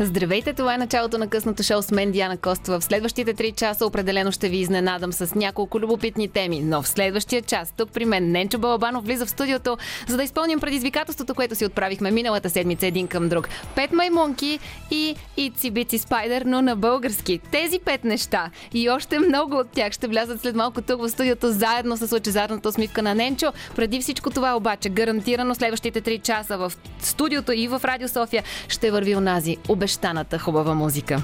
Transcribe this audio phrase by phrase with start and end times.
[0.00, 2.80] Здравейте, това е началото на късното шоу с мен Диана Костова.
[2.80, 7.42] В следващите 3 часа определено ще ви изненадам с няколко любопитни теми, но в следващия
[7.42, 9.76] час тук при мен Ненчо Балабанов влиза в студиото,
[10.08, 13.48] за да изпълним предизвикателството, което си отправихме миналата седмица един към друг.
[13.74, 14.58] Пет маймунки
[14.90, 17.40] и Ици Бици Спайдер, но на български.
[17.50, 21.50] Тези пет неща и още много от тях ще влязат след малко тук в студиото
[21.50, 23.52] заедно с лъчезарната усмивка на Ненчо.
[23.76, 28.90] Преди всичко това обаче, гарантирано следващите 3 часа в студиото и в Радио София ще
[28.90, 31.22] върви онази обещаната хубава музика.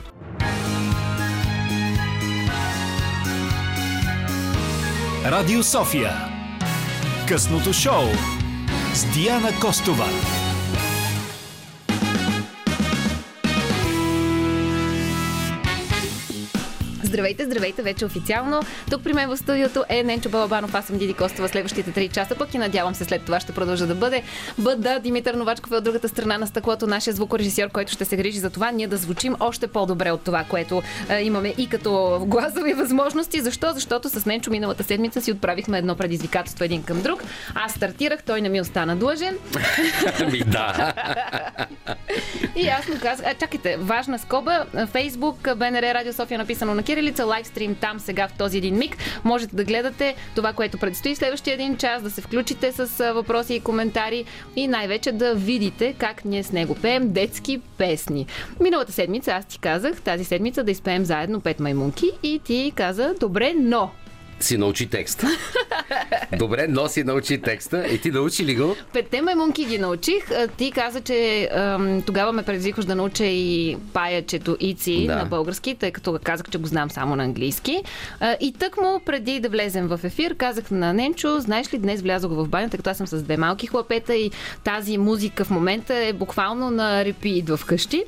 [5.24, 6.12] Радио София.
[7.28, 8.04] Късното шоу
[8.94, 10.06] с Диана Костова.
[17.10, 18.60] Здравейте, здравейте, вече официално.
[18.90, 22.34] Тук при мен в студиото е Ненчо Балабанов, аз съм Диди Костова следващите 3 часа,
[22.34, 24.22] пък и надявам се след това ще продължа да бъде.
[24.58, 28.38] Бъда Димитър Новачков е от другата страна на стъклото, нашия звукорежисьор, който ще се грижи
[28.38, 32.72] за това ние да звучим още по-добре от това, което е, имаме и като гласови
[32.72, 33.40] възможности.
[33.40, 33.72] Защо?
[33.72, 37.22] Защото с Ненчо миналата седмица си отправихме едно предизвикателство един към друг.
[37.54, 39.38] Аз стартирах, той не ми остана длъжен.
[40.32, 40.92] Ми да.
[42.56, 47.24] И аз му казах, а, чакайте, важна скоба, Фейсбук, БНР Радио София написано на Кирилица,
[47.24, 48.96] лайвстрим там сега в този един миг.
[49.24, 53.60] Можете да гледате това, което предстои следващия един час, да се включите с въпроси и
[53.60, 54.24] коментари
[54.56, 58.26] и най-вече да видите как ние с него пеем детски песни.
[58.60, 63.14] Миналата седмица аз ти казах, тази седмица да изпеем заедно пет маймунки и ти каза,
[63.20, 63.90] добре, но
[64.40, 65.26] Си научи текста.
[66.38, 67.86] Добре, но си научи текста.
[67.88, 68.76] И ти научи ли го?
[68.92, 70.22] Петте маймунки ги научих.
[70.56, 75.16] Ти каза, че ам, тогава ме предизвикваш да науча и паячето Ици Да.
[75.16, 77.82] на български, тъй като казах, че го знам само на английски.
[78.20, 82.02] А, И тък му, преди да влезем в ефир, казах на Ненчо, знаеш ли, днес
[82.02, 84.30] влязох в банята, като аз съм с две малки хлапета и
[84.64, 88.04] тази музика в момента е буквално на репит в къщи.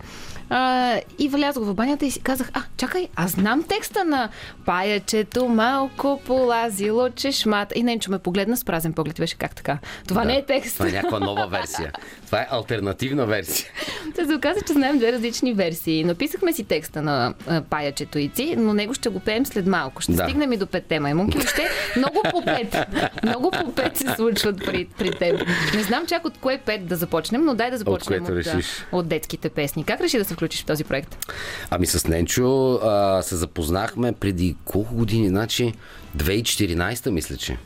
[0.55, 4.29] А, и влязох в банята и си казах, а, чакай, аз знам текста на
[4.67, 7.75] паячето малко полазило чешмата.
[7.75, 9.19] И Ненчо ме погледна с празен поглед.
[9.19, 9.79] и Беше как така?
[10.09, 10.73] Това не е текст.
[10.75, 11.93] Това е някаква нова версия.
[12.27, 13.71] Това е альтернативна версия.
[14.17, 16.05] Та се оказа, че знаем две различни версии.
[16.05, 17.35] Написахме си текста на
[17.71, 20.03] паячето Ици, но него ще го пеем след малко.
[20.03, 20.25] Ще Да.
[20.25, 21.41] стигнем и до петте маймунки.
[21.43, 22.77] Ще много по пет.
[23.23, 25.43] Много по пет се случват при, при теб.
[25.75, 28.67] Не знам чак от кое пет да започнем, но дай да започнем от, а, решиш.
[28.93, 29.85] от детските песни.
[29.85, 31.27] Как реши да се включиш в този проект?
[31.71, 35.29] Ами с Ненчо а, се запознахме преди колко години?
[35.29, 35.73] Значи
[36.17, 37.59] 2014 мисля, че.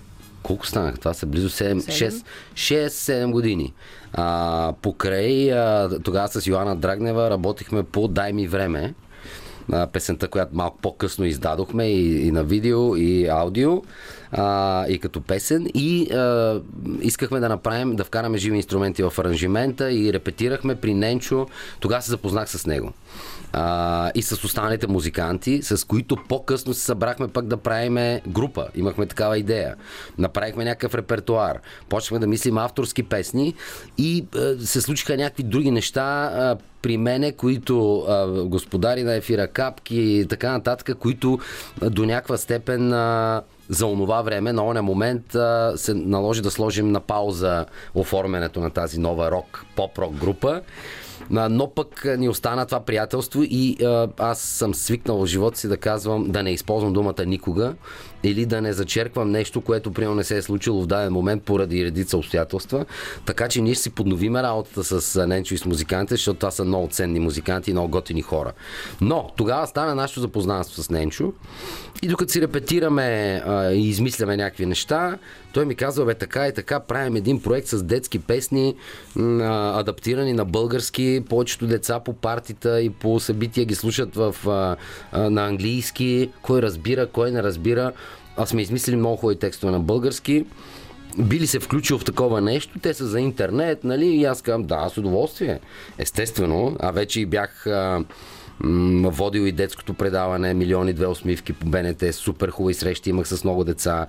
[0.42, 0.98] Колко станаха?
[0.98, 2.22] Това са близо 7, Седем.
[2.54, 3.72] 6, 6-7 години.
[4.12, 8.94] А, покрай а, тогава с Йоанна Драгнева работихме по Дай ми време.
[9.72, 13.82] А, песента, която малко по-късно издадохме и, и на видео, и аудио,
[14.32, 15.66] а, и като песен.
[15.74, 16.60] И а,
[17.00, 21.46] искахме да направим, да вкараме живи инструменти в аранжимента и репетирахме при Ненчо.
[21.80, 22.92] Тогава се запознах с него.
[23.52, 28.68] А, и с останалите музиканти, с които по-късно се събрахме пък да правиме група.
[28.74, 29.74] Имахме такава идея.
[30.18, 31.60] Направихме някакъв репертуар.
[31.88, 33.54] Почнахме да мислим авторски песни
[33.98, 36.56] и а, се случиха някакви други неща а,
[36.86, 41.38] при мене, които а, господари на ефира, капки и така нататък, които
[41.82, 46.50] а, до някаква степен а, за онова време, на оня момент а, се наложи да
[46.50, 50.60] сложим на пауза оформянето на тази нова рок, поп-рок група.
[51.36, 55.68] А, Но пък ни остана това приятелство и а, аз съм свикнал в живота си
[55.68, 57.74] да казвам да не използвам думата никога
[58.22, 61.84] или да не зачерквам нещо, което примерно не се е случило в даден момент поради
[61.84, 62.84] редица обстоятелства.
[63.26, 66.64] Така че ние ще си подновиме работата с Ненчо и с музикантите, защото това са
[66.64, 68.52] много ценни музиканти и много готини хора.
[69.00, 71.32] Но тогава стана нашето запознанство с Ненчо
[72.02, 75.18] и докато си репетираме а, и измисляме някакви неща,
[75.52, 78.74] той ми казва, бе така и така, правим един проект с детски песни,
[79.18, 81.22] а, адаптирани на български.
[81.28, 84.76] Повечето деца по партита и по събития ги слушат в, а,
[85.12, 86.30] а, на английски.
[86.42, 87.92] Кой разбира, кой не разбира.
[88.36, 90.44] Аз сме измислили много хубави текстове на български.
[91.18, 92.78] Би ли се включил в такова нещо?
[92.82, 94.06] Те са за интернет, нали?
[94.06, 95.60] И аз казвам, да, с удоволствие.
[95.98, 96.76] Естествено.
[96.80, 98.04] А вече и бях а,
[98.60, 103.44] м, водил и детското предаване, милиони две усмивки по БНТ, супер хубави срещи имах с
[103.44, 104.06] много деца.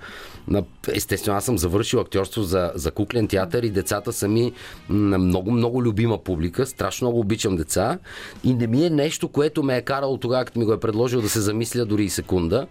[0.48, 4.52] На- Естествено, аз съм завършил актьорство за, за куклен театър и децата са ми
[4.88, 6.66] м, много, много любима публика.
[6.66, 7.98] Страшно много обичам деца
[8.44, 11.20] и не ми е нещо, което ме е карало тогава, като ми го е предложил
[11.22, 12.66] да се замисля дори и секунда.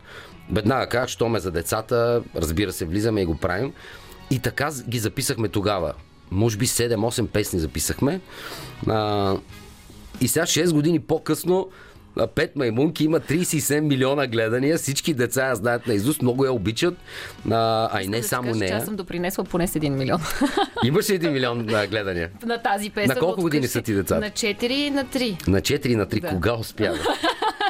[0.51, 3.73] Веднага казах, що ме за децата, разбира се, влизаме и го правим.
[4.31, 5.93] И така ги записахме тогава.
[6.31, 8.21] Може би 7-8 песни записахме.
[8.87, 9.35] А,
[10.21, 11.69] и сега 6 години по-късно
[12.35, 14.77] Пет маймунки има 37 милиона гледания.
[14.77, 16.97] Всички деца я знаят на Изус, много я обичат.
[17.51, 18.77] А, а и не да само кажа, нея.
[18.77, 20.21] Аз съм допринесла поне с 1 милион
[20.83, 22.29] Имаш ли 1 милион гледания?
[22.45, 23.09] на тази песен.
[23.09, 24.21] На колко години са ти децата?
[24.21, 25.47] На 4 и на 3.
[25.47, 26.21] На 4 и на 3.
[26.21, 26.29] Да.
[26.29, 26.93] Кога успя?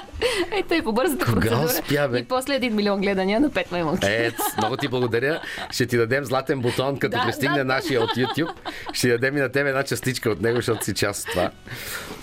[0.52, 1.66] Ето и по бързата Кога процедура.
[1.66, 2.20] успя, бе?
[2.20, 4.08] И после 1 милион гледания на 5 маймунки.
[4.08, 5.42] Ет, много ти благодаря.
[5.72, 7.64] Ще ти дадем златен бутон, като Да, пристигне да.
[7.66, 8.50] нашия от YouTube.
[8.94, 11.52] Ще дадем и на тебе една частичка от него, защото си част от това.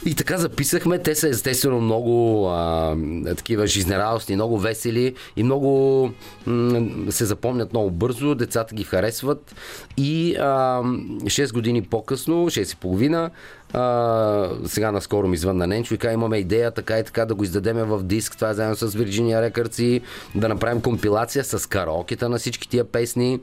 [0.06, 0.99] И така записахме.
[0.99, 2.14] Те са естествено много
[2.46, 2.96] а,
[3.29, 6.11] такива жизнерадостни, много весели и много
[6.46, 8.35] м- се запомнят много бързо.
[8.35, 9.55] Децата ги харесват.
[9.96, 13.31] И а, 6 години по-късно, 6 и половина,
[13.74, 17.44] а, сега наскоро ми звънна Ненчо и каза, имаме идея така и така да го
[17.44, 18.36] издадеме в диск.
[18.36, 20.00] Това е заедно с Virginia Records и
[20.34, 23.40] да направим компилация с караокета на всички тия песни.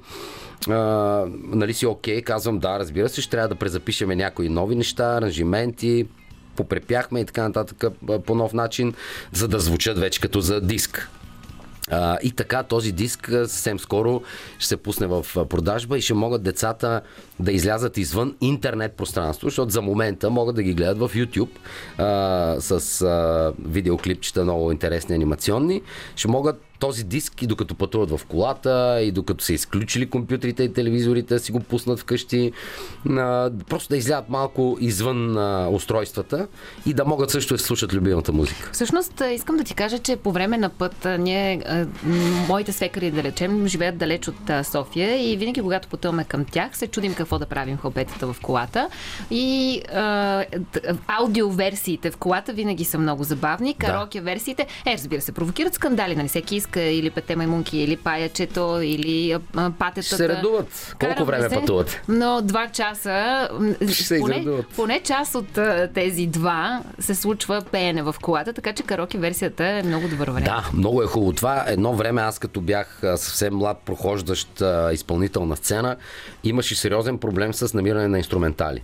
[0.69, 0.73] А,
[1.43, 2.21] нали си окей?
[2.21, 6.07] Казвам да, разбира се, ще трябва да презапишеме някои нови неща, аранжименти,
[6.55, 7.83] попрепяхме и така нататък
[8.25, 8.93] по нов начин,
[9.33, 11.09] за да звучат вече като за диск.
[11.91, 14.21] А, и така този диск съвсем скоро
[14.57, 17.01] ще се пусне в продажба и ще могат децата
[17.39, 21.49] да излязат извън интернет пространство, защото за момента могат да ги гледат в YouTube
[21.97, 25.81] а, с а, видеоклипчета много интересни анимационни.
[26.15, 30.73] Ще могат този диск и докато пътуват в колата, и докато са изключили компютрите и
[30.73, 32.51] телевизорите, си го пуснат вкъщи,
[33.09, 36.47] а, просто да излязат малко извън а, устройствата
[36.85, 38.69] и да могат също да слушат любимата музика.
[38.73, 41.85] Всъщност, искам да ти кажа, че по време на път ние, а,
[42.47, 46.77] моите свекари, да речем, живеят далеч от а, София и винаги, когато пътуваме към тях,
[46.77, 48.89] се чудим какво да правим в обетата в колата.
[49.31, 50.45] И а,
[51.07, 53.73] аудиоверсиите в колата винаги са много забавни.
[53.73, 56.27] Караоке версиите, е, разбира се, провокират скандали, нали?
[56.27, 60.01] Всеки иска или пете маймунки, или паячето, или патетата.
[60.01, 60.95] Ще се редуват.
[60.99, 62.01] Колко Караме време се, пътуват?
[62.07, 63.49] Но два часа,
[63.91, 64.65] Ще се поне, изредуват.
[64.67, 65.59] поне част от
[65.93, 70.45] тези два се случва пеене в колата, така че караоке версията е много добър вариант.
[70.45, 71.65] Да, много е хубаво това.
[71.67, 74.61] Едно време аз като бях съвсем млад прохождащ
[74.93, 75.95] изпълнител на сцена,
[76.43, 78.83] имаше сериозен проблем с намиране на инструментали.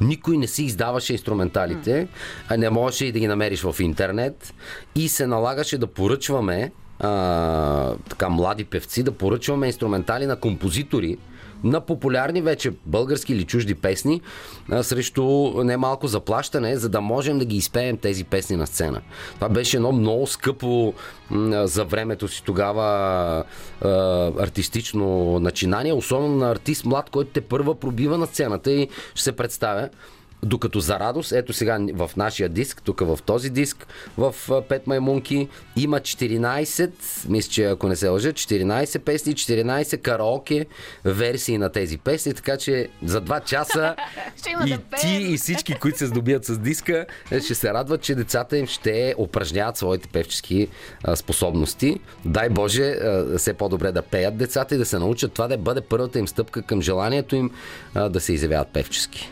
[0.00, 2.08] Никой не си издаваше инструменталите,
[2.48, 4.54] а не можеше и да ги намериш в интернет
[4.94, 11.18] и се налагаше да поръчваме а, така млади певци, да поръчваме инструментали на композитори,
[11.64, 14.20] на популярни вече български или чужди песни
[14.70, 15.22] а, срещу
[15.64, 19.00] немалко заплащане, за да можем да ги изпеем тези песни на сцена.
[19.34, 20.94] Това беше едно много скъпо
[21.30, 22.84] м, за времето си тогава
[23.80, 23.88] а,
[24.38, 29.32] артистично начинание, особено на артист млад, който те първа пробива на сцената и ще се
[29.32, 29.88] представя.
[30.44, 33.86] Докато за радост, ето сега в нашия диск, тук в този диск,
[34.18, 34.34] в
[34.68, 36.90] Пет маймунки, има 14,
[37.28, 40.66] мисля, че ако не се лъжа, 14 песни, 14 караоке
[41.04, 43.96] версии на тези песни, така че за 2 часа
[44.66, 48.14] и да ти и всички, които се здобият с диска, е, ще се радват, че
[48.14, 50.68] децата им ще упражняват своите певчески
[51.14, 52.00] способности.
[52.24, 52.96] Дай Боже,
[53.36, 56.62] все по-добре да пеят децата и да се научат това да бъде първата им стъпка
[56.62, 57.50] към желанието им
[57.94, 59.30] да се изявяват певчески.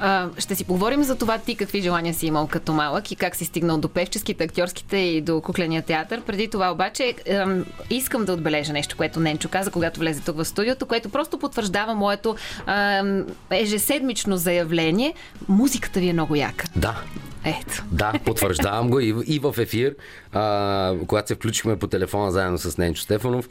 [0.00, 3.36] А, ще си поговорим за това ти какви желания си имал като малък и как
[3.36, 6.20] си стигнал до певческите, актьорските и до кукления театър.
[6.20, 10.44] Преди това обаче ем, искам да отбележа нещо, което Ненчо каза, когато влезе тук в
[10.44, 12.36] студиото, което просто потвърждава моето
[12.68, 15.14] ем, ежеседмично заявление.
[15.48, 16.64] Музиката ви е много яка.
[16.76, 17.02] Да,
[17.44, 17.84] Ето.
[17.86, 19.94] Да, потвърждавам го и, в- и в ефир,
[20.32, 23.48] а, когато се включихме по телефона заедно с Ненчо Стефанов.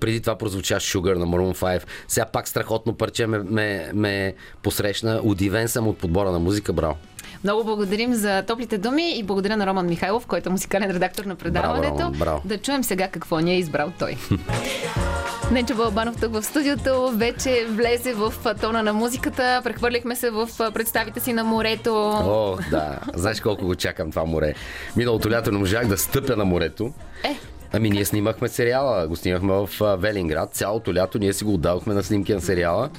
[0.00, 1.82] Преди това прозвуча Sugar на Maroon 5.
[2.08, 5.20] Сега пак страхотно парче ме, ме, ме посрещна.
[5.22, 6.72] Удивен съм от подбора на музика.
[6.72, 6.96] Браво!
[7.44, 11.34] Много благодарим за топлите думи и благодаря на Роман Михайлов, който е музикален редактор на
[11.34, 11.94] предаването.
[11.94, 12.42] Роман, браво.
[12.44, 14.16] Да чуем сега какво ни е избрал той.
[15.52, 19.60] Ненчо Балбанов тук в студиото вече влезе в тона на музиката.
[19.64, 21.94] Прехвърлихме се в представите си на морето.
[22.10, 22.98] О, да.
[23.14, 24.54] Знаеш колко го чакам това море.
[24.96, 26.92] Миналото лято не можах да стъпя на морето.
[27.24, 27.36] Е,
[27.74, 30.54] Ами ние снимахме сериала, го снимахме в а, Велинград.
[30.54, 32.90] Цялото лято ние си го отдавахме на снимки на сериала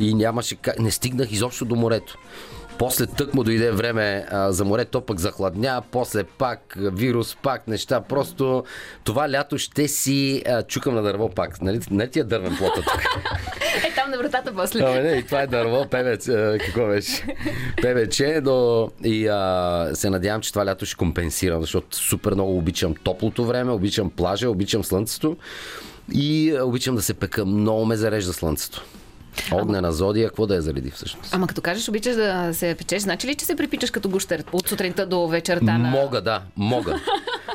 [0.00, 0.78] и нямаше как...
[0.78, 2.18] Не стигнах изобщо до морето.
[2.78, 7.36] После тък му дойде време а, за море, то пък захладня, после пак а, вирус,
[7.42, 8.00] пак неща.
[8.00, 8.64] Просто
[9.04, 11.62] това лято ще си а, чукам на дърво пак.
[11.62, 13.02] Нали, не ти е дървен плота тук.
[13.84, 14.80] е там на вратата после.
[14.80, 17.36] Ама не, и това е дърво, певец, а, какво беше?
[17.82, 22.94] Певече, но и а, се надявам, че това лято ще компенсирам, защото супер много обичам
[22.94, 25.36] топлото време, обичам плажа, обичам слънцето
[26.12, 27.44] и а, обичам да се пека.
[27.44, 28.84] Много ме зарежда слънцето.
[29.52, 31.34] Огнена зодия, какво да я зареди всъщност?
[31.34, 34.68] Ама като кажеш, обичаш да се печеш, значи ли, че се припичаш като гущер от
[34.68, 35.90] сутринта до вечерта на...
[35.90, 37.00] Мога, да, мога.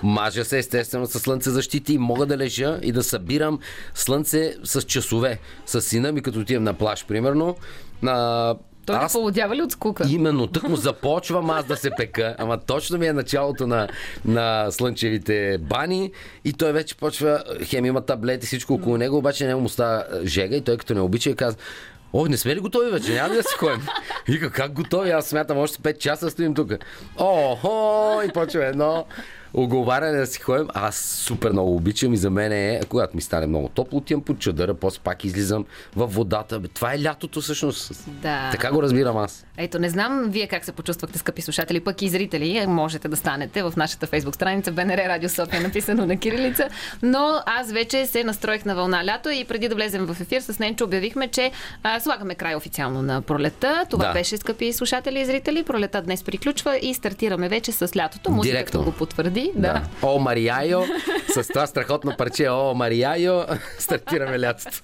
[0.04, 3.60] Мажа се естествено с слънце защити и мога да лежа и да събирам
[3.94, 5.40] слънце с часове.
[5.66, 7.56] С сина ми, като отивам на плаж, примерно,
[8.02, 10.06] на Той не полудява ли от скука?
[10.10, 13.88] Именно, тък му започвам аз да се пека, ама точно ми е началото на,
[14.26, 16.12] на слънчевите бани
[16.46, 20.56] и той вече почва, хем има таблети, всичко около него, обаче не му става жега
[20.56, 21.60] и той като не обича и казва,
[22.16, 23.14] Ох, не сме ли готови вече?
[23.14, 23.88] Няма ли да си ходим?
[24.28, 25.12] Вика, как готови?
[25.12, 26.72] Аз смятам, още 5 часа стоим тук.
[27.18, 28.22] Охо!
[28.26, 29.06] И почва едно
[29.54, 30.68] оговаряне да си ходим.
[30.74, 34.40] Аз супер много обичам и за мен е, когато ми стане много топло, отивам под
[34.40, 36.62] чадъра, после пак излизам в водата.
[36.74, 37.92] Това е лятото всъщност.
[38.08, 38.50] Да.
[38.52, 39.46] Така го разбирам аз.
[39.58, 42.66] Ето, не знам вие как се почувствахте, скъпи слушатели, пък и зрители.
[42.68, 46.70] Можете да станете в нашата фейсбук страница БНР Радио София, написано на кирилица.
[47.04, 50.60] Но аз вече се настроих на вълна лято и преди да влезем в ефир с
[50.60, 51.52] Ненчо обявихме, че
[51.84, 53.86] а, слагаме край официално на пролета.
[53.90, 54.14] Това Да.
[54.14, 55.64] беше, скъпи слушатели и зрители.
[55.64, 58.32] Пролета днес приключва и стартираме вече с лятото.
[58.32, 58.84] Музиката Директно.
[58.84, 59.52] го потвърди.
[59.56, 59.82] Да.
[60.02, 60.82] О, Мариайо,
[61.30, 63.42] с това страхотно парче О, Мариайо,
[63.80, 64.82] стартираме лятото.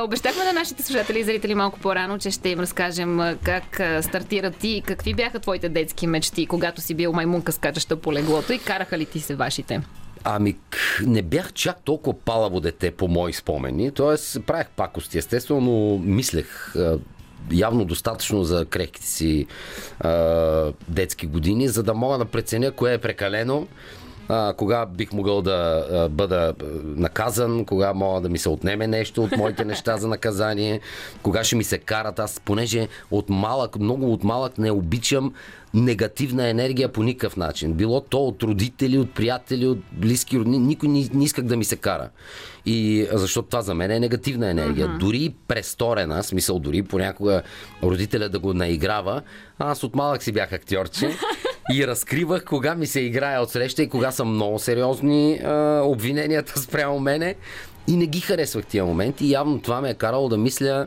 [0.00, 4.56] Обещахме на нашите слушатели и зрители малко по-рано, че ще им разкажем как а, стартират
[4.56, 8.98] ти какви бяха твоите детски мечти, когато си бил маймунка скачаща по леглото и караха
[8.98, 9.80] ли ти се вашите?
[10.24, 10.56] Ами,
[11.06, 13.90] не бях чак толкова палаво дете по мои спомени.
[13.90, 16.74] Тоест, правех пакости, естествено, но мислех
[17.52, 19.46] явно достатъчно за крехките си
[20.00, 23.66] а, детски години, за да мога да преценя кое е прекалено,
[24.28, 26.54] а, кога бих могъл да а, бъда
[26.84, 30.80] наказан, кога мога да ми се отнеме нещо от моите неща за наказание,
[31.22, 32.18] кога ще ми се карат.
[32.18, 35.32] Аз, понеже от малък, много от малък не обичам
[35.74, 37.72] негативна енергия по никакъв начин.
[37.72, 40.58] Било то от родители, от приятели, от близки родни.
[40.58, 42.08] Никой не, не исках да ми се кара.
[42.66, 44.88] И защото това за мен е негативна енергия.
[44.88, 44.98] Uh-huh.
[44.98, 47.42] Дори престорена, смисъл дори понякога
[47.82, 49.22] родителя да го наиграва.
[49.58, 51.10] Аз от малък си бях актьорче
[51.72, 56.60] и разкривах кога ми се играе от среща и кога са много сериозни а, обвиненията
[56.60, 57.34] спрямо мене.
[57.86, 59.26] И не ги харесвах тия моменти.
[59.26, 60.86] И явно това ме е карало да мисля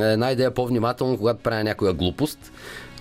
[0.00, 2.52] една идея по-внимателно, когато правя някоя глупост.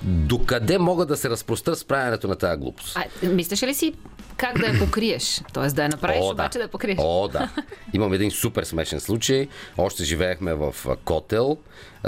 [0.04, 2.98] Докъде мога да се разпростра с правенето на тази глупост?
[2.98, 3.94] А, мислиш ли си
[4.38, 5.42] как да я покриеш?
[5.54, 6.98] Тоест да я направиш, О, обаче да я покриеш.
[7.02, 7.50] О, да.
[7.94, 9.48] Имам един супер смешен случай.
[9.78, 10.76] Още живеехме в
[11.06, 11.58] Котел,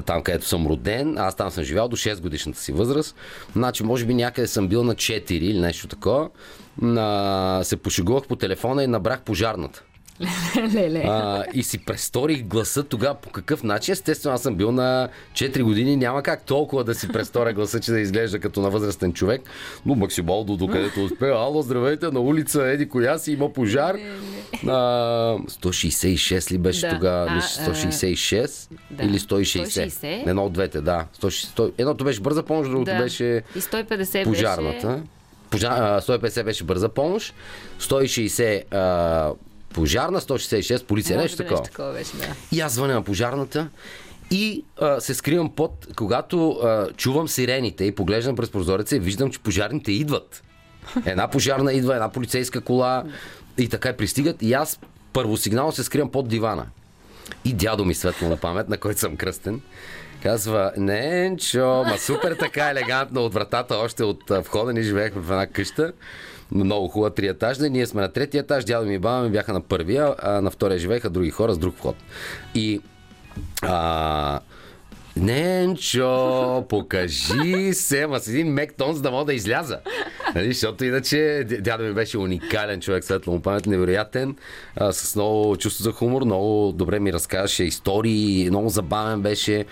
[0.05, 1.17] там където съм роден.
[1.17, 3.15] Аз там съм живял до 6 годишната си възраст.
[3.53, 6.29] Значи, може би някъде съм бил на 4 или нещо такова.
[6.81, 7.59] На...
[7.63, 9.83] Се пошегувах по телефона и набрах пожарната.
[10.73, 11.03] Леле.
[11.05, 13.91] А, и си престорих гласа тогава по какъв начин.
[13.91, 15.95] Естествено, аз съм бил на 4 години.
[15.95, 19.41] Няма как толкова да си престоря гласа, че да изглежда като на възрастен човек.
[19.85, 21.33] Но максимално докъдето успея.
[21.33, 23.95] Ало, здравейте, на улица Еди коя си, има пожар.
[24.67, 24.71] А,
[25.39, 26.89] 166 ли беше Да.
[26.89, 27.27] тогава?
[27.29, 29.03] А, Мисля, 166 да.
[29.03, 29.65] или 160?
[29.65, 30.29] 160.
[30.29, 31.05] Едно от двете, да.
[31.21, 32.97] 160, едното беше бърза помощ, другото Да.
[32.97, 34.87] беше И 150 пожарната.
[34.87, 35.01] беше...
[35.49, 37.33] Пожар, а, 150 беше бърза помощ,
[37.79, 39.31] 160 а,
[39.77, 41.61] пожарна, 166 полиция, Може нещо би такова.
[41.61, 42.25] нещо такова беше, да.
[42.51, 43.69] И аз звъня на пожарната
[44.31, 49.31] и а, се скривам под, когато а, чувам сирените и поглеждам през прозореца и виждам,
[49.31, 50.43] че пожарните идват.
[51.05, 53.03] Една пожарна идва, една полицейска кола
[53.57, 54.79] и така и пристигат и аз
[55.13, 56.65] първо сигнал се скривам под дивана.
[57.45, 59.61] И дядо ми светло на памет, на който съм кръстен,
[60.23, 65.47] казва, Ненчо, ма супер така елегантно от вратата, още от входа ни живеехме в една
[65.47, 65.93] къща.
[66.51, 67.69] Много хубава триетажна.
[67.69, 70.51] Ние сме на третия етаж, дядо ми и баба ми бяха на първия, а на
[70.51, 71.95] втория живееха други хора с друг вход.
[72.55, 72.81] И
[73.61, 74.39] а,
[75.19, 79.79] Ненчо, покажи се, ма с един мек тон, за да мога да изляза.
[80.35, 84.35] Нали, защото иначе дядо ми беше уникален човек, светло му памет, невероятен,
[84.75, 89.65] а, с много чувство за хумор, много добре ми разказваше истории, много забавен беше.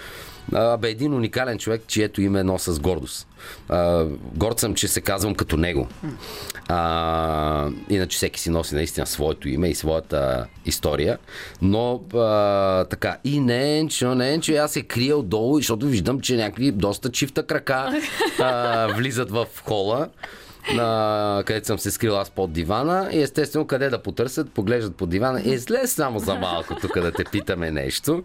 [0.53, 3.27] А, бе един уникален човек, чието име носа с гордост.
[3.69, 5.87] А, горд съм, че се казвам като него.
[6.67, 11.17] А, иначе всеки си носи наистина своето име и своята история.
[11.61, 16.71] Но а, така, и Ненчо, Ненчо, и аз се крия отдолу, защото виждам, че някакви
[16.71, 18.01] доста чифта крака
[18.39, 20.09] а, влизат в хола.
[20.73, 25.09] На, където съм се скрил аз под дивана и естествено къде да потърсят, поглеждат под
[25.09, 28.23] дивана и излез само за малко тук да те питаме нещо.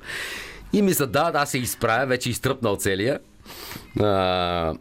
[0.73, 3.19] И мисля, да, да, се изправя, вече изтръпнал целия.
[4.01, 4.75] А,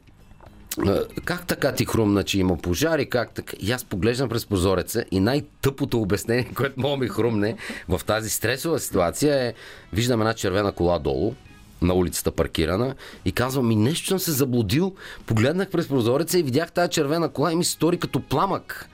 [1.25, 3.09] как така ти хрумна, че има пожари?
[3.09, 3.57] Как така?
[3.59, 7.55] И аз поглеждам през прозореца и най-тъпото обяснение, което мога ми хрумне
[7.89, 9.53] в тази стресова ситуация е,
[9.93, 11.33] виждам една червена кола долу,
[11.81, 12.95] на улицата паркирана
[13.25, 14.95] и казвам ми нещо съм се заблудил.
[15.25, 18.89] Погледнах през прозореца и видях тази червена кола и ми се стори като пламък.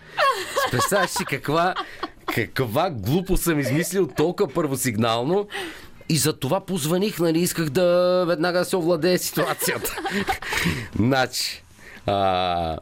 [0.72, 1.75] Представяш си каква,
[2.36, 5.48] каква глупост съм измислил толкова първосигнално.
[6.10, 9.98] И за това позваних, нали, исках да веднага се овладее ситуацията.
[11.00, 11.64] значи,
[12.05, 12.77] а,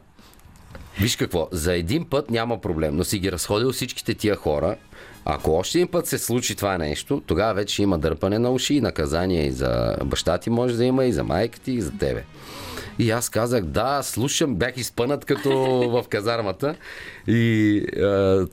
[1.00, 4.76] Виж какво, за един път няма проблем, но си ги разходил всичките тия хора.
[5.24, 8.80] Ако още един път се случи това нещо, тогава вече има дърпане на уши и
[8.80, 12.24] наказание и за баща ти може да има, и за майка ти, и за тебе.
[12.98, 15.50] И аз казах, да, слушам, бях изпънат като
[15.90, 16.74] в казармата
[17.28, 17.76] и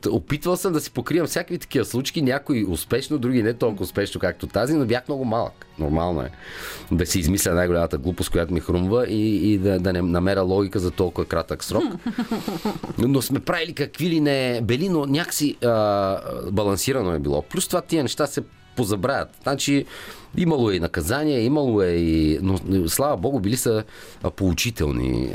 [0.04, 4.22] е, опитвал съм да си покривам всякакви такива случки, някои успешно, други не толкова успешно
[4.22, 5.66] както тази, но бях много малък.
[5.80, 6.32] Нормално е
[6.92, 10.80] да си измисля най-голямата глупост, която ми хрумва и, и да, да не намеря логика
[10.80, 11.84] за толкова кратък срок.
[12.98, 16.18] Но сме правили какви ли не бели, но някакси а,
[16.52, 17.42] балансирано е било.
[17.42, 18.42] Плюс това тия неща се
[18.76, 19.30] позабравят.
[19.44, 19.86] Значи,
[20.38, 22.40] имало е и наказания, имало е и...
[22.42, 23.84] Но, слава богу, били са
[24.36, 25.30] поучителни.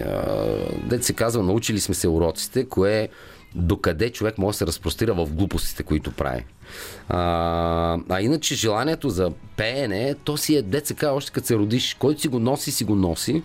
[0.84, 3.08] Дете се казва, научили сме се уроците, кое
[3.54, 6.44] докъде човек може да се разпростира в глупостите, които прави.
[7.08, 11.94] А, а иначе желанието за пеене, то си е ДЦК още като се родиш.
[11.94, 13.42] Който си го носи, си го носи.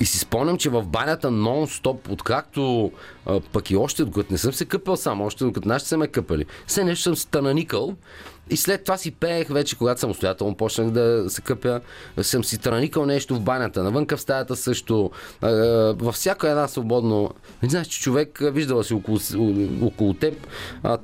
[0.00, 2.92] И си спомням, че в банята нон-стоп, откакто
[3.52, 6.44] пък и още, докато не съм се къпал сам, още докато нашите са ме къпали,
[6.66, 7.94] все нещо съм стананикал
[8.50, 11.80] и след това си пеех вече, когато самостоятелно почнах да се къпя.
[12.22, 15.10] Съм си траникал нещо в банята, навънка в стаята също.
[15.98, 17.30] Във всяка една свободно.
[17.62, 19.18] Не знаеш, че човек виждала си около,
[19.82, 20.46] около теб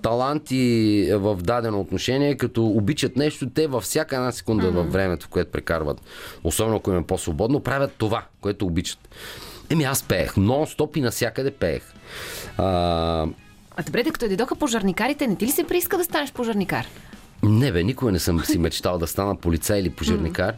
[0.03, 4.75] таланти в дадено отношение, като обичат нещо, те във всяка една секунда mm-hmm.
[4.75, 6.01] във времето, в което прекарват,
[6.45, 8.99] особено ако им е по-свободно, правят това, което обичат.
[9.71, 11.83] Еми аз пеех, нон-стоп и навсякъде пеех.
[12.57, 12.65] А,
[13.77, 16.87] а добре, като дойдоха пожарникарите, не ти ли се прииска да станеш пожарникар?
[17.45, 20.55] Не, бе, никога не съм си мечтал да стана полицай или пожарникар.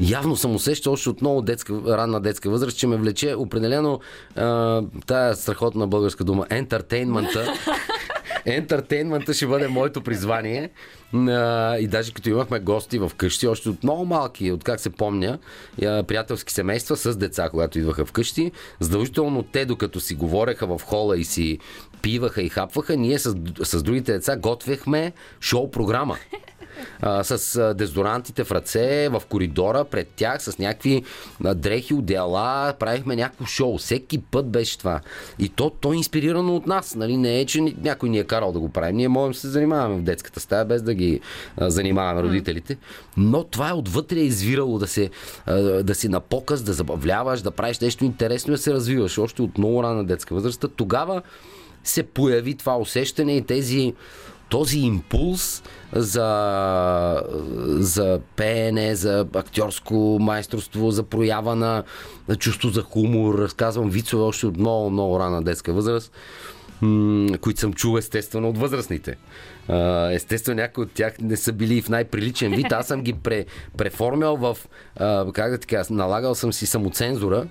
[0.00, 4.00] Явно съм усещал още от много детска, ранна детска възраст, че ме влече определено
[4.36, 7.54] а, тая страхотна българска дума ентертейнмента.
[8.46, 10.70] Ентертейнмента ще бъде моето призвание.
[11.14, 14.90] А, и даже като имахме гости в къщи, още от много малки, от как се
[14.90, 15.38] помня,
[15.78, 21.24] приятелски семейства с деца, когато идваха вкъщи, задължително те, докато си говореха в хола и
[21.24, 21.58] си
[22.04, 26.16] пиваха и хапваха, ние с, с другите деца готвехме шоу-програма
[27.00, 31.02] а, с дезодорантите в ръце, в коридора, пред тях, с някакви
[31.54, 33.78] дрехи, одеяла, правихме някакво шоу.
[33.78, 35.00] Всеки път беше това.
[35.38, 36.94] И то, то е инспирирано от нас.
[36.94, 37.16] Нали?
[37.16, 38.96] Не е, че някой ни е карал да го правим.
[38.96, 41.20] Ние можем да се занимаваме в детската стая, без да ги
[41.56, 42.76] а, занимаваме родителите.
[43.16, 45.10] Но това е отвътре извирало да, се,
[45.46, 49.18] а, да си на показ, да забавляваш, да правиш нещо интересно и да се развиваш.
[49.18, 50.64] Още от много рана детска възраст.
[50.76, 51.22] Тогава
[51.84, 53.94] се появи това усещане и тези
[54.48, 57.22] този импулс за,
[57.66, 61.82] за пеене, за актьорско майсторство, за проява на,
[62.38, 63.38] чувство за хумор.
[63.38, 66.12] Разказвам вицове още от много, много рана детска възраст,
[67.40, 69.16] които съм чул естествено от възрастните.
[70.12, 72.72] Естествено, някои от тях не са били в най-приличен вид.
[72.72, 73.44] Аз съм ги пре,
[73.76, 74.58] преформял в,
[75.32, 77.46] как да ти кажа, налагал съм си самоцензура,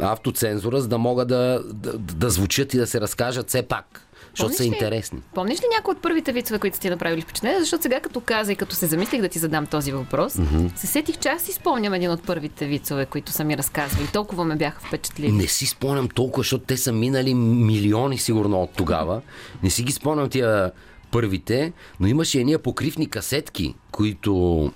[0.00, 4.06] автоцензура, за да могат да, да, да звучат и да се разкажат все пак
[4.36, 5.20] защото са интересни.
[5.34, 7.60] Помниш ли някои от първите вицове, които сте направили впечатление?
[7.60, 10.76] Защото сега като каза и като се замислих да ти задам този въпрос, mm-hmm.
[10.76, 14.06] се сетих, че аз си спомням един от първите вицове, които са ми разказвали.
[14.12, 15.32] Толкова ме бяха впечатлили.
[15.32, 19.20] Не си спомням толкова, защото те са минали милиони сигурно от тогава.
[19.62, 20.72] Не си ги спомням тия
[21.10, 24.72] първите, но имаше едни покривни касетки, които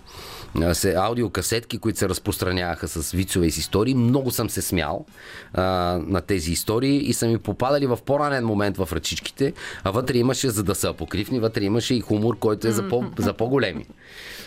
[0.72, 3.94] се, аудиокасетки, които се разпространяваха с вицове и с истории.
[3.94, 5.06] Много съм се смял
[5.54, 5.62] а,
[6.06, 9.52] на тези истории и са ми попадали в по-ранен момент в ръчичките,
[9.84, 13.04] а вътре имаше, за да са покривни, вътре имаше и хумор, който е за, по,
[13.18, 13.86] за по-големи,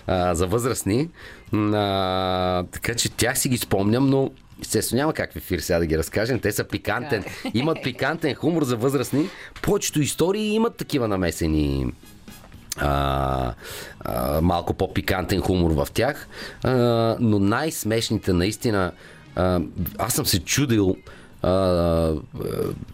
[0.08, 1.10] а, за възрастни.
[1.54, 5.86] А, така че тях си ги спомням, но Естествено, няма как в ефир сега да
[5.86, 6.40] ги разкажем.
[6.40, 7.24] Те са пикантен.
[7.54, 9.30] Имат пикантен хумор за възрастни.
[9.62, 11.94] Повечето истории имат такива намесени
[12.80, 13.54] а,
[14.00, 16.28] а, малко по-пикантен хумор в тях.
[16.64, 16.72] А,
[17.20, 18.92] но най-смешните наистина.
[19.36, 19.60] А,
[19.98, 20.96] аз съм се чудил.
[21.42, 21.52] А,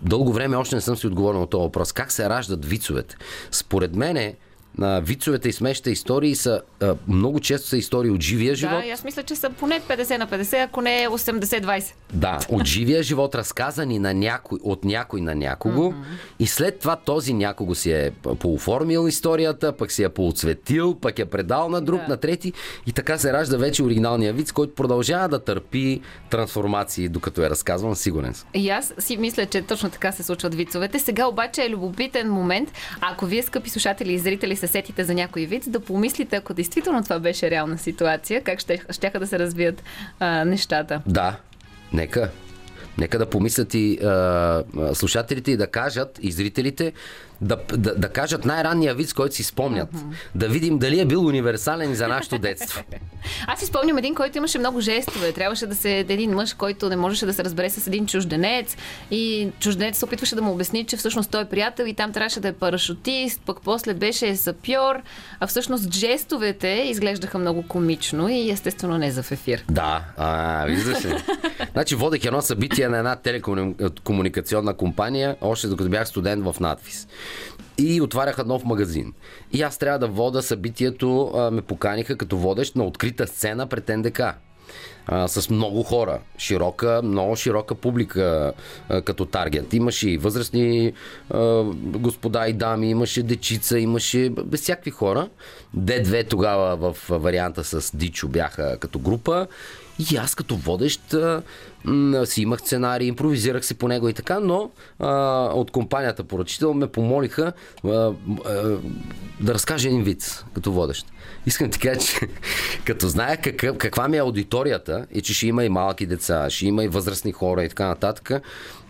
[0.01, 1.91] дълго време още не съм си отговорил на този въпрос.
[1.91, 3.15] Как се раждат вицовете?
[3.51, 4.35] Според мен
[4.77, 8.83] на вицовете и смешните истории са а, много често са истории от живия живот.
[8.85, 11.93] Да, аз мисля, че са поне 50 на 50, ако не 80-20.
[12.13, 15.81] Да, от живия живот, разказани на някой, от някой на някого.
[15.81, 16.39] Mm-hmm.
[16.39, 21.25] И след това този някого си е пооформил историята, пък си е поотсветил, пък е
[21.25, 22.07] предал на друг, да.
[22.07, 22.53] на трети.
[22.88, 27.95] И така се ражда вече оригиналния вид, който продължава да търпи трансформации, докато е разказван,
[27.95, 28.47] сигурен съм.
[28.53, 30.99] И аз си мисля, че точно така се случват вицовете.
[30.99, 35.45] Сега обаче е любопитен момент, ако вие, скъпи слушатели и зрители, се сетите за някой
[35.45, 39.84] вид, да помислите, ако действително това беше реална ситуация, как ще, ще да се развият
[40.19, 41.01] а, нещата.
[41.06, 41.38] Да,
[41.93, 42.30] нека.
[42.97, 46.93] Нека да помислят и а, слушателите и да кажат, и зрителите,
[47.41, 49.89] да, да, да кажат най-ранния вид, който си спомнят.
[50.35, 52.83] Да видим дали е бил универсален за нашето детство.
[53.47, 55.31] Аз си спомням един, който имаше много жестове.
[55.31, 58.77] Трябваше да се един мъж, който не можеше да се разбере с един чужденец
[59.11, 62.39] и чужденец се опитваше да му обясни, че всъщност той е приятел и там трябваше
[62.39, 64.95] да е парашутист, пък после беше сапьор,
[65.39, 69.63] а всъщност жестовете изглеждаха много комично и естествено не за в ефир.
[69.71, 71.15] Да, а, виждаш ли.
[71.73, 77.07] значи водех едно събитие на една телекомуникационна компания, още докато бях студент в надфис.
[77.77, 79.13] И отваряха нов магазин.
[79.53, 83.89] И аз трябва да вода събитието, а, ме поканиха като водещ на открита сцена пред
[83.89, 84.21] НДК
[85.07, 86.19] а, с много хора.
[86.38, 88.53] Широка, много широка публика
[88.89, 89.73] а, като таргет.
[89.73, 90.93] Имаше и възрастни
[91.29, 95.29] а, господа и дами, имаше дечица, имаше без всякакви хора.
[95.77, 99.47] Д2 тогава в варианта с Дичо бяха като група.
[99.99, 101.41] И аз като водещ а,
[102.25, 105.10] си имах сценарий, импровизирах се по него и така, но а,
[105.53, 107.53] от компанията поръчител ме помолиха
[107.84, 108.13] а, а,
[109.39, 111.05] да разкажа един вид като водещ.
[111.45, 112.19] Искам ти кажа, че
[112.86, 116.67] като знаех какъв, каква ми е аудиторията и че ще има и малки деца, ще
[116.67, 118.31] има и възрастни хора и така нататък,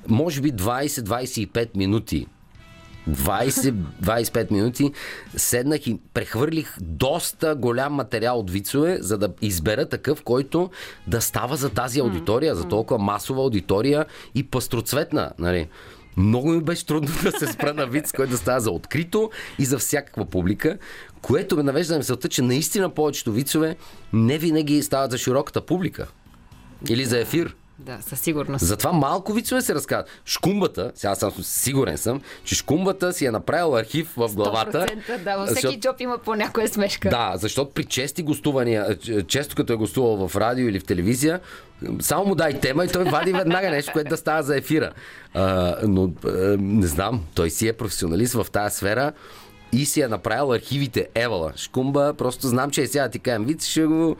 [0.07, 2.27] може би 20-25 минути
[3.09, 4.91] 20-25 минути
[5.35, 10.69] седнах и прехвърлих доста голям материал от вицове, за да избера такъв, който
[11.07, 15.31] да става за тази аудитория, за толкова масова аудитория и пастроцветна.
[15.39, 15.67] Нали?
[16.17, 19.65] Много ми беше трудно да се спра на виц, който да става за открито и
[19.65, 20.77] за всякаква публика,
[21.21, 23.75] което ме навежда на мисълта, че наистина повечето вицове
[24.13, 26.07] не винаги стават за широката публика.
[26.89, 27.55] Или за ефир.
[27.79, 28.65] Да, със сигурност.
[28.65, 30.09] Затова малко вицове се разказват.
[30.25, 34.85] Шкумбата, сега съм сигурен съм, че Шкумбата си е направил архив в главата.
[34.85, 37.09] 100%, да, във всеки защото- джоб има по някоя смешка.
[37.09, 41.39] Да, защото при чести гостувания, е, често като е гостувал в радио или в телевизия,
[41.99, 44.91] само му дай тема и той вади веднага нещо, което да става за ефира.
[45.33, 49.11] А, но а, не знам, той си е професионалист в тази сфера
[49.75, 51.53] и си е направил архивите Евала.
[51.55, 54.15] Шкумба, просто знам, че е сега ти кажем вид, ще го...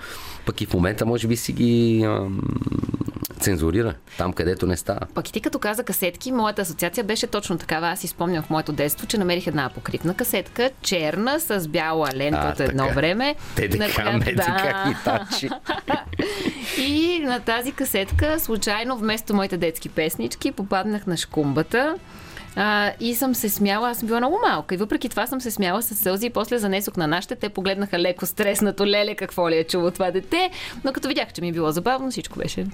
[0.46, 2.41] Пък и в момента може би си ги ам,
[3.39, 5.00] цензурира, там където не става.
[5.13, 7.88] Пък и ти като каза касетки, моята асоциация беше точно такава.
[7.88, 12.39] Аз си спомням в моето детство, че намерих една покритна касетка, черна, с бяла лента
[12.41, 12.96] А, от едно така.
[12.96, 13.36] време.
[13.56, 15.50] Те на така, която- ме.
[16.78, 21.96] И на тази касетка, случайно, вместо моите детски песнички, попаднах на шкумбата.
[22.56, 25.52] А, и съм се смяла, аз съм била много малка и въпреки това съм се
[25.52, 27.36] смяла с сълзи и после занесох на нашите.
[27.36, 30.52] Те погледнаха леко стреснато, леле, какво ли е чуло това дете.
[30.84, 32.65] Но като видях, че ми е било забавно, всичко беше.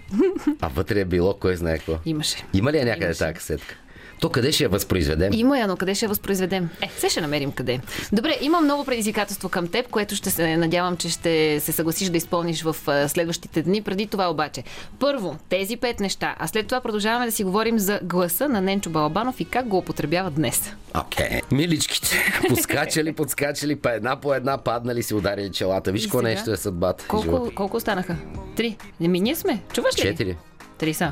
[0.61, 1.97] А вътре е било, кой знае какво.
[2.05, 2.37] Имаше.
[2.53, 3.19] Има ли я някъде Имаше.
[3.19, 3.77] тази касетка?
[4.21, 5.33] То къде ще я възпроизведем?
[5.33, 6.69] Има я, но къде ще я възпроизведем?
[6.81, 7.79] Е, се ще намерим къде.
[8.11, 12.17] Добре, има много предизвикателство към теб, което ще се надявам, че ще се съгласиш да
[12.17, 12.75] изпълниш в
[13.07, 13.81] следващите дни.
[13.81, 14.63] Преди това обаче.
[14.99, 18.89] Първо, тези пет неща, а след това продължаваме да си говорим за гласа на Ненчо
[18.89, 20.73] Балабанов и как го употребява днес.
[20.95, 21.29] Окей.
[21.29, 21.53] Okay.
[21.53, 25.91] Миличките, подскачали, подскачали, па една по една паднали си ударили челата.
[25.91, 27.05] Виж какво нещо е съдбата.
[27.07, 28.15] Колко, колко останаха?
[28.55, 28.77] Три.
[28.99, 29.61] Не ми ние сме.
[29.73, 30.01] Чуваш ли?
[30.01, 30.37] Четири.
[30.81, 31.11] Три са.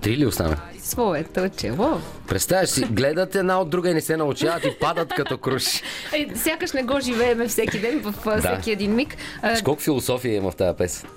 [0.00, 0.56] Три ли остана?
[0.82, 2.00] Своето чело.
[2.28, 5.82] Представяш си, гледат една от друга и не се научават и падат като круши.
[6.12, 9.16] Е, сякаш не го живееме всеки ден, в всеки един миг.
[9.64, 11.10] Колко философия има в тази песен?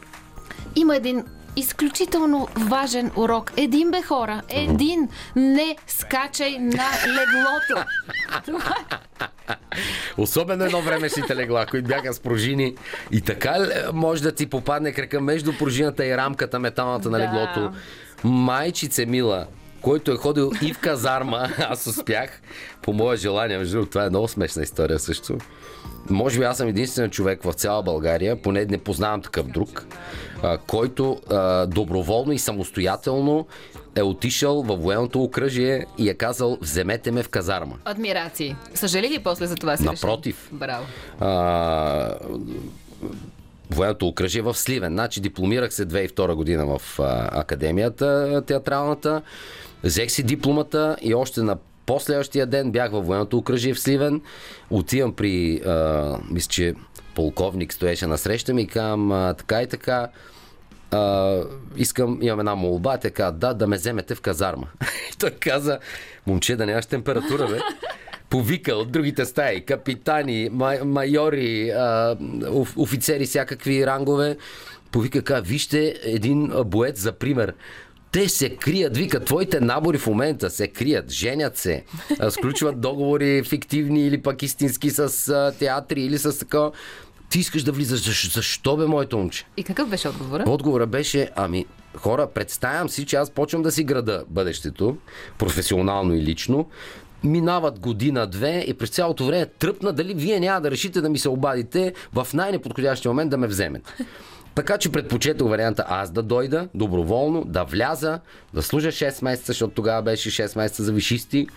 [0.76, 1.24] има един
[1.56, 3.52] изключително важен урок.
[3.58, 5.10] Един бе хора, един.
[5.36, 7.90] Не скачай на леглото.
[9.50, 9.56] Е.
[10.18, 12.76] Особено едно време сите легла, които бяха с пружини.
[13.12, 17.24] И така е, може да ти попадне крака между пружината и рамката металната на Да.
[17.24, 17.72] леглото.
[18.24, 19.48] Майчице мила,
[19.82, 22.42] който е ходил и в казарма, аз успях,
[22.82, 25.38] по мое желание, между другото, това е много смешна история също.
[26.10, 29.86] Може би аз съм единствен човек в цяла България, поне не познавам такъв друг,
[30.44, 33.48] а, който а, доброволно и самостоятелно
[33.96, 37.76] е отишъл във военното окръжие и е казал, вземете ме в казарма.
[37.86, 38.56] Адмирации.
[38.74, 39.84] Съжали ли после за това си?
[39.84, 40.50] Напротив.
[40.52, 40.86] Браво.
[41.20, 42.16] а,
[43.72, 44.92] военното окръжие в Сливен.
[44.92, 49.22] Значи дипломирах се 2002 година в а, академията театралната,
[49.84, 54.22] взех си дипломата и още на последващия ден бях във военното окръжие в Сливен.
[54.70, 56.74] Отивам при, а, мисля, че
[57.16, 60.08] полковник стоеше на среща ми и казвам така и така.
[60.92, 61.38] А,
[61.78, 64.68] искам, имам една молба, така, да, да ме вземете в казарма.
[65.14, 65.80] И той каза,
[66.28, 67.60] момче, да нямаш температура, бе.
[68.30, 72.18] Повика от другите стаи, капитани, май, майори, а,
[72.50, 74.38] оф, офицери, всякакви рангове.
[74.92, 77.54] Повика, ка, вижте един боец за пример.
[78.12, 81.84] Те се крият, вика, твоите набори в момента се крият, женят се,
[82.30, 86.72] сключват договори фиктивни или пък истински с театри или с такова.
[87.32, 89.46] Ти искаш да влизаш, защо, защо бе, моето момче?
[89.58, 90.44] И какъв беше отговора?
[90.48, 91.66] Отговора беше, ами,
[91.98, 94.98] хора, представям си, че аз почвам да си града бъдещето,
[95.38, 96.70] професионално и лично,
[97.24, 101.30] Минават година-две и през цялото време тръпна дали вие няма да решите да ми се
[101.30, 103.94] обадите в най-неподходящия момент да ме вземете.
[104.56, 108.20] Така че предпочетох варианта аз да дойда доброволно, да вляза,
[108.54, 111.48] да служа 6 месеца, защото тогава беше 6 месеца за вишисти,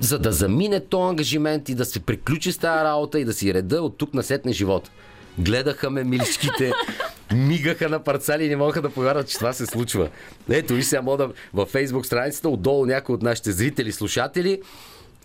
[0.00, 3.54] за да замине то ангажимент и да се приключи с тази работа и да си
[3.54, 4.90] реда от тук на сетне живота.
[5.38, 6.72] Гледаха ме миличките,
[7.34, 10.08] мигаха на парцали и не могаха да повярват, че това се случва.
[10.50, 14.62] Ето, ви сега мога да във фейсбук страницата, отдолу някой от нашите зрители, слушатели,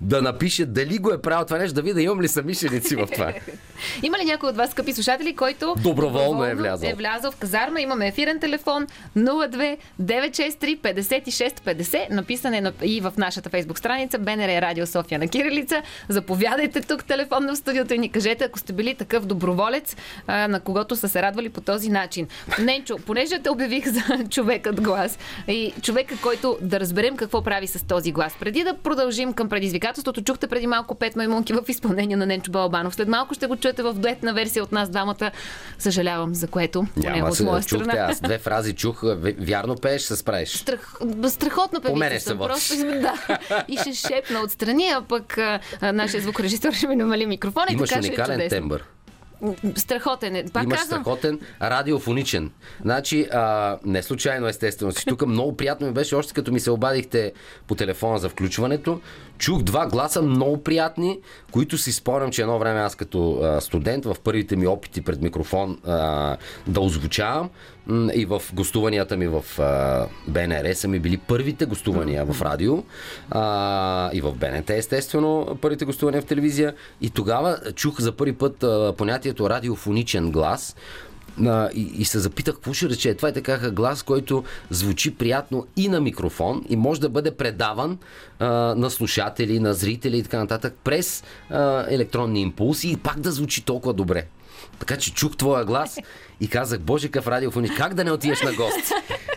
[0.02, 3.34] да напише дали го е правил това нещо, да видя имам ли самишеници в това.
[4.04, 6.90] Има ли някой от вас, скъпи слушатели, който доброволно, е влязъл?
[6.90, 7.82] Е влязъл в казарма.
[7.82, 12.10] Имаме ефирен телефон 02 963 56 50.
[12.10, 12.74] Написане на...
[12.84, 15.82] и в нашата фейсбук страница БНР Радио София на Кирилица.
[16.10, 19.96] Заповядайте тук телефон в студиото и ни кажете, ако сте били такъв доброволец,
[20.28, 22.28] а, на когото са се радвали по този начин.
[22.60, 27.86] Ненчо, понеже те обявих за човекът глас и човека, който да разберем какво прави с
[27.88, 28.34] този глас.
[28.40, 30.22] Преди да продължим към предизвикателството, предизвикателството.
[30.22, 32.96] Чухте преди малко пет маймунки в изпълнение на Ненчо Балабанов.
[32.96, 35.32] След малко ще го чуете в дуетна версия от нас двамата.
[35.80, 36.86] Съжалявам за което.
[36.96, 37.84] Няма от моя страна.
[37.84, 39.04] Чухте, аз две фрази чух.
[39.40, 40.50] Вярно пееш, се справиш.
[40.50, 40.94] Страх...
[41.28, 42.20] Страхотно певица.
[42.20, 43.14] Се просто, да.
[43.68, 45.60] И ще шепна отстрани, а пък а,
[45.94, 47.66] нашия звукорежисьор ще ми намали микрофона.
[47.70, 48.84] Имаш и така уникален ще е тембър.
[49.76, 50.46] Страхотен е.
[50.54, 51.02] Пак Имаш казвам...
[51.02, 52.52] страхотен радиофоничен.
[52.82, 55.26] Значи, а, не случайно, естествено си тук.
[55.26, 57.34] Много приятно ми беше, още като ми се обадихте
[57.68, 59.02] по телефона за включването.
[59.44, 61.20] Чух два гласа много приятни,
[61.52, 65.78] които си спомням, че едно време аз като студент в първите ми опити пред микрофон
[66.68, 67.50] да озвучавам
[68.14, 69.44] и в гостуванията ми в
[70.28, 72.78] БНР са ми били първите гостувания в радио
[74.14, 76.74] и в БНТ, естествено, първите гостувания в телевизия.
[77.02, 78.66] И тогава чух за първи път
[78.98, 80.76] понятието радиофоничен глас.
[81.46, 83.14] А, и, и се запитах какво ще рече.
[83.14, 87.98] Това е така глас, който звучи приятно и на микрофон и може да бъде предаван
[88.40, 93.32] а, на слушатели, на зрители и така нататък през а, електронни импулси и пак да
[93.32, 94.26] звучи толкова добре.
[94.80, 95.98] Така че чух твоя глас
[96.40, 98.94] и казах, Боже, какъв радиофони, как да не отидеш на гост?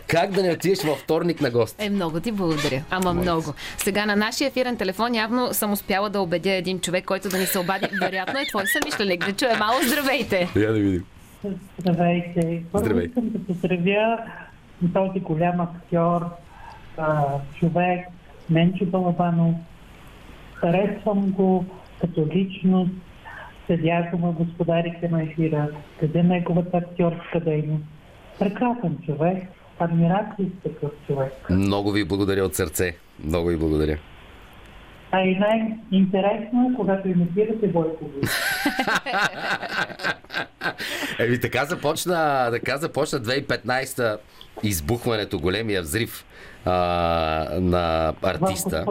[0.07, 1.75] Как да не отидеш във вторник на гост?
[1.79, 2.83] Е, много ти благодаря.
[2.89, 3.31] Ама Моите.
[3.31, 3.53] много.
[3.77, 7.45] Сега на нашия ефирен телефон явно съм успяла да убедя един човек, който да ни
[7.45, 7.87] се обади.
[8.01, 9.25] Вероятно е твой самишленик.
[9.25, 9.83] Да чуе малко.
[9.87, 10.49] Здравейте!
[10.55, 11.05] Я да видим.
[11.77, 12.63] Здравейте.
[12.71, 13.09] Първо Здравейте.
[13.09, 14.17] искам да поздравя
[14.93, 16.25] този голям актьор,
[16.97, 17.25] а,
[17.59, 18.07] човек,
[18.49, 19.55] Менчо Балабанов.
[20.53, 21.65] Харесвам го
[22.01, 22.91] като личност,
[23.67, 27.83] Седя го в господарите на ефира, къде неговата актьорска дейност.
[28.39, 29.43] Прекрасен човек,
[29.79, 31.33] адмирации такъв човек.
[31.49, 32.97] Много ви благодаря от сърце.
[33.23, 33.97] Много ви благодаря.
[35.11, 38.05] А и най-интересно е, когато имитирате Бойко
[41.19, 44.17] Еми така започна, така започна 2015
[44.63, 46.25] избухването, големия взрив
[46.65, 46.71] а,
[47.59, 48.85] на артиста.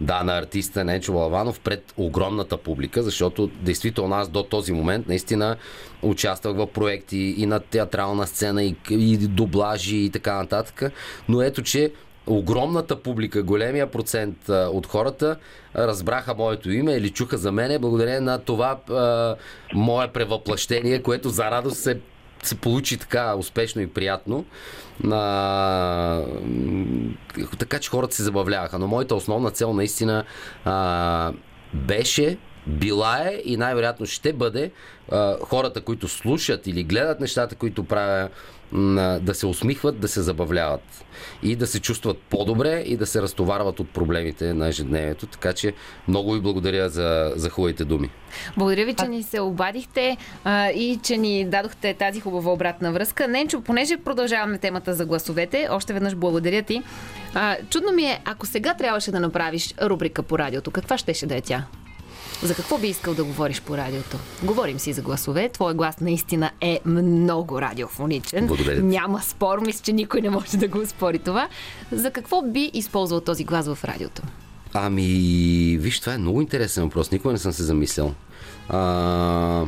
[0.00, 5.56] Да, на артиста Нечо Балаванов пред огромната публика, защото действително аз до този момент наистина
[6.02, 10.92] участвах в проекти и на театрална сцена, и, и дублажи и така нататък.
[11.28, 11.92] Но ето, че
[12.26, 15.36] огромната публика, големия процент от хората
[15.76, 19.36] разбраха моето име или чуха за мене благодарение на това а,
[19.74, 22.00] мое превъплъщение, което за радост се
[22.42, 24.44] се получи така успешно и приятно.
[25.10, 26.24] А,
[27.58, 28.78] така че хората се забавляваха.
[28.78, 30.24] Но моята основна цел наистина
[30.64, 31.32] а,
[31.74, 34.70] беше била е и най-вероятно ще бъде
[35.12, 38.28] а, хората, които слушат или гледат нещата, които правя,
[39.20, 41.04] да се усмихват, да се забавляват
[41.42, 45.26] и да се чувстват по-добре и да се разтоварват от проблемите на ежедневието.
[45.26, 45.72] Така че
[46.08, 48.10] много ви благодаря за, за хубавите думи.
[48.56, 53.28] Благодаря ви, че ни се обадихте а, и че ни дадохте тази хубава обратна връзка.
[53.28, 56.82] Ненчо, понеже продължаваме темата за гласовете, още веднъж благодаря ти.
[57.34, 61.36] А, чудно ми е, ако сега трябваше да направиш рубрика по радиото, каква щеше да
[61.36, 61.64] е тя?
[62.42, 64.16] За какво би искал да говориш по радиото?
[64.42, 65.48] Говорим си за гласове.
[65.48, 68.46] Твой глас наистина е много радиофоничен.
[68.46, 68.82] Благодаря.
[68.82, 69.58] Няма спор.
[69.58, 71.48] Мисля, че никой не може да го спори това.
[71.92, 74.22] За какво би използвал този глас в радиото?
[74.72, 75.02] Ами,
[75.80, 77.10] виж, това е много интересен въпрос.
[77.10, 78.14] Никога не съм се замислял.
[78.68, 79.64] А,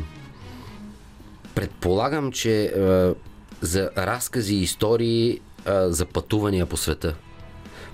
[1.54, 3.14] предполагам, че а,
[3.60, 7.14] за разкази и истории а, за пътувания по света.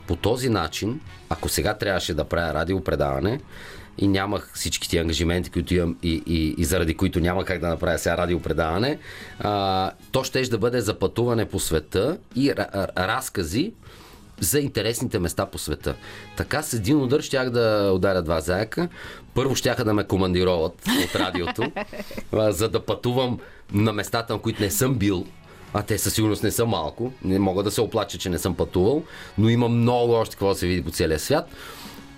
[0.07, 3.41] По този начин, ако сега трябваше да правя радиопредаване,
[3.99, 7.69] и нямах всички ти ангажименти, които имам и, и, и заради които няма как да
[7.69, 8.99] направя сега радиопредаване,
[9.41, 12.53] а, то ще да бъде за пътуване по света и
[12.99, 13.73] разкази
[14.41, 15.95] за интересните места по света.
[16.37, 18.89] Така с един удар щях да ударя два заека.
[19.35, 21.73] Първо щяха да ме командироват от радиото,
[22.33, 23.39] за да пътувам
[23.73, 25.27] на местата, на които не съм бил,
[25.75, 27.13] а те със сигурност не са малко.
[27.25, 29.03] Не мога да се оплача, че не съм пътувал,
[29.39, 31.49] но има много още какво да се види по целия свят.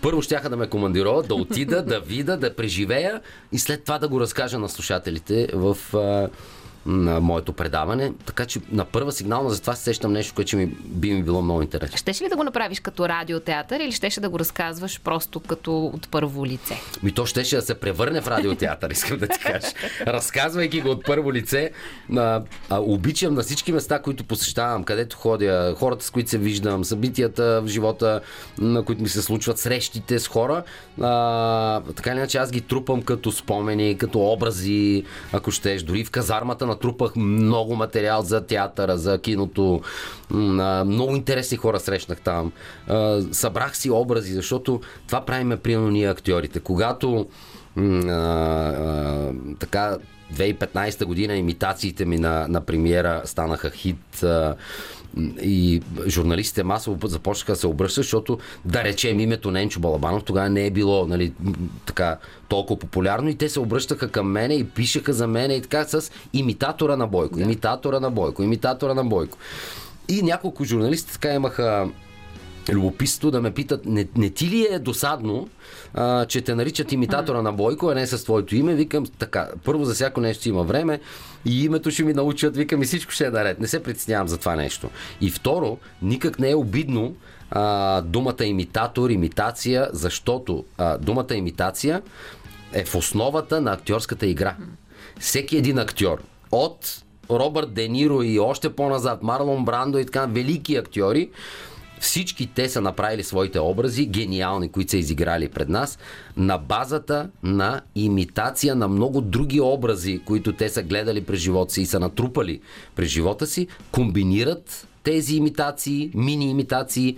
[0.02, 3.20] Първо щяха да ме командироват, да отида, да вида, да преживея
[3.52, 5.76] и след това да го разкажа на слушателите в
[6.86, 8.12] на моето предаване.
[8.26, 11.42] Така че на първа сигнална за това се сещам нещо, което ми, би ми било
[11.42, 11.96] много интересно.
[11.96, 16.08] Щеше ли да го направиш като радиотеатър или щеше да го разказваш просто като от
[16.08, 16.80] първо лице?
[17.02, 19.66] Ми то щеше да се превърне в радиотеатър, искам да ти кажа.
[20.06, 21.70] Разказвайки го от първо лице,
[22.16, 26.84] а, а, обичам на всички места, които посещавам, където ходя, хората с които се виждам,
[26.84, 28.20] събитията в живота,
[28.58, 30.62] на които ми се случват, срещите с хора.
[31.00, 35.82] А, така или иначе аз ги трупам като спомени, като образи, ако щеш.
[35.82, 39.80] Дори в казармата натрупах много материал за театъра, за киното.
[40.30, 42.52] Много интересни хора срещнах там.
[43.32, 46.60] Събрах си образи, защото това правиме примерно ние актьорите.
[46.60, 47.26] Когато
[49.58, 49.96] така
[50.34, 54.24] 2015 година имитациите ми на, на премиера станаха хит
[55.42, 60.66] и журналистите масово започнаха да се обръщат, защото да речем името Ненчо Балабанов тогава не
[60.66, 61.32] е било нали,
[61.86, 62.18] така
[62.48, 66.10] толкова популярно и те се обръщаха към мене и пишеха за мене и така с
[66.32, 69.38] имитатора на Бойко, имитатора на Бойко, имитатора на Бойко.
[70.08, 71.88] И няколко журналисти така имаха
[72.68, 75.48] любопитство да ме питат, не, не ти ли е досадно,
[75.94, 78.74] а, че те наричат имитатора на Бойко, а не с твоето име?
[78.74, 81.00] Викам така, първо за всяко нещо има време
[81.44, 83.60] и името ще ми научат, викам и всичко ще е наред.
[83.60, 84.90] Не се притеснявам за това нещо.
[85.20, 87.14] И второ, никак не е обидно
[87.50, 92.02] а, думата имитатор, имитация, защото а, думата имитация
[92.72, 94.56] е в основата на актьорската игра.
[95.20, 96.22] Всеки един актьор
[96.52, 101.30] от Робърт Де Ниро и още по-назад Марлон Брандо и така, велики актьори,
[102.00, 105.98] всички те са направили своите образи, гениални, които са изиграли пред нас,
[106.36, 111.82] на базата на имитация на много други образи, които те са гледали през живота си
[111.82, 112.60] и са натрупали
[112.96, 117.16] през живота си, комбинират тези имитации, мини-имитации,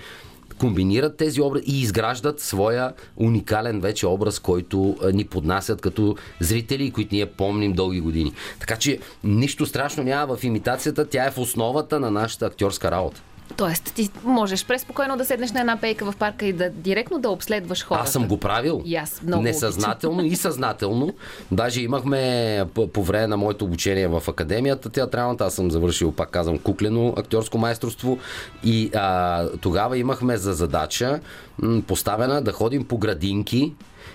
[0.59, 7.15] комбинират тези образи и изграждат своя уникален вече образ, който ни поднасят като зрители, които
[7.15, 8.33] ние помним дълги години.
[8.61, 13.23] Така че нищо страшно няма в имитацията, тя е в основата на нашата актьорска работа.
[13.57, 17.31] Тоест, ти можеш преспокойно да седнеш на една пейка в парка и да директно да
[17.31, 18.05] обследваш хората.
[18.05, 18.83] Аз съм го правил.
[18.85, 21.15] И аз много Несъзнателно и съзнателно.
[21.51, 26.31] Даже имахме по, по време на моето обучение в академията театралната, аз съм завършил, пак
[26.31, 28.19] казвам, куклено актьорско майсторство
[28.65, 31.21] и а, тогава имахме за задача
[31.59, 33.73] м, поставена да ходим по градинки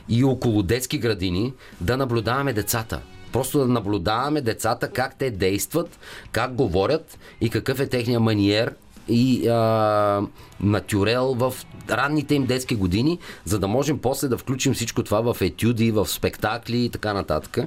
[0.09, 3.01] и около детски градини да наблюдаваме децата.
[3.31, 5.99] Просто да наблюдаваме децата как те действат,
[6.31, 8.75] как говорят и какъв е техния маниер
[9.09, 10.21] и а,
[10.59, 11.53] натюрел в
[11.89, 16.07] ранните им детски години, за да можем после да включим всичко това в етюди, в
[16.07, 17.57] спектакли и така нататък.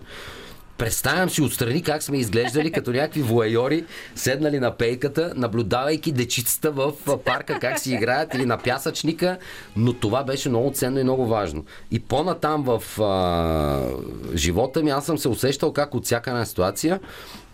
[0.79, 6.93] Представям си отстрани как сме изглеждали като някакви воайори, седнали на пейката, наблюдавайки дечицата в
[7.25, 9.39] парка как си играят или на пясъчника,
[9.77, 11.65] но това беше много ценно и много важно.
[11.91, 17.01] И по-натам в а, живота ми аз съм се усещал как от всяка една ситуация,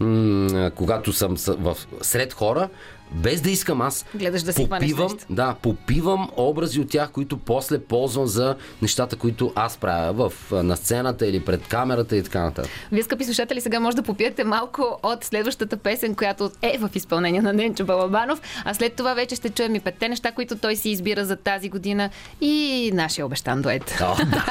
[0.00, 2.68] м- когато съм в, сред хора,
[3.12, 7.78] без да искам аз Гледаш да си попивам, да, попивам образи от тях, които после
[7.78, 12.72] ползвам за нещата, които аз правя в, на сцената или пред камерата и така нататък.
[12.92, 17.42] Вие, скъпи слушатели, сега може да попиете малко от следващата песен, която е в изпълнение
[17.42, 20.90] на Ненчо Балабанов, а след това вече ще чуем и петте неща, които той си
[20.90, 23.98] избира за тази година и нашия обещан дует.
[24.00, 24.44] О, да.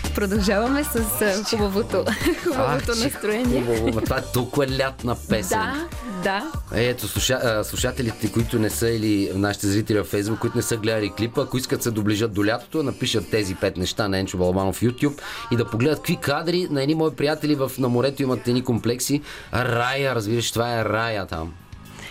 [0.14, 2.04] Продължаваме с хубавото,
[2.44, 3.62] хубавото Ах, настроение.
[3.62, 5.58] Хубаво, това е толкова лятна песен.
[5.58, 5.86] Да,
[6.22, 6.52] да.
[6.74, 10.76] Ето, слуша, а, слушателите, които не са или нашите зрители във Фейсбук, които не са
[10.76, 14.76] гледали клипа, ако искат се доближат до лятото, напишат тези пет неща на Енчо Балабанов
[14.76, 15.20] в YouTube
[15.52, 19.20] и да погледат какви кадри на едни мои приятели в, на морето имат едни комплекси.
[19.54, 21.52] Рая, разбираш, това е рая там.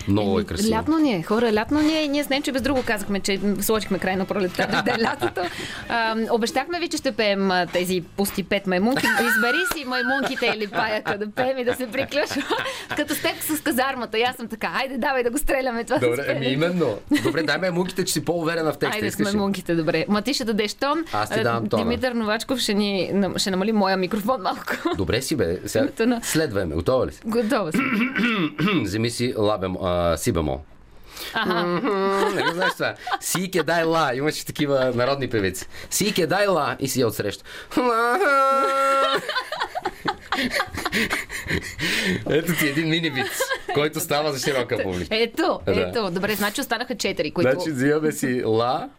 [0.09, 0.75] Много е красиво.
[0.77, 2.07] Лятно ни е, хора, лятно ни е.
[2.07, 5.41] Ние с Ненчо без друго казахме, че сложихме край на пролетта, дойде лятото.
[5.89, 9.05] А, обещахме ви, че ще пеем тези пусти пет маймунки.
[9.05, 12.43] Избери си маймунките или паяка да пеем и да се приключва.
[12.97, 14.19] Като с теб с казармата.
[14.19, 15.97] И аз съм така, айде, давай да го стреляме това.
[15.99, 16.97] Добре, с еми именно.
[17.23, 18.95] Добре, дай ме муките, че си по-уверена в текста.
[18.97, 21.05] Айде с маймунките, добре.Ма ти ще дадеш тон.
[21.13, 21.83] Аз ти давам тона.
[21.83, 24.63] Димитър Новачков ще, ни, ще намали моя микрофон малко.
[24.97, 25.59] Добре си, бе.
[25.65, 26.75] Сега, Името на- следвай ме.
[26.75, 27.21] Готова ли си?
[27.25, 28.13] Готова съм.
[28.83, 30.61] Вземи си лабем, а, си бемол.
[31.33, 31.53] Аха.
[31.53, 32.95] М, Не го знаеш това.
[33.19, 34.11] Си ке дай ла.
[34.15, 35.67] Имаше такива народни певици.
[35.89, 36.75] Си ке дай ла.
[36.79, 37.43] И си я отсреща.
[42.29, 43.25] Ето ти един мини вид,
[43.73, 45.15] който става за широка публика.
[45.15, 46.11] Ето, ето.
[46.11, 47.51] Добре, значи останаха четири, които...
[47.51, 48.89] Значи взимаме си ла.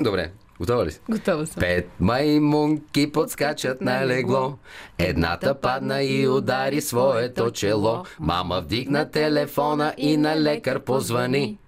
[0.00, 0.30] Добре.
[0.60, 1.00] Готова ли си?
[1.10, 1.60] Готова съм.
[1.60, 4.58] Пет маймунки подскачат на легло.
[4.98, 8.04] Едната падна и удари своето чело.
[8.20, 11.58] Мама вдигна телефона и на лекар позвани.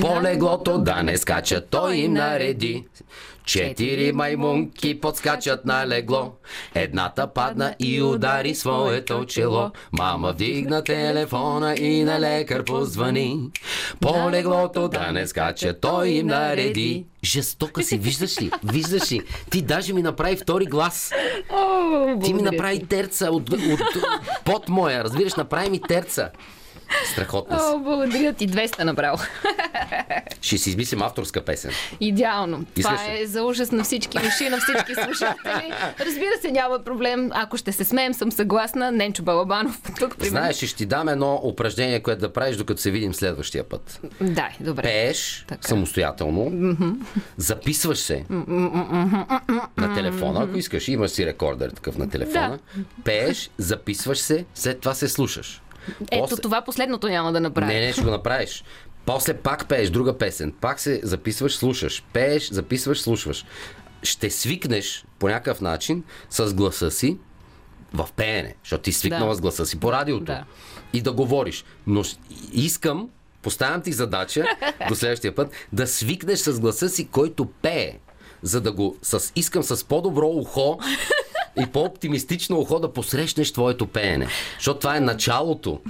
[0.00, 2.84] По леглото да не скача, той им нареди.
[3.44, 6.32] Четири маймунки подскачат на легло.
[6.74, 9.70] Едната падна и удари своето чело.
[9.92, 13.50] Мама вдигна телефона и на лекар позвани.
[14.00, 17.06] По леглото да не скача, той им нареди.
[17.24, 18.50] Жестока си, виждаш ли?
[18.64, 19.20] Виждаш ли?
[19.50, 21.12] Ти даже ми направи втори глас.
[22.24, 24.04] Ти ми направи терца от, от, от
[24.44, 26.30] под моя, разбираш, направи ми терца.
[27.12, 27.64] Страхотна си.
[27.74, 28.48] О, благодаря ти.
[28.48, 29.22] 200 направо.
[30.40, 31.70] Ще си измислим авторска песен.
[32.00, 32.64] Идеално.
[32.76, 35.72] Това е за ужас на всички уши, на всички слушатели.
[36.00, 37.30] Разбира се, няма проблем.
[37.32, 38.92] Ако ще се смеем, съм съгласна.
[38.92, 40.28] Ненчо Балабанов тук при.
[40.28, 44.00] Знаеш, ще ти дам едно упражнение, което да правиш, докато се видим следващия път.
[44.20, 44.82] Да, добре.
[44.82, 45.68] Пееш Така.
[45.68, 46.52] самостоятелно,
[47.36, 48.24] записваш се
[49.76, 50.88] на телефона, ако искаш.
[50.88, 52.58] Имаш си рекордер такъв на телефона.
[53.04, 55.62] Пееш, записваш се, след това се слушаш.
[56.10, 57.66] Ето После- това последното няма да направя.
[57.66, 58.64] Не, не, ще го направиш.
[59.06, 60.52] После пак пееш друга песен.
[60.60, 62.04] Пак се записваш, слушаш.
[62.12, 63.44] Пееш, записваш, слушаш.
[64.02, 67.18] Ще свикнеш по някакъв начин с гласа си
[67.94, 69.34] в пеене, защото ти свикнала Да.
[69.34, 70.24] с гласа си по радиото.
[70.24, 70.44] Да.
[70.92, 71.64] И да говориш.
[71.86, 72.02] Но
[72.52, 73.08] искам,
[73.42, 74.44] поставям ти задача
[74.88, 77.98] до следващия път, да свикнеш с гласа си, който пее.
[78.42, 80.78] За да го с, искам с по-добро ухо
[81.60, 84.26] и по-оптимистично ухо да посрещнеш твоето пеене.
[84.58, 85.80] Защото това е началото.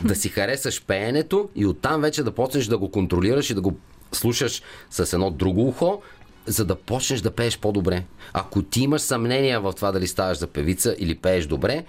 [0.00, 3.76] Да си харесаш пеенето и оттам вече да почнеш да го контролираш и да го
[4.12, 6.02] слушаш с едно друго ухо,
[6.46, 8.04] за да почнеш да пееш по-добре.
[8.32, 11.84] Ако ти имаш съмнения в това дали ставаш за певица или пееш добре,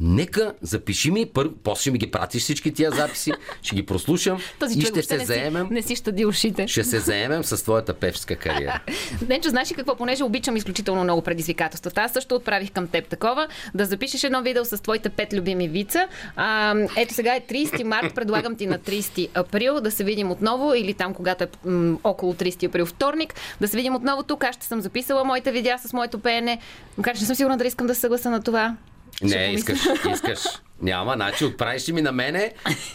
[0.00, 3.32] нека запиши ми, първо, после ще ми ги пратиш всички тия записи,
[3.62, 5.66] ще ги прослушам Този и ще се не заемем.
[5.66, 6.68] Си, не си щади ушите.
[6.68, 8.80] Ще се заемем с твоята певска кариера.
[9.28, 9.96] Ненчо, знаеш ли какво?
[9.96, 12.00] Понеже обичам изключително много предизвикателствата.
[12.00, 13.48] Аз също отправих към теб такова.
[13.74, 16.08] Да запишеш едно видео с твоите пет любими вица.
[16.36, 18.14] А, ето сега е 30 март.
[18.14, 22.34] Предлагам ти на 30 април да се видим отново или там, когато е м- около
[22.34, 23.34] 30 април вторник.
[23.60, 24.44] Да се видим отново тук.
[24.44, 26.58] Аз ще съм записала моите видеа с моето пеене.
[26.96, 28.76] Макар че не съм сигурна дали искам да се съгласа на това.
[29.22, 29.78] Не, искаш,
[30.14, 30.38] искаш.
[30.82, 32.52] Няма, значи отправиш ли ми на мене,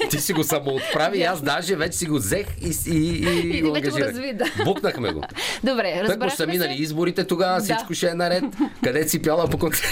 [0.09, 3.71] ти си го самоотправи аз даже вече си го взех и, и, и, И го
[3.71, 4.09] вече го ангажирах.
[4.09, 4.45] разви, да.
[4.63, 5.24] Букнахме го.
[5.63, 7.63] Добре, Тък го са разбрахме минали изборите тогава, Да.
[7.63, 8.43] всичко ще е наред.
[8.84, 9.84] Къде си пяла по изборни?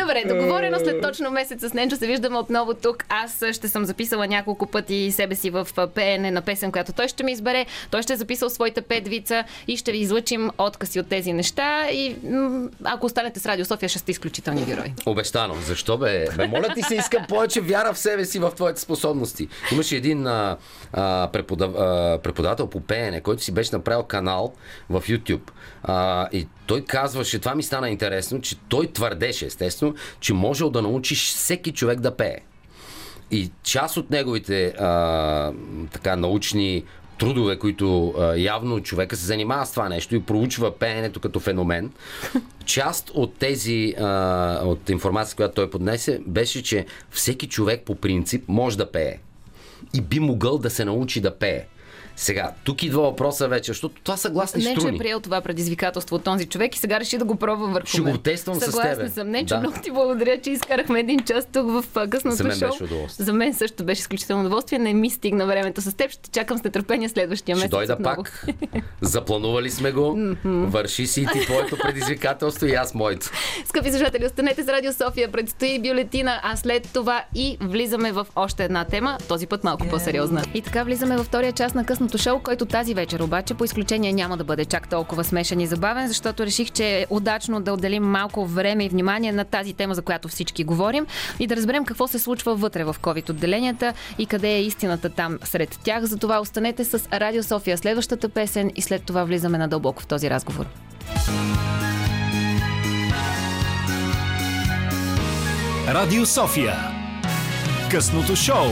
[0.00, 3.04] Добре, договорено след точно месец с Ненчо се виждаме отново тук.
[3.08, 7.24] Аз ще съм записала няколко пъти себе си в пеене на песен, която той ще
[7.24, 7.66] ми избере.
[7.90, 11.90] Той ще е записал своите пет вица и ще ви излъчим откази от тези неща.
[11.90, 12.16] И
[12.84, 14.94] ако останете с Радио София, ще сте изключителни герои.
[15.06, 15.54] Обещано.
[15.54, 16.26] Защо бе?
[16.36, 19.48] Бе, моля ти се, искам повече вяра в себе си, в твоите способности.
[19.72, 20.56] Имаше един а,
[20.92, 24.54] а, преподав, а, преподавател по пеене, който си беше направил канал
[24.90, 25.50] в YouTube.
[25.86, 30.82] А, и той казваше, това ми стана интересно, че той твърдеше, естествено, че можел да
[30.82, 32.36] научиш всеки човек да пее.
[33.30, 35.52] И част от неговите а,
[35.92, 36.84] така научни
[37.18, 41.92] трудове, които а, явно човека се занимава с това нещо и проучва пеенето като феномен,
[42.64, 48.44] част от тези, а, от информация, която той поднесе, беше, че всеки човек по принцип
[48.48, 49.18] може да пее.
[49.94, 51.66] И би могъл да се научи да пее.
[52.18, 54.96] Сега, тук идва въпроса вече, защото това са гласни Ненчо струни.
[54.96, 58.00] е приел това предизвикателство от този човек и сега реши да го пробва върху Ще
[58.00, 59.08] го тествам с Съгласна тебе.
[59.08, 59.28] съм.
[59.28, 59.60] Ненчо, Да.
[59.60, 62.68] много ти благодаря, че изкарахме един час тук в късното За мен шоу.
[62.68, 63.24] беше удоволствие.
[63.24, 64.78] За мен също беше изключително удоволствие.
[64.78, 66.10] Не ми стигна времето с теб.
[66.10, 67.70] Ще чакам с нетърпение следващия Ще месец.
[67.70, 68.16] дойда отново.
[68.16, 68.46] пак.
[69.00, 70.18] Запланували сме го.
[70.44, 73.30] Върши си и ти твоето предизвикателство и аз моето.
[73.64, 75.32] Скъпи слушатели, останете с Радио София.
[75.32, 80.42] Предстои бюлетина, а след това и влизаме в още една тема, този път малко по-сериозна.
[80.54, 84.12] И така влизаме във втория част на късното шоу, който тази вечер обаче по изключение
[84.12, 88.02] няма да бъде чак толкова смешен и забавен, защото реших, че е удачно да отделим
[88.02, 91.06] малко време и внимание на тази тема, за която всички говорим
[91.38, 95.38] и да разберем какво се случва вътре в COVID отделенията и къде е истината там
[95.44, 96.04] сред тях.
[96.04, 100.66] Затова останете с Радио София следващата песен и след това влизаме надълбоко в този разговор.
[105.88, 106.74] Радио София.
[107.90, 108.66] Късното шоу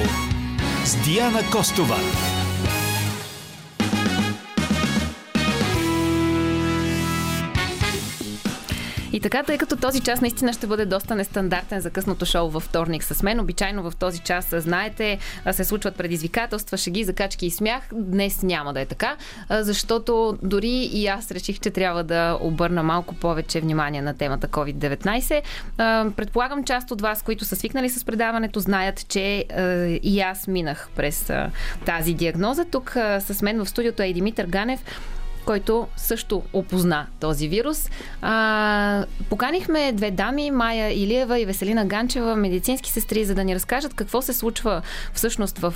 [0.84, 1.96] с Диана Костова.
[9.14, 12.62] И така, тъй като този час наистина ще бъде доста нестандартен за късното шоу във
[12.62, 15.18] вторник с мен, обичайно в този час, знаете,
[15.52, 17.82] се случват предизвикателства, шеги, закачки и смях.
[17.92, 19.16] Днес няма да е така,
[19.50, 25.42] защото дори и аз реших, че трябва да обърна малко повече внимание на темата COVID-19.
[26.16, 29.44] Предполагам, част от вас, които са свикнали с предаването, знаят, че
[30.02, 31.32] и аз минах през
[31.86, 32.64] тази диагноза.
[32.64, 32.90] Тук
[33.20, 34.80] с мен в студиото е Димитър Ганев,
[35.44, 37.90] който също опозна този вирус.
[38.22, 43.94] А, поканихме две дами, Майя Илиева и Веселина Ганчева, медицински сестри, за да ни разкажат
[43.94, 44.82] какво се случва
[45.12, 45.74] всъщност в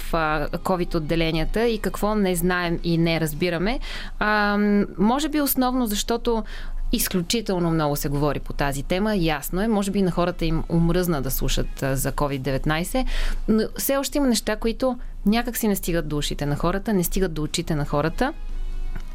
[0.53, 3.81] COVID-отделенията и какво не знаем и не разбираме.
[4.19, 4.59] А,
[4.99, 6.45] може би основно, защото
[6.93, 9.17] Изключително много се говори по тази тема.
[9.17, 9.69] Ясно е.
[9.69, 13.07] Може би на хората им умръзна да слушат за COVID-19,
[13.49, 17.05] но все още има неща, които някак си не стигат до ушите на хората, не
[17.05, 18.33] стигат до очите на хората.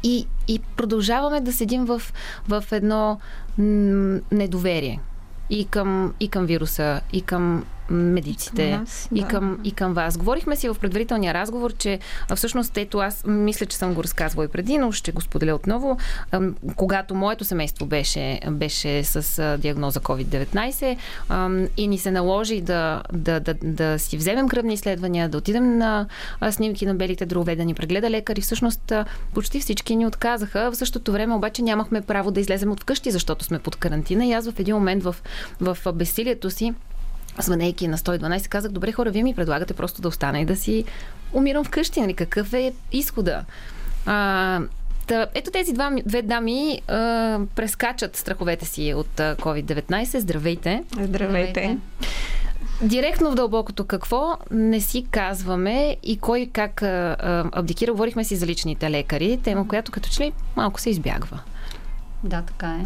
[0.04, 2.02] И, и продължаваме да седим в,
[2.48, 3.18] в едно
[4.32, 5.00] недоверие.
[5.50, 9.94] И към, и към вируса, и към медиците и към, нас, и, към, и към
[9.94, 10.18] вас.
[10.18, 11.98] Говорихме си в предварителния разговор, че
[12.34, 15.98] всъщност ето аз мисля, че съм го разказвала и преди, но ще го споделя отново.
[16.76, 20.96] Когато моето семейство беше, беше с диагноза COVID-19
[21.76, 26.06] и ни се наложи да, да, да, да си вземем кръвни изследвания, да отидем на
[26.50, 28.92] снимки на белите дрове, да ни прегледа лекар и всъщност
[29.34, 30.70] почти всички ни отказаха.
[30.70, 34.32] В същото време обаче нямахме право да излезем от вкъщи, защото сме под карантина и
[34.32, 35.16] аз в един момент в,
[35.60, 36.74] в безсилието си
[37.38, 40.84] звънейки на 112, казах, добре хора, вие ми предлагате просто да остана и да си
[41.32, 42.14] умирам вкъщи, нали?
[42.14, 43.44] Какъв е изхода?
[44.06, 44.60] А,
[45.06, 46.94] Та, ето тези два, две дами а,
[47.54, 50.18] прескачат страховете си от а, COVID-19.
[50.18, 50.84] Здравейте!
[51.00, 51.78] Здравейте!
[52.82, 57.92] Директно в дълбокото какво не си казваме и кой как а, а, абдикира.
[57.92, 61.40] Говорихме си за личните лекари, тема, която като че ли малко се избягва.
[62.24, 62.84] Да, така е.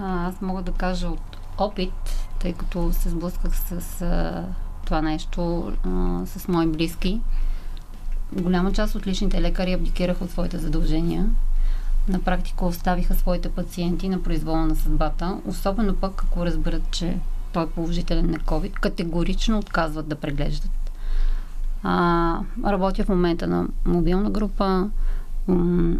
[0.00, 1.92] А, аз мога да кажа от опит,
[2.42, 4.44] тъй като се сблъсках с а,
[4.84, 7.20] това нещо а, с мои близки.
[8.32, 11.30] Голяма част от личните лекари абдикираха от своите задължения.
[12.08, 17.18] На практика оставиха своите пациенти на произвола на съдбата, особено пък ако разберат, че
[17.52, 20.92] той е положителен на COVID, категорично отказват да преглеждат.
[21.82, 24.90] А, работя в момента на мобилна група,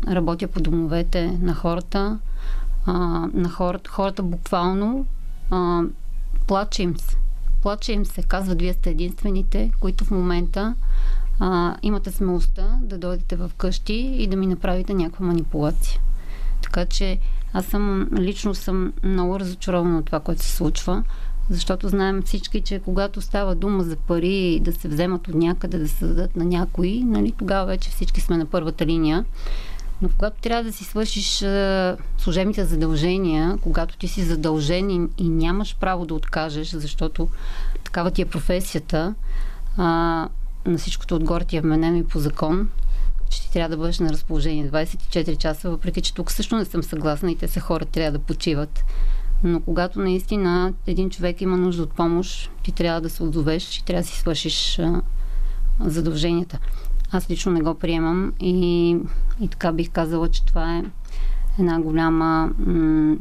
[0.09, 2.19] работя по домовете на хората,
[2.87, 2.93] а,
[3.35, 5.07] на хората, хората буквално
[5.51, 5.83] а,
[6.47, 7.17] плаче се.
[7.63, 8.23] Плаче се.
[8.23, 10.75] Казва, вие сте единствените, които в момента
[11.41, 16.01] а, имате смелостта да дойдете в къщи и да ми направите някаква манипулация.
[16.63, 17.19] Така че
[17.53, 21.05] аз съм, лично съм много разочарована от това, което се случва,
[21.51, 25.89] защото знаем всички, че когато става дума за пари да се вземат от някъде, да
[25.89, 29.25] се дадат на някои, нали, тогава вече всички сме на първата линия.
[30.03, 35.29] Но когато трябва да си свършиш а, служебните задължения, когато ти си задължен и, и
[35.29, 37.29] нямаш право да откажеш, защото
[37.85, 39.15] такава ти е професията,
[39.77, 39.85] а,
[40.67, 42.69] на всичкото отгоре ти е вменено и по закон,
[43.31, 46.83] че ти трябва да бъдеш на разположение 24 часа, въпреки че тук също не съм
[46.83, 48.85] съгласна и те са хора, трябва да почиват.
[49.43, 53.85] Но когато наистина един човек има нужда от помощ, ти трябва да се отзовеш и
[53.85, 55.03] трябва да си свършиш а,
[55.81, 56.59] задълженията.
[57.13, 58.97] Аз лично не го приемам и,
[59.41, 60.85] и така бих казала, че това е
[61.59, 63.17] една голяма м-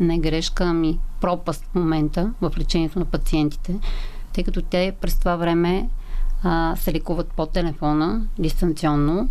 [0.00, 3.74] не грешка, ами пропаст в момента в лечението на пациентите,
[4.32, 5.88] тъй като те през това време
[6.42, 9.28] а, се лекуват по телефона, дистанционно.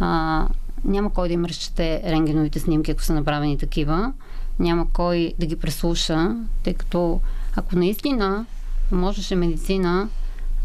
[0.00, 0.46] А,
[0.84, 4.12] няма кой да им разчете рентгеновите снимки, ако са направени такива.
[4.58, 7.20] Няма кой да ги преслуша, тъй като
[7.56, 8.46] ако наистина
[8.92, 10.08] можеше медицина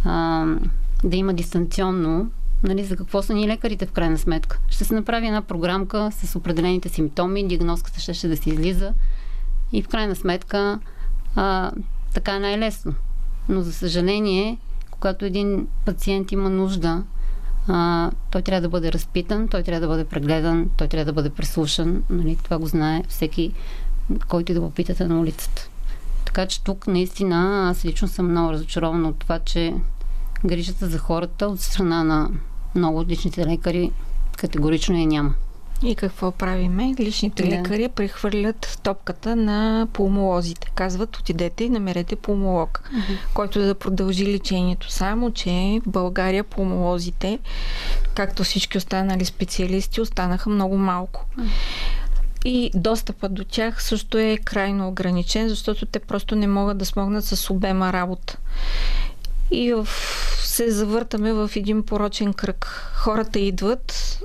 [0.06, 0.46] а,
[1.04, 2.30] да има дистанционно
[2.66, 4.60] нали, за какво са ни лекарите в крайна сметка.
[4.68, 8.94] Ще се направи една програмка с определените симптоми, диагнозката ще, ще да се излиза
[9.74, 10.80] и в крайна сметка
[11.36, 11.72] а,
[12.14, 12.94] така е най-лесно.
[13.50, 14.58] Но за съжаление,
[14.92, 17.04] когато един пациент има нужда,
[17.68, 21.30] а, той трябва да бъде разпитан, той трябва да бъде прегледан, той трябва да бъде
[21.30, 22.04] преслушан.
[22.10, 23.54] Нали, това го знае всеки,
[24.28, 25.70] който да попитате на улицата.
[26.26, 29.74] Така че тук наистина аз лично съм много разочарована от това, че
[30.46, 32.30] грижата за хората от страна на
[32.76, 33.92] много от личните лекари
[34.38, 35.34] категорично я няма.
[35.84, 36.96] И какво правиме?
[37.00, 37.50] Личните да.
[37.50, 40.72] лекари прехвърлят топката на пулмолозите.
[40.76, 43.18] Казват, отидете и намерете пулмолог, uh-huh.
[43.34, 44.92] който да продължи лечението.
[44.92, 47.40] Само, че в България пулмолозите,
[48.16, 51.26] както всички останали специалисти, останаха много малко.
[51.40, 51.50] Uh-huh.
[52.46, 57.26] И достъпът до тях също е крайно ограничен, защото те просто не могат да смогнат
[57.26, 58.38] с обема работа.
[59.56, 59.74] И
[60.38, 62.92] се завъртаме в един порочен кръг.
[62.96, 64.20] Хората идват,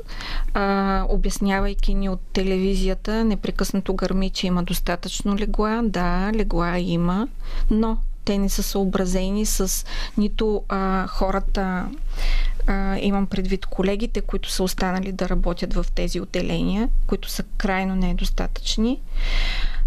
[0.54, 5.82] а, обяснявайки ни от телевизията, непрекъснато гърми, че има достатъчно легла.
[5.84, 7.28] Да, легла има,
[7.70, 11.88] но те не са съобразени с нито а, хората,
[12.66, 17.94] а, имам предвид колегите, които са останали да работят в тези отделения, които са крайно
[17.94, 19.00] недостатъчни,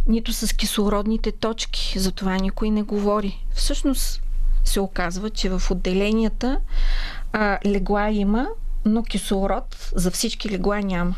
[0.08, 2.00] нито с кислородните точки.
[2.00, 3.46] За това никой не говори.
[3.54, 4.23] Всъщност,
[4.64, 6.60] се оказва, че в отделенията
[7.34, 8.48] а, легла има,
[8.86, 11.16] но кислород за всички легла няма.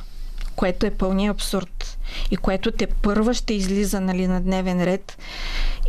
[0.55, 1.97] което е пълния абсурд
[2.31, 5.17] и което те първа ще излиза нали, на дневен ред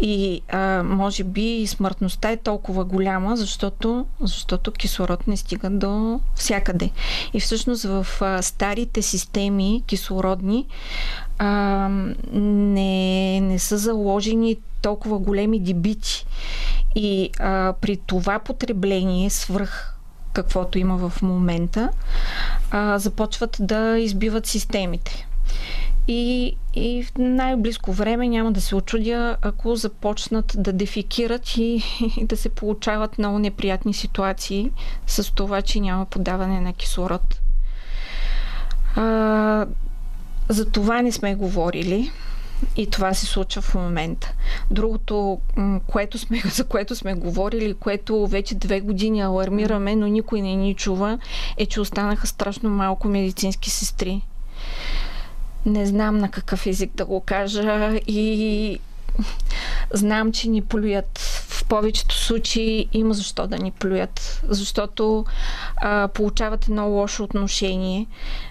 [0.02, 6.90] и а, може би смъртността е толкова голяма, защото, защото кислород не стига до всякъде.
[7.32, 10.66] И всъщност в а, старите системи кислородни
[11.38, 11.88] а,
[12.32, 16.26] не, не са заложени толкова големи дебити.
[16.94, 19.96] И а, при това потребление свръх
[20.32, 21.90] каквото има в момента,
[22.70, 25.26] а, започват да избиват системите.
[26.08, 31.82] И, и в най-близко време няма да се очудя, ако започнат да дефикират и,
[32.16, 34.70] и да се получават много неприятни ситуации
[35.06, 37.40] с това, че няма подаване на кислород.
[38.96, 39.66] А,
[40.48, 42.10] за това не сме говорили.
[42.76, 44.32] И това се случва в момента.
[44.70, 45.40] Другото,
[45.86, 50.74] което сме, за което сме говорили, което вече две години алармираме, но никой не ни
[50.74, 51.18] чува,
[51.56, 54.22] е, че останаха страшно малко медицински сестри.
[55.66, 58.78] Не знам на какъв език да го кажа и
[59.92, 61.18] знам, че ни плюят.
[61.48, 64.42] В повечето случаи има защо да ни плюят.
[64.48, 65.24] Защото
[65.76, 68.06] а, получават едно лошо отношение,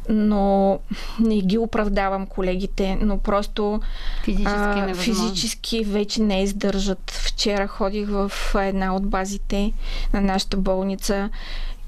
[0.09, 0.80] но
[1.20, 3.82] не ги оправдавам колегите, но просто
[4.24, 7.11] физически, а, физически вече не издържат.
[7.11, 9.72] Вчера ходих в една от базите
[10.13, 11.30] на нашата болница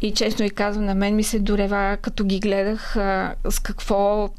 [0.02, 4.30] и честно ви казвам, на мен ми се дорева, като ги гледах а, с какво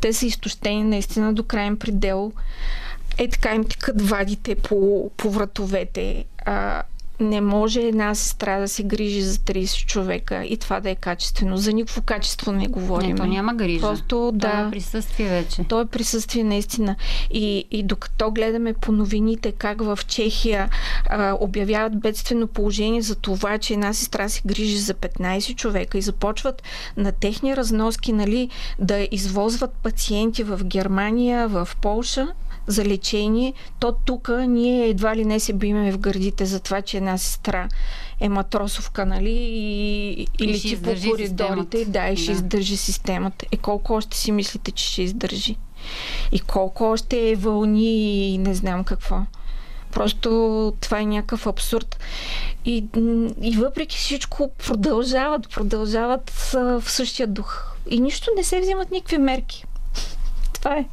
[0.00, 2.32] те са изтощени наистина до крайен предел
[3.18, 6.24] е така им текат вадите по, по вратовете.
[6.46, 6.82] А,
[7.22, 11.56] не може една сестра да се грижи за 30 човека и това да е качествено.
[11.56, 13.10] За никакво качество не говорим.
[13.10, 13.80] Не, то няма грижа.
[13.80, 14.50] Просто да.
[14.50, 15.64] Това е присъствие вече.
[15.64, 16.96] То е присъствие наистина.
[17.30, 20.68] И, и докато гледаме по новините как в Чехия
[21.06, 26.02] а, обявяват бедствено положение за това, че една сестра се грижи за 15 човека и
[26.02, 26.62] започват
[26.96, 28.48] на техни разноски нали,
[28.78, 32.28] да извозват пациенти в Германия, в Полша,
[32.66, 36.96] за лечение, то тук ние едва ли не се биме в гърдите за това, че
[36.96, 37.68] една сестра
[38.20, 41.84] е матросовка, нали, и, и лети по коридорите, системата.
[41.86, 42.32] да, и ще да.
[42.32, 43.46] издържи системата.
[43.52, 45.56] Е колко още си мислите, че ще издържи?
[46.32, 49.20] И колко още е вълни и не знам какво.
[49.92, 51.98] Просто това е някакъв абсурд.
[52.64, 52.84] И,
[53.42, 57.76] и въпреки всичко продължават, продължават в същия дух.
[57.90, 59.64] И нищо не се взимат никакви мерки.
[60.52, 60.84] Това е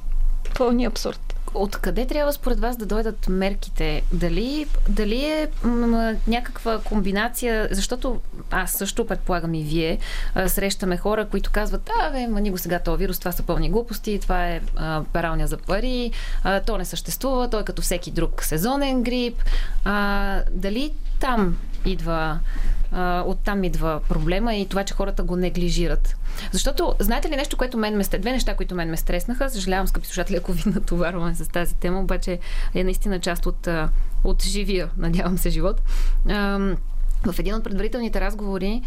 [0.57, 1.28] пълни абсурд.
[1.54, 4.02] Откъде трябва според вас да дойдат мерките?
[4.14, 8.20] Дали, дали е м- някаква комбинация, защото
[8.52, 9.97] аз също предполагам и вие
[10.36, 13.70] а, срещаме хора, които казват, а, бе, мани го сега този вирус, това са пълни
[13.70, 16.12] глупости, това е а, пералня за пари,
[16.43, 19.43] а, то не съществува, той е като всеки друг сезонен грип.
[19.86, 22.39] А, дали там идва
[23.25, 26.15] оттам идва проблема и това, че хората го неглижират.
[26.51, 30.07] Защото, знаете ли нещо, което мен ме две неща, които мен ме стреснаха, съжалявам, скъпи
[30.07, 32.39] слушатели, ако ви натоварваме с тази тема, обаче
[32.73, 33.67] е наистина част от,
[34.23, 35.81] от живия, надявам се, живот.
[37.25, 38.81] В един от предварителните разговори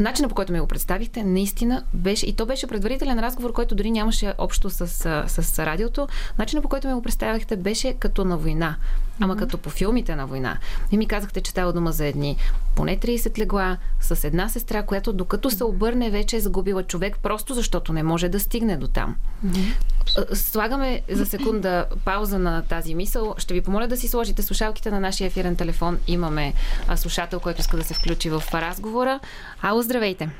[0.00, 3.90] начина по който ми го представихте, наистина беше, и то беше предварителен разговор, който дори
[3.90, 8.36] нямаше общо с, с, с радиото, начина по който ми го представихте беше като на
[8.36, 8.76] война.
[9.20, 9.38] Ама mm-hmm.
[9.38, 10.58] като по филмите на война.
[10.92, 12.36] И ми казахте, че става дума за едни
[12.76, 17.54] поне 30 легла с една сестра, която докато се обърне вече е загубила човек, просто
[17.54, 19.16] защото не може да стигне до там.
[19.46, 20.34] Mm-hmm.
[20.34, 23.34] Слагаме за секунда пауза на тази мисъл.
[23.38, 25.98] Ще ви помоля да си сложите слушалките на нашия ефирен телефон.
[26.06, 26.52] Имаме
[26.94, 29.20] слушател, който иска да се включи в разговора.
[29.62, 30.30] Ало, здравейте!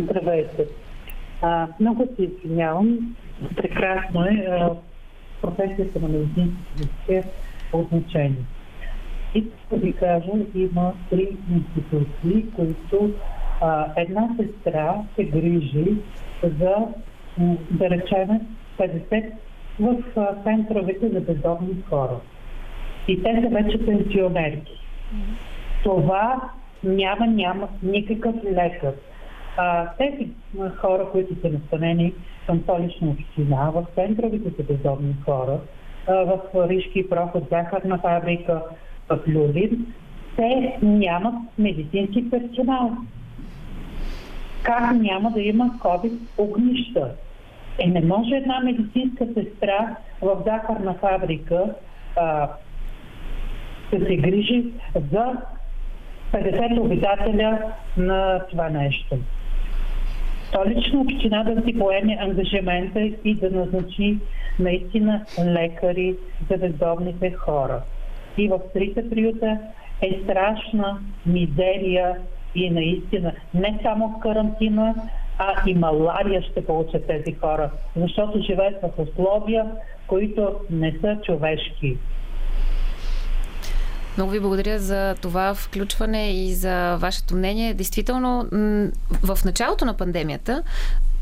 [0.00, 0.66] Здравейте!
[1.42, 3.16] А, много се извинявам.
[3.56, 4.58] Прекрасно е.
[5.40, 7.24] професията на медицинските
[7.74, 8.44] от значение.
[9.34, 13.10] И да ви кажа, има три институции, които
[13.60, 15.96] а, една сестра се грижи
[16.42, 16.74] за,
[17.70, 18.40] да речем,
[18.78, 19.30] 50
[19.80, 20.02] в
[20.44, 22.16] центровете за бездомни хора.
[23.08, 24.80] И те са вече пенсионерки.
[25.82, 26.50] Това
[26.84, 28.94] няма, няма никакъв лекар.
[29.56, 30.30] А, тези
[30.76, 32.14] хора, които са настанени
[32.46, 35.58] към столична община, в центровете за бездомни хора,
[36.06, 38.62] в Рижки проход, захарна фабрика,
[39.08, 39.86] в Люлин,
[40.36, 42.90] те нямат медицински персонал.
[44.62, 47.14] Как няма да има COVID огнища?
[47.78, 51.74] Е, не може една медицинска сестра в захарна фабрика
[52.16, 52.48] а,
[53.92, 55.36] да се грижи за
[56.32, 59.18] 50 обитателя на това нещо.
[60.48, 64.18] Столична община да си поеме ангажимента и да назначи
[64.58, 66.16] наистина лекари
[66.50, 67.82] за бездомните хора.
[68.36, 69.58] И в трите приюта
[70.02, 72.16] е страшна мизерия
[72.54, 74.94] и наистина не само карантина,
[75.38, 79.70] а и малария ще получат тези хора, защото живеят в условия,
[80.06, 81.96] които не са човешки.
[84.16, 87.74] Много ви благодаря за това включване и за вашето мнение.
[87.74, 88.48] Действително,
[89.22, 90.62] в началото на пандемията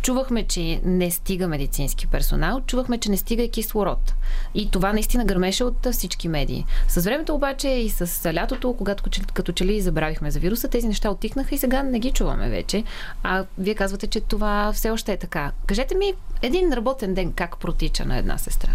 [0.03, 4.15] чувахме, че не стига медицински персонал, чувахме, че не стига и кислород.
[4.55, 6.65] И това наистина гърмеше от всички медии.
[6.89, 11.11] С времето обаче и с лятото, когато като че ли забравихме за вируса, тези неща
[11.11, 12.85] отихнаха и сега не ги чуваме вече.
[13.23, 15.53] А вие казвате, че това все още е така.
[15.67, 16.13] Кажете ми
[16.43, 18.71] един работен ден как протича на една сестра?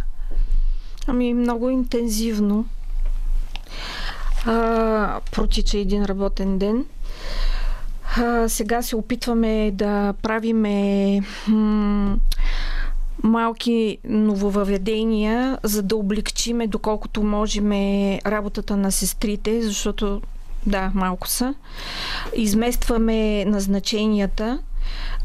[1.08, 2.66] Ами много интензивно
[4.48, 6.86] а, протича един работен ден.
[8.18, 12.18] А, сега се опитваме да правиме м-
[13.24, 17.72] малки нововъведения, за да облегчиме доколкото можем
[18.26, 20.22] работата на сестрите, защото
[20.66, 21.54] да, малко са.
[22.36, 24.60] Изместваме назначенията,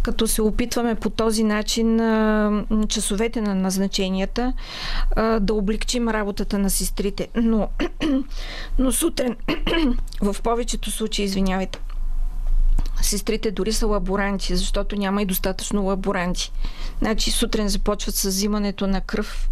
[0.02, 1.96] като се опитваме по този начин
[2.88, 4.52] часовете на назначенията
[5.40, 7.28] да облегчим работата на сестрите.
[7.34, 7.68] Но,
[8.78, 9.36] но сутрин,
[10.22, 11.78] в повечето случаи, извинявайте,
[13.02, 16.52] сестрите дори са лаборанти, защото няма и достатъчно лаборанти.
[16.98, 19.48] Значи сутрин започват с взимането на кръв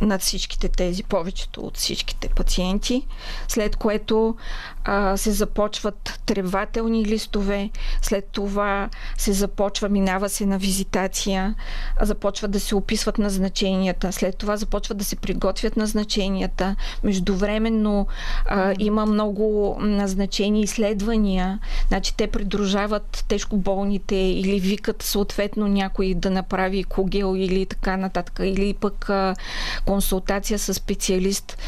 [0.00, 3.06] над всичките тези, повечето от всичките пациенти,
[3.48, 4.36] след което
[4.84, 7.70] а, се започват тревателни листове,
[8.02, 8.88] след това
[9.18, 11.54] се започва, минава се на визитация,
[12.00, 16.76] започват да се описват назначенията, след това започват да се приготвят назначенията.
[17.04, 18.06] Междувременно
[18.46, 26.30] а, има много назначени изследвания, значи те придружават тежко болните или викат съответно някой да
[26.30, 29.34] направи кугел или така нататък, или пък а,
[29.90, 31.58] консултация с специалист.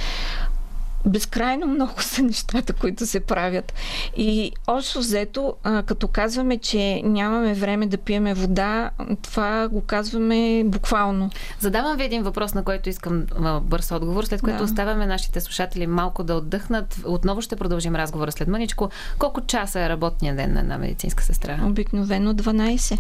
[1.07, 3.75] Безкрайно много са нещата, които се правят.
[4.17, 5.55] И общо взето,
[5.87, 8.91] като казваме, че нямаме време да пиеме вода,
[9.23, 11.31] това го казваме буквално.
[11.61, 13.27] Задавам ви един въпрос, на който искам
[13.63, 14.65] бърз отговор, след което да.
[14.65, 17.01] оставяме нашите слушатели малко да отдъхнат.
[17.05, 18.91] Отново ще продължим разговора след мъничко.
[19.19, 21.61] Колко часа е работния ден на една медицинска сестра?
[21.67, 22.99] Обикновено 12.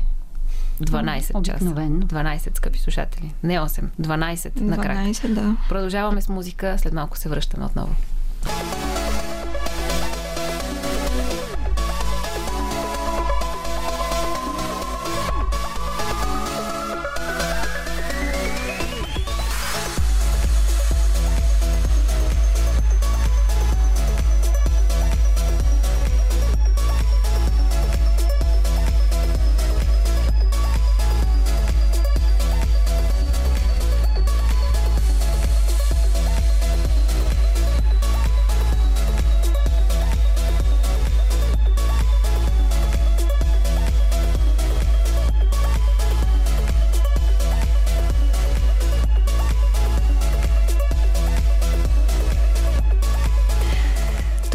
[0.80, 1.42] 12 Обикновено.
[1.42, 1.64] часа.
[1.64, 3.34] 12, скъпи слушатели.
[3.42, 4.96] Не 8, 12 на крак.
[4.96, 5.56] 12, да.
[5.68, 7.94] Продължаваме с музика, след малко се връщаме отново.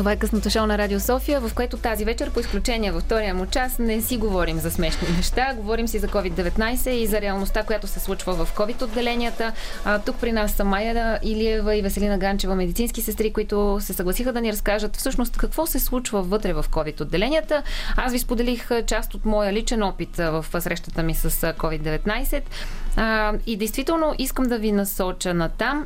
[0.07, 3.35] Това е късното шоу на Радио София, в което тази вечер, по изключение във втория
[3.35, 5.53] му час, не си говорим за смешни неща.
[5.53, 9.51] Говорим си за COVID-19 и за реалността, която се случва в COVID отделенията.
[9.85, 14.33] А, тук при нас са Майя Илиева и Веселина Ганчева, медицински сестри, които се съгласиха
[14.33, 17.63] да ни разкажат всъщност какво се случва вътре в COVID отделенията.
[17.97, 22.41] Аз ви споделих част от моя личен опит в срещата ми с COVID-19.
[22.95, 25.85] А, и действително искам да ви насоча на там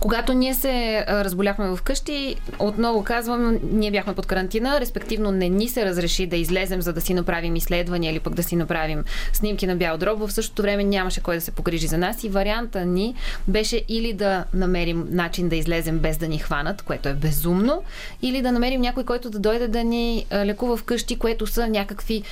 [0.00, 5.84] когато ние се разболяхме вкъщи, отново казвам, ние бяхме под карантина, респективно не ни се
[5.84, 9.76] разреши да излезем, за да си направим изследвания или пък да си направим снимки на
[9.76, 10.18] бял дроб.
[10.18, 13.14] В същото време нямаше кой да се погрижи за нас и варианта ни
[13.48, 17.82] беше или да намерим начин да излезем без да ни хванат, което е безумно,
[18.22, 22.22] или да намерим някой, който да дойде да ни лекува вкъщи, което са някакви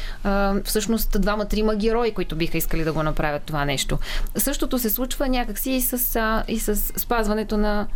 [0.64, 3.98] всъщност двама-трима герои, които биха искали да го направят това нещо.
[4.36, 7.86] Същото се случва някакси и с, и с спазването на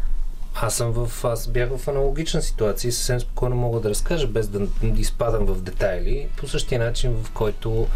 [0.62, 4.48] аз съм в, аз бях в аналогична ситуация и съвсем спокойно мога да разкажа, без
[4.48, 7.86] да изпадам в детайли, по същия начин, в който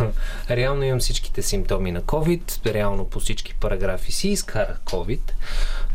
[0.50, 5.20] реално имам всичките симптоми на COVID, реално по всички параграфи си изкарах COVID,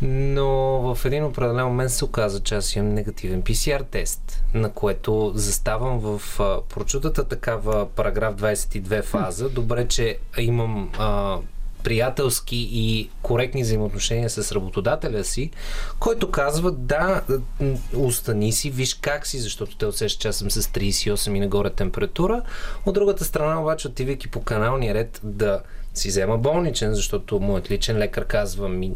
[0.02, 0.48] но
[0.94, 5.98] в един определен момент се оказа, че аз имам негативен PCR тест, на което заставам
[5.98, 6.20] в
[6.68, 9.48] прочутата такава параграф 22 фаза.
[9.48, 11.38] Добре, че имам а,
[11.82, 15.50] приятелски и коректни взаимоотношения с работодателя си,
[15.98, 17.22] който казва да,
[17.94, 21.70] остани си, виж как си, защото те усещат, че аз съм с 38 и нагоре
[21.70, 22.42] температура.
[22.86, 25.60] От другата страна обаче, отивайки по каналния ред да
[25.94, 28.92] си взема болничен, защото моят личен лекар казва ми,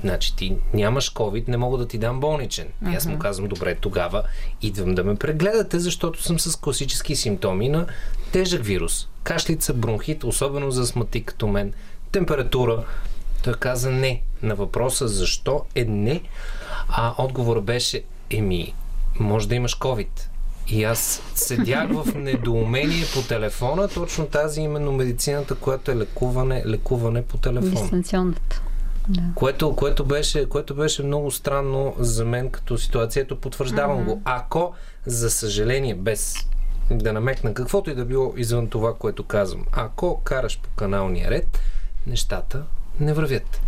[0.00, 2.66] значи ти нямаш COVID, не мога да ти дам болничен.
[2.66, 2.92] Uh-huh.
[2.92, 4.22] И аз му казвам, добре, тогава
[4.62, 7.86] идвам да ме прегледате, защото съм с класически симптоми на
[8.32, 11.72] тежък вирус Кашлица, бронхит, особено за смати като мен.
[12.14, 12.84] Температура.
[13.42, 14.22] Той каза не.
[14.42, 16.22] На въпроса защо е не,
[16.88, 18.74] а отговор беше еми,
[19.20, 20.08] може да имаш COVID.
[20.68, 27.22] И аз седях в недоумение по телефона, точно тази именно медицината, която е лекуване, лекуване
[27.22, 27.70] по телефона.
[27.70, 28.62] Дистанционната.
[29.08, 29.22] Да.
[29.34, 33.40] Което, което, беше, което беше много странно за мен като ситуацията.
[33.40, 34.14] Потвърждавам mm-hmm.
[34.14, 34.22] го.
[34.24, 34.72] Ако,
[35.06, 36.34] за съжаление, без
[36.90, 41.60] да намекна каквото и да било извън това, което казвам, ако караш по каналния ред,
[42.06, 42.62] нещата
[43.00, 43.60] не вървят.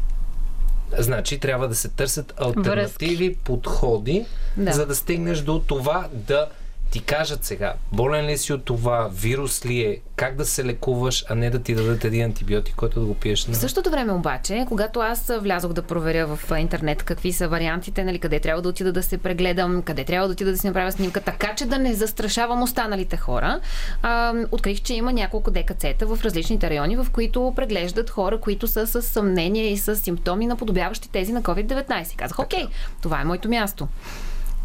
[0.99, 3.39] Значи трябва да се търсят альтернативи, Връзки.
[3.45, 4.27] подходи,
[4.57, 4.73] да.
[4.73, 6.49] за да стигнеш до това да
[6.91, 11.25] ти кажат сега, болен ли си от това, вирус ли е, как да се лекуваш,
[11.29, 13.47] а не да ти дадат един антибиотик, който да го пиеш.
[13.47, 13.55] На...
[13.55, 18.19] В същото време обаче, когато аз влязох да проверя в интернет какви са вариантите, нали,
[18.19, 21.21] къде трябва да отида да се прегледам, къде трябва да отида да си направя снимка,
[21.21, 23.61] така че да не застрашавам останалите хора,
[24.03, 28.87] а, открих, че има няколко ДКЦ-та в различните райони, в които преглеждат хора, които са
[28.87, 32.17] с съмнения и с симптоми, наподобяващи тези на COVID-19.
[32.17, 32.67] Казах, окей,
[33.03, 33.89] това е моето място.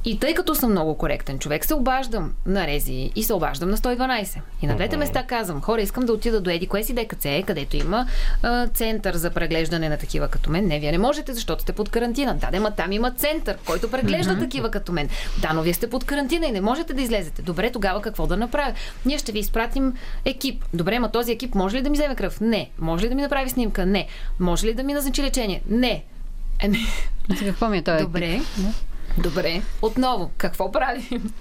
[0.06, 3.78] И тъй като съм много коректен човек, се обаждам на Рези и се обаждам на
[3.78, 4.40] 112.
[4.62, 7.78] И на двете места казвам, хора, искам да отида до Еди кое си ДКЦ, където
[7.78, 8.08] има
[8.44, 10.68] а, център за преглеждане на такива като мен.
[10.68, 12.38] Не, вие не можете, защото сте под карантина.
[12.52, 15.10] Да, ма там има център, който преглежда такива като мен.
[15.42, 17.42] Да, но вие сте под карантина и не можете да излезете.
[17.42, 18.74] Добре, тогава какво да направя?
[19.06, 19.94] Ние ще ви изпратим
[20.26, 20.66] екип.
[20.74, 22.42] Добре, ма този екип може ли да ми вземе кръв?
[22.42, 22.70] Не.
[22.80, 23.86] Може ли да ми направи снимка?
[23.86, 24.08] Не.
[24.40, 25.62] Може ли да ми назначи лечение?
[25.70, 26.04] Не.
[26.60, 26.80] Еми.
[27.40, 28.02] Какво ми е това?
[28.02, 28.42] Добре.
[29.18, 29.62] Добре.
[29.82, 31.34] Отново, какво правим?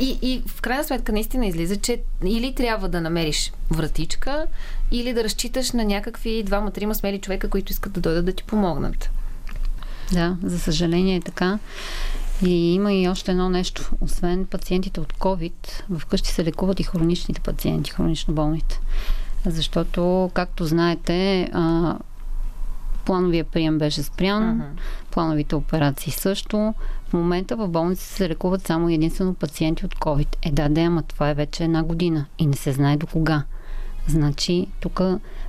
[0.00, 4.46] И, и в крайна сметка наистина излиза, че или трябва да намериш вратичка,
[4.90, 9.10] или да разчиташ на някакви двама-трима смели човека, които искат да дойдат да ти помогнат.
[10.12, 11.58] Да, за съжаление е така.
[12.46, 13.90] И има и още едно нещо.
[14.00, 18.80] Освен пациентите от COVID, вкъщи се лекуват и хроничните пациенти, хронично болните.
[19.46, 21.48] Защото, както знаете,
[23.04, 25.10] плановия прием беше спрян, uh-huh.
[25.10, 26.74] плановите операции също.
[27.08, 30.36] В момента в болница се лекуват само единствено пациенти от COVID.
[30.42, 33.42] Е, да, да, ама това е вече една година и не се знае до кога.
[34.08, 35.00] Значи, тук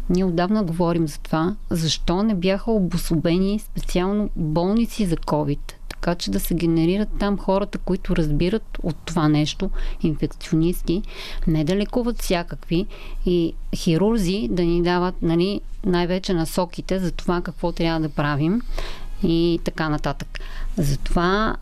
[0.09, 5.73] ние отдавна говорим за това, защо не бяха обособени специално болници за COVID
[6.03, 9.69] така че да се генерират там хората, които разбират от това нещо,
[10.01, 11.01] инфекционисти,
[11.47, 12.85] не да лекуват всякакви
[13.25, 18.61] и хирурзи да ни дават нали, най-вече насоките за това какво трябва да правим
[19.23, 20.39] и така нататък.
[20.77, 21.55] Затова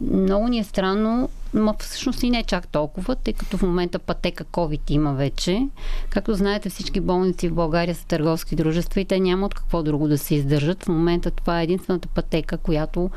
[0.00, 4.44] много ни е странно, но всъщност и не чак толкова, тъй като в момента пътека
[4.44, 5.68] COVID има вече.
[6.10, 10.08] Както знаете, всички болници в България са търговски дружества и те няма от какво друго
[10.08, 10.84] да се издържат.
[10.84, 13.10] В момента това е единствената пътека, която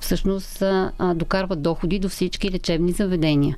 [0.00, 0.62] всъщност
[1.14, 3.56] докарва доходи до всички лечебни заведения,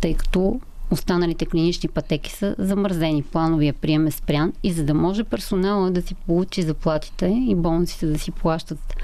[0.00, 3.22] тъй като останалите клинични пътеки са замързени.
[3.22, 8.06] Плановия прием е спрян и за да може персонала да си получи заплатите и болниците
[8.06, 8.96] да си плащат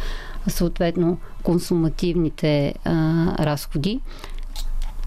[0.49, 2.93] съответно консумативните а,
[3.45, 4.01] разходи,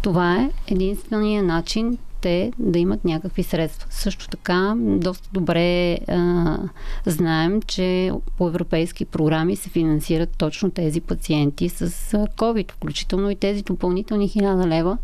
[0.02, 3.88] това е единствения начин те да имат някакви средства.
[3.92, 6.58] Също така, доста добре а,
[7.06, 13.64] знаем, че по европейски програми се финансират точно тези пациенти с COVID, включително и тези
[13.64, 14.98] допълнителни 1000 лева,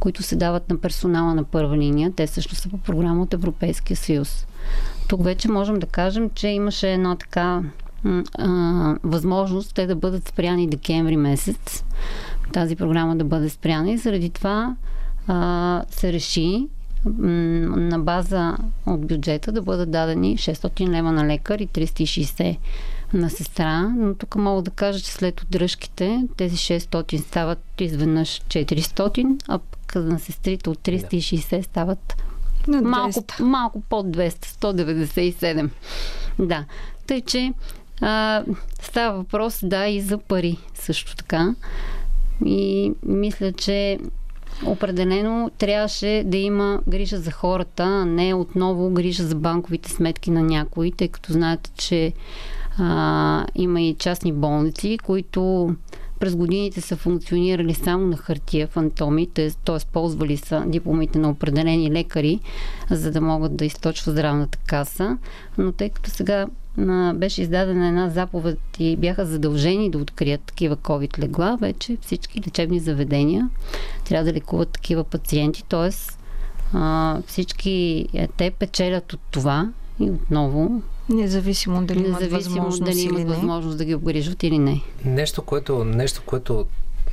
[0.00, 2.12] които се дават на персонала на първа линия.
[2.16, 4.46] Те също са по програма от Европейския съюз.
[5.08, 7.62] Тук вече можем да кажем, че имаше една така
[8.38, 11.84] а, възможност те да бъдат спряни декември месец,
[12.52, 14.76] тази програма да бъде спряна и заради това
[15.26, 16.68] а, се реши
[17.06, 22.56] на база от бюджета да бъдат дадени 600 лева на лекар и 360
[23.14, 29.40] на сестра, но тук мога да кажа, че след отдръжките тези 600 стават изведнъж 400,
[29.48, 32.16] а пък на сестрите от 360 стават
[32.68, 35.68] малко, малко под 200, 197.
[36.38, 36.64] Да.
[37.06, 37.52] Тъй, че
[38.00, 38.44] а,
[38.82, 41.54] става въпрос, да, и за пари също така.
[42.44, 43.98] И мисля, че
[44.66, 50.42] определено трябваше да има грижа за хората, а не отново грижа за банковите сметки на
[50.42, 52.12] някои, тъй като знаете, че
[52.78, 55.74] а, има и частни болници, които
[56.20, 59.78] през годините са функционирали само на хартия фантоми, т.е.
[59.92, 62.40] ползвали са дипломите на определени лекари,
[62.90, 65.18] за да могат да източват здравната каса.
[65.58, 66.46] Но тъй като сега
[66.78, 72.40] а, беше издадена една заповед и бяха задължени да открият такива COVID легла, вече всички
[72.46, 73.50] лечебни заведения
[74.04, 75.90] трябва да лекуват такива пациенти, т.е.
[77.26, 83.18] всички е, те печелят от това и отново Независимо дали имат Независимо възможност дали имат
[83.18, 83.34] или не.
[83.34, 84.80] възможност да ги обгрижват или не.
[85.04, 86.66] Нещо, което, нещо, което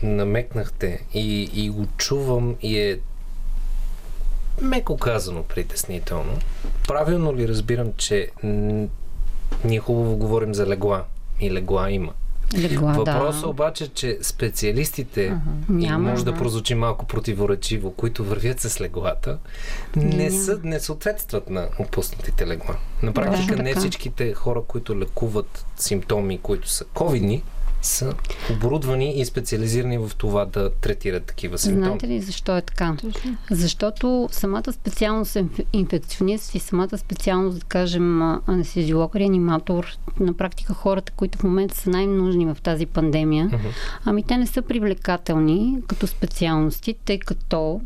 [0.03, 2.99] намекнахте и, и го чувам и е
[4.61, 6.39] меко казано притеснително.
[6.87, 8.29] Правилно ли разбирам, че
[9.65, 11.03] ние хубаво говорим за легла
[11.39, 12.11] и легла има?
[12.57, 13.47] Легла, Въпросът да.
[13.47, 15.37] обаче, че специалистите,
[15.69, 16.37] и Няма, може да да.
[16.37, 19.37] прозвучи малко противоречиво, които вървят с леглата,
[19.95, 22.75] не, са, не съответстват на опуснатите легла.
[23.03, 23.79] На практика Точно не така.
[23.79, 27.43] всичките хора, които лекуват симптоми, които са ковидни,
[27.83, 28.13] са
[28.51, 31.85] оборудвани и специализирани в това да третират такива симптоми.
[31.85, 32.97] Знаете ли защо е така?
[33.51, 40.33] Защото самата специалност е инф- инфекционист и самата специалност, да кажем, а, анестезиолог, реаниматор, на
[40.33, 43.49] практика хората, които в момента са най-нужни в тази пандемия,
[44.05, 47.81] ами те не са привлекателни като специалности, тъй като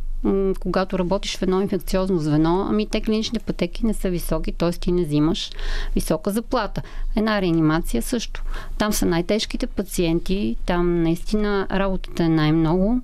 [0.59, 4.71] когато работиш в едно инфекциозно звено, ами те клиничните пътеки не са високи, т.е.
[4.71, 5.51] ти не взимаш
[5.95, 6.81] висока заплата.
[7.15, 8.43] Една реанимация също.
[8.77, 13.01] Там са най-тежките пациенти, там наистина работата е най-много,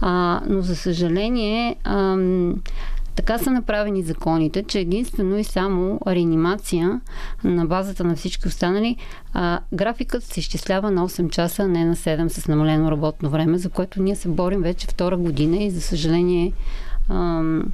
[0.00, 2.54] а, но за съжаление ам,
[3.14, 7.00] така са направени законите, че единствено и само реанимация
[7.44, 8.96] на базата на всички останали,
[9.32, 13.58] а, графикът се изчислява на 8 часа, а не на 7 с намалено работно време,
[13.58, 16.52] за което ние се борим вече втора година и за съжаление
[17.08, 17.72] ам,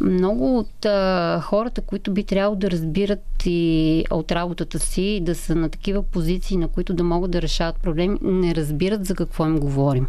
[0.00, 5.34] много от а, хората, които би трябвало да разбират и от работата си и да
[5.34, 9.46] са на такива позиции, на които да могат да решават проблеми, не разбират за какво
[9.46, 10.06] им говорим.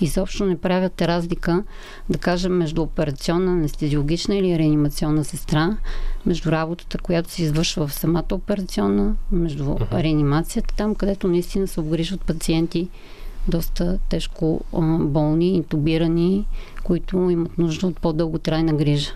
[0.00, 1.64] Изобщо не правят разлика,
[2.10, 5.76] да кажем, между операционна, анестезиологична или реанимационна сестра,
[6.26, 10.02] между работата, която се извършва в самата операционна, между uh-huh.
[10.02, 12.88] реанимацията, там където наистина се обгрижват пациенти
[13.48, 14.60] доста тежко
[15.00, 16.46] болни, интубирани,
[16.84, 19.10] които имат нужда от по-дълготрайна грижа.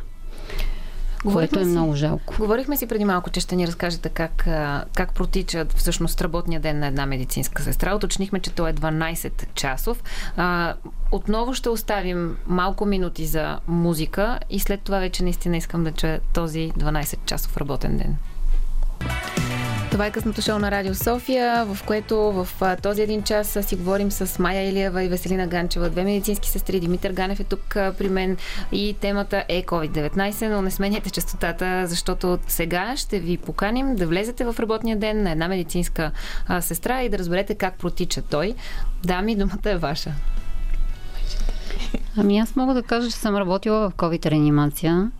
[1.32, 2.34] Което е много жалко.
[2.38, 4.48] Говорихме си преди малко, че ще ни разкажете как,
[4.94, 7.94] как протича всъщност работния ден на една медицинска сестра.
[7.94, 10.02] Уточнихме, че той е 12 часов.
[10.36, 10.74] А,
[11.12, 16.20] отново ще оставим малко минути за музика и след това вече наистина искам да чуя
[16.34, 18.16] този 12 часов работен ден.
[19.94, 22.48] Това е късното шоу на Радио София, в което в
[22.82, 26.80] този един час си говорим с Майя Илиева и Веселина Ганчева, две медицински сестри.
[26.80, 28.36] Димитър Ганев е тук при мен
[28.72, 34.44] и темата е COVID-19, но не сменяйте частотата, защото сега ще ви поканим да влезете
[34.44, 36.10] в работния ден на една медицинска
[36.60, 38.54] сестра и да разберете как протича той.
[39.04, 40.12] Дами, думата е ваша.
[42.16, 45.10] Ами аз мога да кажа, че съм работила в COVID реанимация.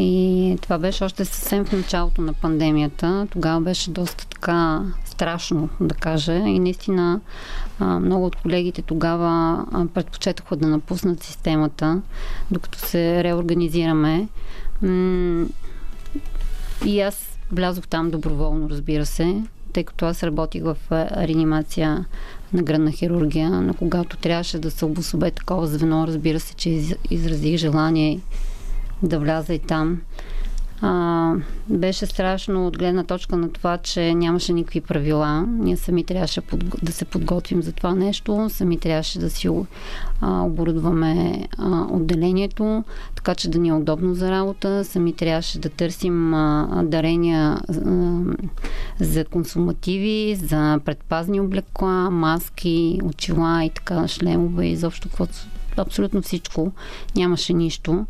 [0.00, 3.26] И това беше още съвсем в началото на пандемията.
[3.30, 6.34] Тогава беше доста така страшно, да кажа.
[6.34, 7.20] И наистина
[7.80, 12.02] много от колегите тогава предпочетоха да напуснат системата,
[12.50, 14.28] докато се реорганизираме.
[16.86, 19.42] И аз влязох там доброволно, разбира се,
[19.72, 22.04] тъй като аз работих в реанимация
[22.52, 26.94] на гръдна хирургия, но когато трябваше да се обособе такова звено, разбира се, че из,
[27.10, 28.20] изразих желание
[29.02, 30.00] да вляза и там.
[30.80, 31.34] А,
[31.68, 35.46] беше страшно от гледна точка на това, че нямаше никакви правила.
[35.48, 36.42] Ние сами трябваше
[36.82, 39.48] да се подготвим за това нещо, сами трябваше да си
[40.20, 42.84] а, оборудваме а, отделението,
[43.14, 44.84] така че да ни е удобно за работа.
[44.84, 47.74] Сами трябваше да търсим а, дарения а,
[49.00, 55.08] за консумативи, за предпазни облекла, маски, очила и така, шлемове, изобщо
[55.76, 56.72] абсолютно всичко.
[57.16, 58.06] Нямаше нищо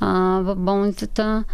[0.00, 1.44] а, в болницата.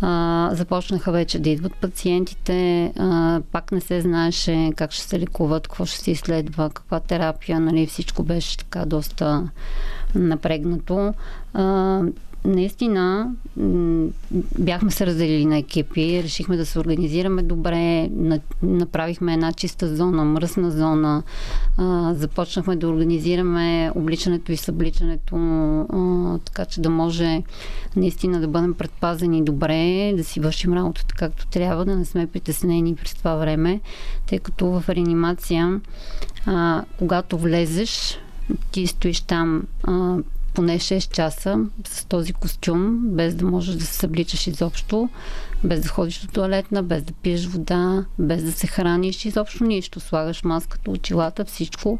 [0.00, 5.68] А, започнаха вече да идват пациентите, а, пак не се знаеше как ще се лекуват,
[5.68, 9.48] какво ще се изследва, каква терапия, нали, всичко беше така доста
[10.14, 11.14] напрегнато.
[11.54, 12.00] А,
[12.44, 13.30] наистина
[14.58, 20.24] бяхме се разделили на екипи, решихме да се организираме добре, на, направихме една чиста зона,
[20.24, 21.22] мръсна зона,
[22.12, 25.36] започнахме да организираме обличането и събличането,
[26.44, 27.42] така че да може
[27.96, 32.94] наистина да бъдем предпазени добре, да си вършим работата както трябва, да не сме притеснени
[32.94, 33.80] през това време,
[34.26, 35.80] тъй като в реанимация,
[36.98, 38.18] когато влезеш,
[38.70, 39.62] ти стоиш там
[40.54, 45.08] поне 6 часа с този костюм, без да можеш да се събличаш изобщо,
[45.64, 50.00] без да ходиш до туалетна, без да пиеш вода, без да се храниш, изобщо нищо.
[50.00, 51.98] Слагаш маската, очилата, всичко.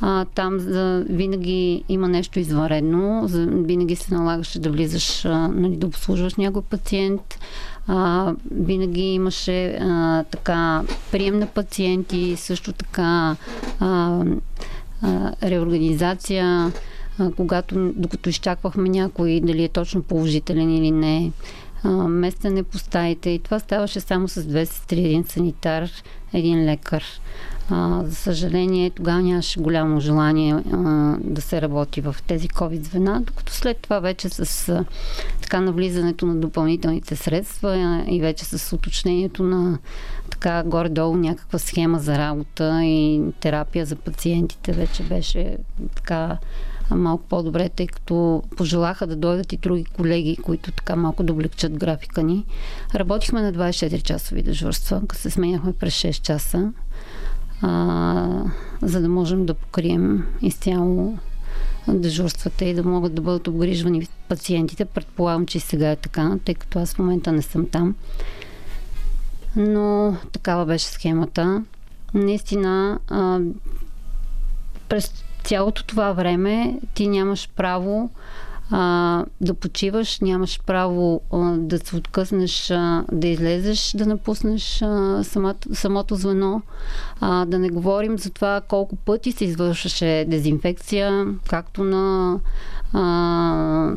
[0.00, 5.76] А, там за, винаги има нещо извънредно, за, винаги се налагаше да влизаш, а, нали,
[5.76, 7.38] да обслужваш някой пациент.
[7.86, 10.82] А, винаги имаше а, така
[11.12, 13.36] прием на пациенти, също така
[13.80, 14.24] а,
[15.02, 16.72] а, реорганизация,
[17.36, 21.32] когато, докато изчаквахме някой дали е точно положителен или не,
[22.08, 25.88] местене по стаите и това ставаше само с две сестри, един санитар,
[26.32, 27.04] един лекар.
[27.70, 33.20] А, за съжаление, тогава нямаше голямо желание а, да се работи в тези COVID звена,
[33.20, 34.84] докато след това вече с а,
[35.42, 39.78] така навлизането на допълнителните средства а, и вече с уточнението на
[40.30, 45.56] така горе-долу някаква схема за работа и терапия за пациентите вече беше
[45.94, 46.38] така
[46.96, 51.72] малко по-добре, тъй като пожелаха да дойдат и други колеги, които така малко да облегчат
[51.72, 52.44] графика ни.
[52.94, 56.72] Работихме на 24 часови дежурства, като се сменяхме през 6 часа,
[57.62, 58.44] а,
[58.82, 61.18] за да можем да покрием изцяло
[61.88, 64.84] дежурствата и да могат да бъдат обгрижвани пациентите.
[64.84, 67.94] Предполагам, че и сега е така, тъй като аз в момента не съм там.
[69.56, 71.64] Но такава беше схемата.
[72.14, 73.40] Наистина, а,
[74.88, 78.10] през цялото това време ти нямаш право
[78.70, 85.24] а, да почиваш, нямаш право а, да се откъснеш, а, да излезеш, да напуснеш а,
[85.24, 86.62] самото, самото звено.
[87.20, 92.38] А, да не говорим за това колко пъти се извършваше дезинфекция, както на
[92.92, 93.92] а,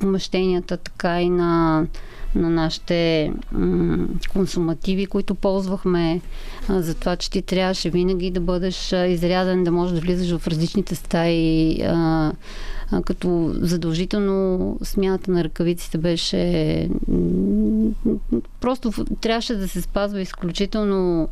[0.00, 1.86] помещенията, така и на
[2.34, 6.20] на нашите м- консумативи, които ползвахме,
[6.68, 10.38] а, за това, че ти трябваше винаги да бъдеш а, изряден, да можеш да влизаш
[10.38, 12.32] в различните стаи, а,
[12.90, 17.90] а, като задължително смяната на ръкавиците беше м-
[18.60, 21.28] просто трябваше да се спазва изключително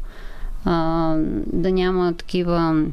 [0.65, 1.15] а,
[1.53, 2.85] да няма такива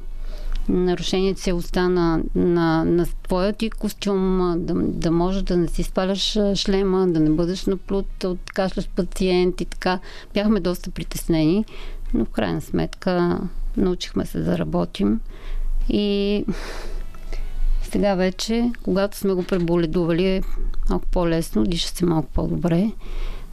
[0.70, 6.38] нарушение целостта на, на, на твоя ти костюм, да, да можеш да не си спаляш
[6.55, 9.99] шлема, да не бъдеш наплут от кашлящ пациент и така.
[10.34, 11.66] Бяхме доста притеснени,
[12.13, 13.39] но в крайна сметка
[13.78, 15.20] научихме се да работим.
[15.89, 16.45] И
[17.84, 20.43] сега вече, когато сме го преболедували, е
[20.89, 22.91] малко по-лесно, диша се малко по-добре,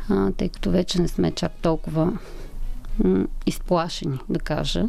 [0.09, 2.19] а, тъй като вече не сме чак толкова
[3.05, 4.89] м- изплашени, да кажа.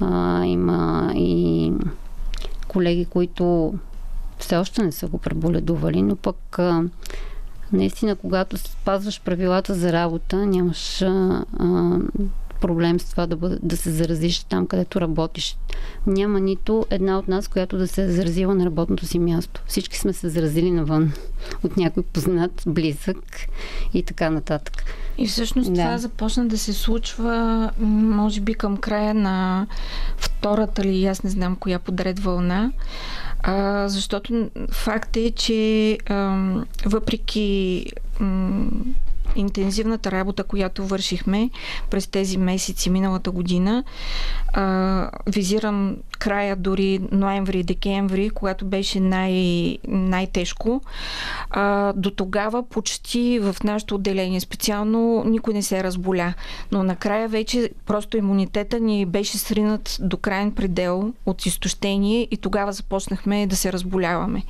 [0.00, 1.72] А, има и
[2.68, 3.74] колеги, които
[4.38, 6.82] все още не са го преболедували, но пък а,
[7.72, 11.98] наистина, когато спазваш правилата за работа, нямаш а, а,
[12.64, 15.56] проблем с това да, бъде, да се заразиш там, където работиш.
[16.06, 19.62] Няма нито една от нас, която да се е заразила на работното си място.
[19.66, 21.12] Всички сме се заразили навън
[21.64, 23.46] от някой познат, близък
[23.94, 24.84] и така нататък.
[25.18, 25.82] И всъщност да.
[25.82, 29.66] това започна да се случва, може би към края на
[30.16, 32.72] втората или аз не знам коя подред вълна,
[33.42, 36.46] а, защото факт е, че а,
[36.84, 37.86] въпреки
[39.36, 41.50] интензивната работа, която вършихме
[41.90, 43.84] през тези месеци миналата година,
[44.52, 50.80] а, визирам края дори ноември и декември, когато беше най- най-тежко.
[51.50, 56.34] А, до тогава почти в нашето отделение специално никой не се разболя.
[56.72, 62.72] Но накрая вече просто имунитета ни беше сринат до крайен предел от изтощение и тогава
[62.72, 64.42] започнахме да се разболяваме.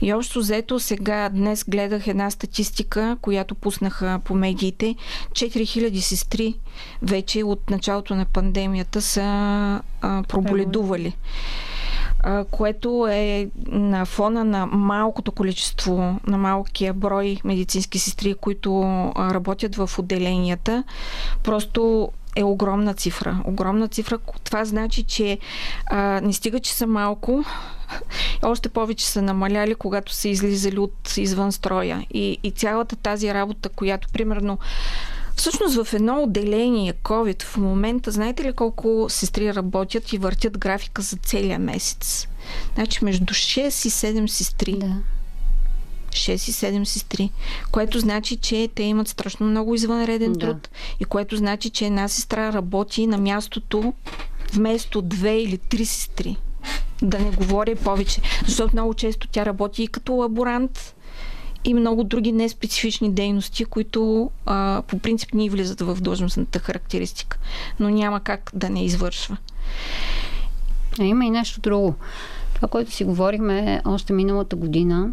[0.00, 4.94] И общо взето сега днес гледах една статистика, която пуснаха по медиите.
[5.32, 6.54] 4000 сестри
[7.02, 9.22] вече от началото на пандемията са
[10.02, 11.16] а, проболедували
[12.50, 18.82] което е на фона на малкото количество, на малкия брой медицински сестри, които
[19.16, 20.84] работят в отделенията.
[21.42, 23.42] Просто е огромна цифра.
[23.44, 24.18] Огромна цифра.
[24.44, 25.38] Това значи, че
[25.86, 27.44] а, не стига, че са малко,
[28.42, 32.06] още повече са намаляли, когато са излизали от извън строя.
[32.10, 34.58] И, и цялата тази работа, която примерно
[35.36, 41.02] Всъщност в едно отделение COVID в момента, знаете ли колко сестри работят и въртят графика
[41.02, 42.28] за целия месец?
[42.74, 44.72] Значи между 6 и 7 сестри.
[44.72, 44.96] Да.
[46.18, 47.30] 6 и 7 сестри,
[47.70, 50.38] което значи, че те имат страшно много извънреден да.
[50.38, 50.68] труд
[51.00, 53.92] и което значи, че една сестра работи на мястото
[54.52, 56.36] вместо две или три сестри.
[57.02, 60.94] Да не говоря повече, защото много често тя работи и като лаборант,
[61.64, 67.38] и много други неспецифични дейности, които а, по принцип ни влизат в длъжностната характеристика,
[67.80, 69.36] но няма как да не извършва.
[71.00, 71.94] А има и нещо друго.
[72.54, 75.10] Това, което си говорихме още миналата година,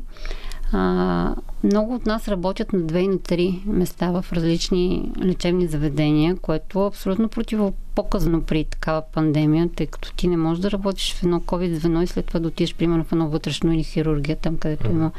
[0.75, 6.35] а, много от нас работят на две и на три места в различни лечебни заведения,
[6.35, 11.23] което е абсолютно противопоказано при такава пандемия, тъй като ти не можеш да работиш в
[11.23, 14.57] едно COVID звено и след това да отидеш примерно в едно вътрешно или хирургия, там
[14.57, 15.11] където има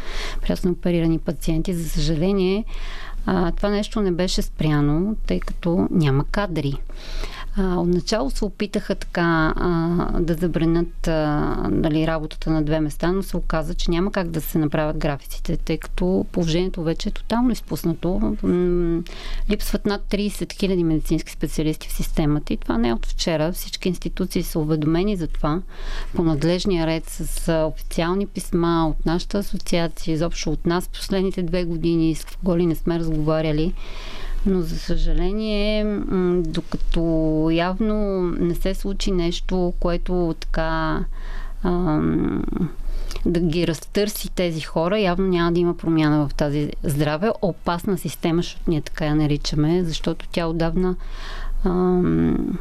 [0.43, 1.75] прясно оперирани пациенти.
[1.75, 2.65] За съжаление,
[3.27, 6.75] а, това нещо не беше спряно, тъй като няма кадри.
[7.59, 11.15] Отначало се опитаха така а, да забранят а,
[11.71, 15.57] нали, работата на две места, но се оказа, че няма как да се направят графиците,
[15.57, 18.37] тъй като положението вече е тотално изпуснато.
[19.51, 23.53] Липсват над 30 000 медицински специалисти в системата и това не е от вчера.
[23.53, 25.63] Всички институции са уведомени за това
[26.15, 32.15] по надлежния ред с официални писма от нашата асоциация, изобщо от нас последните две години,
[32.15, 33.75] с кого ли не сме разговаряли.
[34.47, 35.85] Но за съжаление,
[36.41, 37.01] докато
[37.53, 41.05] явно не се случи нещо, което така
[41.65, 42.45] ам,
[43.27, 47.31] да ги разтърси тези хора, явно няма да има промяна в тази здраве.
[47.43, 50.97] Опасна система, защото ние така я наричаме, защото тя отдавна
[51.65, 52.59] ам,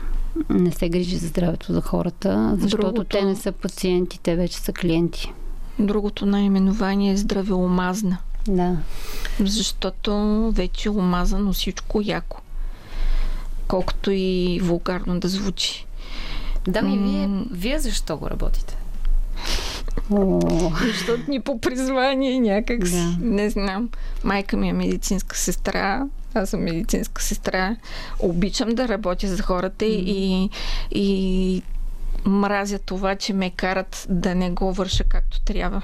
[0.50, 3.04] не се грижи за здравето за хората, защото Другото...
[3.04, 5.34] те не са пациенти, те вече са клиенти.
[5.80, 8.18] Другото наименование е здравеомазна.
[8.48, 8.78] Да.
[9.40, 10.14] Защото
[10.56, 12.42] вече е омазано всичко яко.
[13.68, 15.86] Колкото и вулгарно да звучи.
[16.68, 18.78] Да, ми вие, вие защо го работите?
[20.82, 23.18] Защото ни по призвание някак да.
[23.20, 23.90] не знам.
[24.24, 27.76] Майка ми е медицинска сестра, аз съм медицинска сестра.
[28.20, 29.88] Обичам да работя за хората mm.
[29.88, 30.50] и,
[30.92, 31.62] и
[32.26, 35.82] мразя това, че ме карат да не го върша както трябва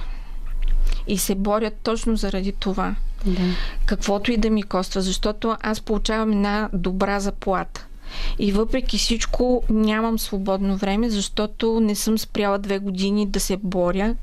[1.12, 2.96] и се борят точно заради това.
[3.26, 3.42] Да.
[3.86, 7.86] Каквото и да ми коства, защото аз получавам една добра заплата.
[8.40, 14.16] И въпреки всичко нямам свободно време, защото не съм спряла две години да се боря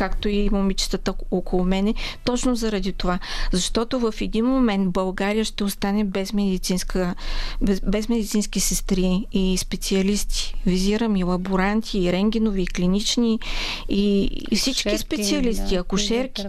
[0.00, 1.94] както и момичетата около мене,
[2.24, 3.18] точно заради това.
[3.52, 7.14] Защото в един момент България ще остане без, медицинска,
[7.60, 10.54] без, без медицински сестри и специалисти.
[10.66, 13.40] Визирам и лаборанти, и рентгенови, и клинични,
[13.88, 16.46] и, и всички Шерки, специалисти, да, акушерки.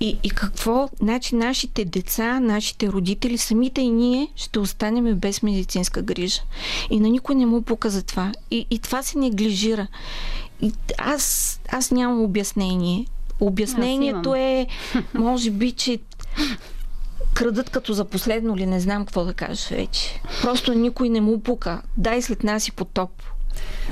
[0.00, 0.88] И, и какво?
[0.98, 6.42] Значи нашите деца, нашите родители, самите и ние ще останем без медицинска грижа.
[6.90, 8.32] И на никой не му пука за това.
[8.50, 9.86] И, и това се неглижира.
[10.98, 13.06] Аз, аз нямам обяснение.
[13.40, 14.66] Обяснението е,
[15.14, 15.98] може би, че
[17.34, 20.20] крадат като за последно ли, не знам какво да кажа вече.
[20.42, 21.82] Просто никой не му пука.
[21.96, 23.10] Дай след нас и потоп.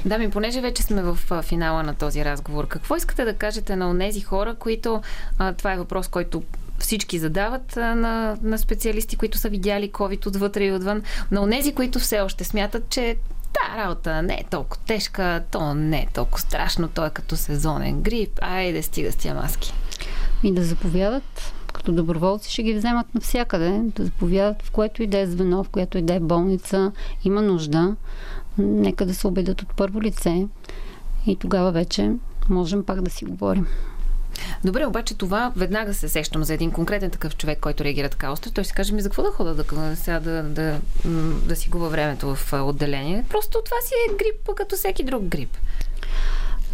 [0.04, 3.98] Да, ми, понеже вече сме в финала на този разговор, какво искате да кажете на
[3.98, 5.02] тези хора, които,
[5.38, 6.42] а, това е въпрос, който
[6.78, 11.74] всички задават а, на, на специалисти, които са видяли COVID отвътре и отвън, на онези,
[11.74, 13.16] които все още смятат, че
[13.56, 18.02] Та работа не е толкова тежка, то не е толкова страшно, то е като сезонен
[18.02, 18.38] грип.
[18.42, 19.72] Айде, стига с тия маски.
[20.42, 25.18] И да заповядат, като доброволци ще ги вземат навсякъде, да заповядат в което и да
[25.18, 26.92] е звено, в което и да е болница,
[27.24, 27.96] има нужда.
[28.58, 30.46] Нека да се убедят от първо лице
[31.26, 32.12] и тогава вече
[32.48, 33.66] можем пак да си говорим.
[34.64, 38.50] Добре, обаче това веднага се сещам за един конкретен такъв човек, който реагира така остро.
[38.50, 40.80] Той си каже ми за какво да хода да, сега да, да,
[41.44, 43.24] да си губа времето в отделение.
[43.28, 45.56] Просто това си е грип, като всеки друг грип.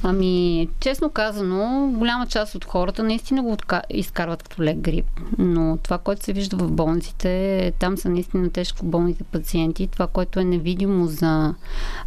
[0.04, 3.56] Ами, честно казано, голяма част от хората наистина го
[3.90, 5.06] изкарват като лек грип.
[5.38, 9.86] Но това, което се вижда в болниците, там са наистина тежко болните пациенти.
[9.86, 11.54] Това, което е невидимо за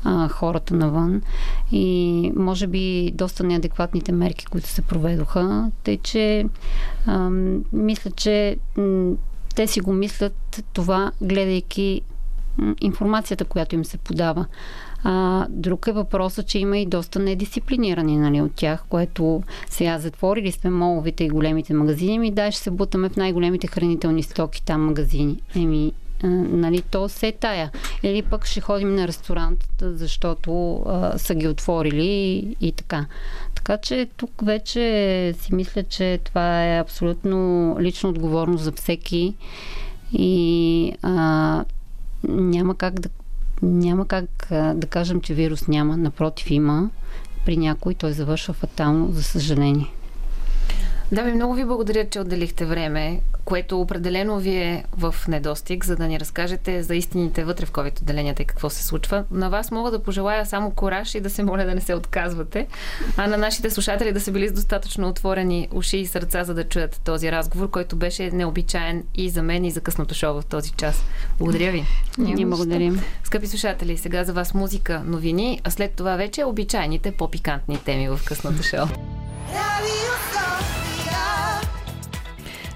[0.04, 1.22] а, хората навън.
[1.72, 5.72] И може би доста неадекватните мерки, които се проведоха.
[5.84, 6.46] Тъй, че
[7.06, 7.30] а,
[7.74, 9.16] мисля, че м-
[9.56, 12.02] те си го мислят това, гледайки
[12.82, 14.46] информацията, която им се подава.
[15.04, 20.52] А, друг е въпросът, че има и доста недисциплинирани нали, от тях, което сега затворили
[20.52, 24.86] сме моловите и големите магазини, ми дай ще се бутаме в най-големите хранителни стоки там
[24.86, 25.42] магазини.
[25.56, 25.94] Еми,
[26.28, 27.72] нали, то се е тая.
[28.04, 33.06] Или пък ще ходим на ресторант, защото а, са ги отворили и, и така.
[33.56, 39.36] Така че тук вече си мисля, че това е абсолютно лична отговорност за всеки
[40.14, 41.66] и а,
[42.24, 43.10] няма как да
[43.62, 45.98] няма как да кажем, че вирус няма.
[45.98, 46.90] Напротив, има.
[47.46, 49.92] При някой той завършва фатално, за съжаление.
[51.12, 55.96] Да, ви много ви благодаря, че отделихте време, което определено ви е в недостиг, за
[55.96, 59.24] да ни разкажете за истините вътре в COVID отделенията и какво се случва.
[59.32, 62.68] На вас мога да пожелая само кораж и да се моля да не се отказвате,
[63.18, 66.64] а на нашите слушатели да са били с достатъчно отворени уши и сърца, за да
[66.64, 70.72] чуят този разговор, който беше необичаен и за мен, и за късното шоу в този
[70.72, 71.04] час.
[71.38, 71.86] Благодаря ви.
[72.18, 73.02] Ние благодарим.
[73.24, 78.20] Скъпи слушатели, сега за вас музика, новини, а след това вече обичайните по-пикантни теми в
[78.26, 78.86] късното шоу.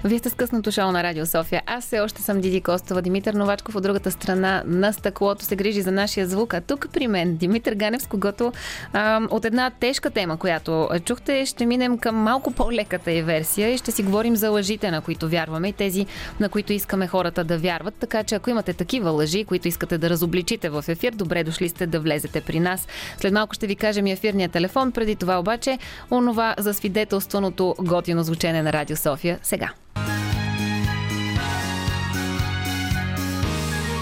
[0.04, 1.62] Вие сте с късното шоу на Радио София.
[1.66, 3.00] Аз все още съм Диди Костова.
[3.00, 6.54] Димитър Новачков от другата страна на стъклото се грижи за нашия звук.
[6.54, 8.52] А тук при мен Димитър Ганев, с когото
[8.92, 13.78] а, от една тежка тема, която чухте, ще минем към малко по-леката и версия и
[13.78, 16.06] ще си говорим за лъжите, на които вярваме и тези,
[16.40, 17.94] на които искаме хората да вярват.
[17.94, 21.86] Така че ако имате такива лъжи, които искате да разобличите в ефир, добре дошли сте
[21.86, 22.86] да влезете при нас.
[23.18, 24.92] След малко ще ви кажем и ефирния телефон.
[24.92, 25.78] Преди това обаче,
[26.10, 29.70] онова за свидетелстваното готино звучене на Радио София сега.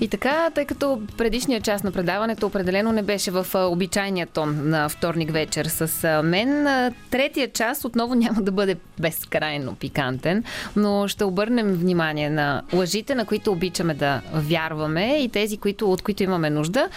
[0.00, 4.88] И така, тъй като предишният част на предаването определено не беше в обичайния тон на
[4.88, 6.66] вторник вечер с мен,
[7.10, 10.44] третия част отново няма да бъде безкрайно пикантен,
[10.76, 16.02] но ще обърнем внимание на лъжите, на които обичаме да вярваме и тези, които, от
[16.02, 16.88] които имаме нужда.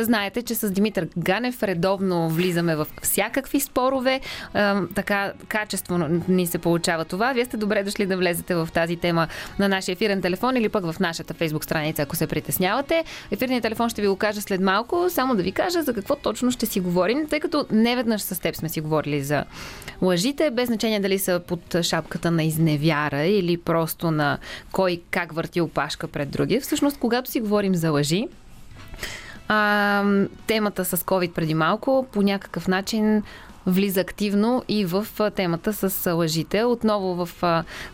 [0.00, 4.20] Знаете, че с Димитър Ганев редовно влизаме в всякакви спорове.
[4.94, 7.32] Така качествено ни се получава това.
[7.32, 9.28] Вие сте добре дошли да влезете в тази тема
[9.58, 13.04] на нашия ефирен телефон или пък в нашата фейсбук страница, ако се притеснявате притеснявате.
[13.30, 16.50] Ефирният телефон ще ви го кажа след малко, само да ви кажа за какво точно
[16.50, 19.44] ще си говорим, тъй като не веднъж с теб сме си говорили за
[20.02, 24.38] лъжите, без значение дали са под шапката на изневяра или просто на
[24.72, 26.60] кой как върти опашка пред други.
[26.60, 28.28] Всъщност, когато си говорим за лъжи,
[29.48, 30.04] а,
[30.46, 33.22] темата с COVID преди малко по някакъв начин
[33.70, 35.06] влиза активно и в
[35.36, 36.64] темата с лъжите.
[36.64, 37.42] Отново в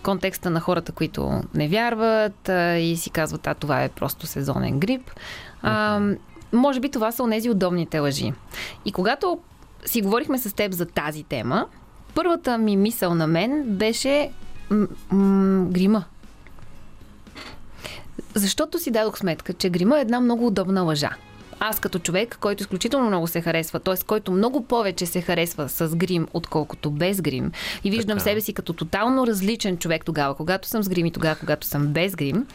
[0.02, 2.50] контекста на хората, които не вярват
[2.80, 5.10] и си казват, а това е просто сезонен грип.
[5.62, 6.00] А,
[6.52, 8.32] може би това са онези удобните лъжи.
[8.84, 9.38] И когато
[9.84, 11.66] си говорихме с теб за тази тема,
[12.14, 14.30] първата ми мисъл на мен беше
[14.70, 16.04] м- м- грима.
[18.34, 21.10] Защото си дадох сметка, че грима е една много удобна лъжа
[21.60, 23.94] аз като човек, който изключително много се харесва, т.е.
[24.06, 27.52] който много повече се харесва с грим, отколкото без грим,
[27.84, 28.30] и виждам така.
[28.30, 31.86] себе си като тотално различен човек тогава, когато съм с грим и тогава, когато съм
[31.86, 32.46] без грим,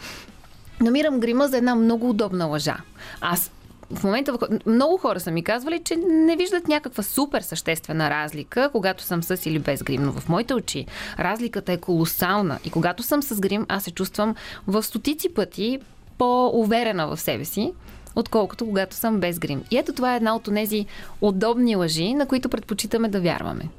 [0.82, 2.78] намирам грима за една много удобна лъжа.
[3.22, 3.52] Аз
[3.96, 9.04] в момента, много хора са ми казвали, че не виждат някаква супер съществена разлика, когато
[9.04, 10.04] съм с или без грим.
[10.04, 10.86] Но в моите очи
[11.20, 12.60] разликата е колосална.
[12.66, 14.36] И когато съм с грим, аз се чувствам
[14.68, 15.80] в стотици пъти
[16.18, 17.74] по-уверена в себе си
[18.16, 19.64] отколкото когато съм без грим.
[19.72, 20.86] И ето това е една от тези
[21.22, 23.70] удобни лъжи, на които предпочитаме да вярваме.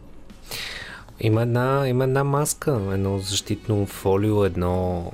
[1.20, 5.12] Има една, има една маска, едно защитно фолио, едно,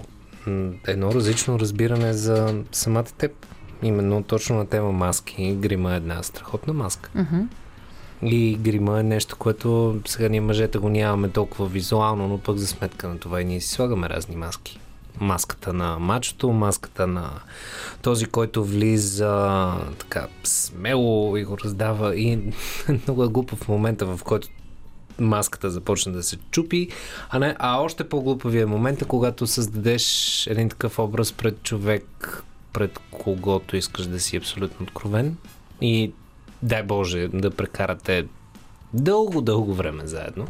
[0.86, 3.46] едно различно разбиране за самата теб.
[3.82, 5.54] Именно точно на тема маски.
[5.54, 7.10] Грима е една страхотна маска.
[7.16, 7.46] Uh-huh.
[8.22, 12.66] И грима е нещо, което сега ние мъжете го нямаме толкова визуално, но пък за
[12.66, 14.80] сметка на това и ние си слагаме разни маски
[15.20, 17.30] маската на мачото, маската на
[18.02, 22.16] този, който влиза така смело и го раздава.
[22.16, 22.38] И
[22.88, 24.48] много е глупо в момента, в който
[25.20, 26.88] маската започне да се чупи,
[27.30, 32.98] а, не, а още по-глупавия е момента, когато създадеш един такъв образ пред човек, пред
[33.10, 35.36] когото искаш да си абсолютно откровен.
[35.80, 36.12] И
[36.62, 38.26] дай Боже да прекарате
[38.92, 40.46] дълго, дълго време заедно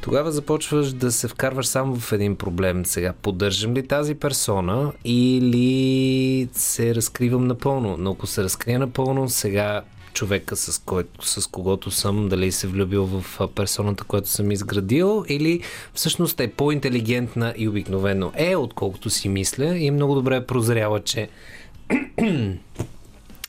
[0.00, 2.86] тогава започваш да се вкарваш само в един проблем.
[2.86, 7.96] Сега, поддържам ли тази персона или се разкривам напълно?
[7.98, 13.06] Но ако се разкрия напълно, сега човека, с, който, с когото съм, дали се влюбил
[13.06, 15.60] в персоната, която съм изградил, или
[15.94, 21.28] всъщност е по-интелигентна и обикновено е, отколкото си мисля и много добре е прозряла, че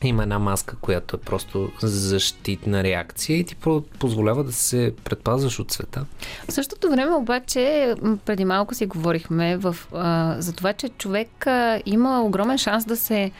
[0.07, 3.55] има една маска, която е просто защитна реакция и ти
[3.99, 6.05] позволява да се предпазваш от света.
[6.49, 7.95] В същото време обаче,
[8.25, 12.95] преди малко си говорихме в, а, за това, че човек а, има огромен шанс да
[12.95, 13.31] се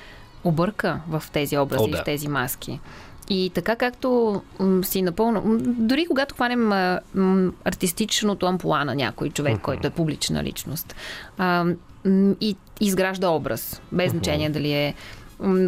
[0.44, 1.98] обърка в тези образи, О, да.
[1.98, 2.80] в тези маски.
[3.30, 5.58] И така както м, си напълно...
[5.62, 6.68] Дори когато хванем
[7.14, 9.62] м, артистичното ампула на някой човек, uh-huh.
[9.62, 10.96] който е публична личност
[11.38, 11.66] а,
[12.42, 14.94] и изгражда образ, без значение дали е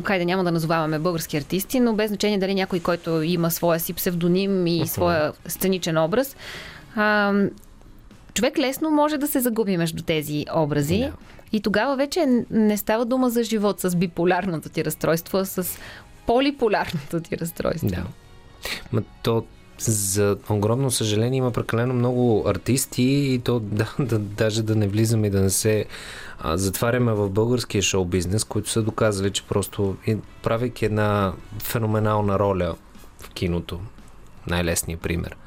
[0.03, 3.93] хайде няма да назоваваме български артисти, но без значение дали някой, който има своя си
[3.93, 4.85] псевдоним и uh-huh.
[4.85, 6.35] своя сценичен образ,
[6.95, 7.34] а,
[8.34, 10.93] човек лесно може да се загуби между тези образи.
[10.93, 11.11] Yeah.
[11.52, 15.80] И тогава вече не става дума за живот с биполярното ти разстройство, а с
[16.26, 17.89] полиполярното ти разстройство.
[17.89, 18.03] Да.
[18.91, 19.43] Ма то
[19.86, 25.28] за огромно съжаление има прекалено много артисти и то да, да, даже да не влизаме
[25.28, 25.86] и да не се
[26.40, 29.95] а, затваряме в българския шоу бизнес, които са доказали, че просто
[30.44, 32.76] правейки една феноменална роля
[33.20, 33.80] в киното,
[34.48, 35.38] най-лесният пример,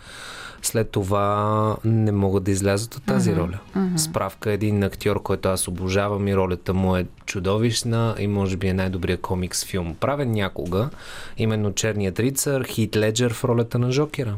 [0.67, 3.37] след това не могат да излязат от тази mm-hmm.
[3.37, 3.59] роля.
[3.77, 3.97] Mm-hmm.
[3.97, 8.75] Справка един актьор, който аз обожавам и ролята му е чудовищна и може би е
[8.75, 9.95] най-добрият комикс филм.
[10.01, 10.91] Правен някога,
[11.37, 14.37] именно Черният рицар, Хит Леджер в ролята на Жокера.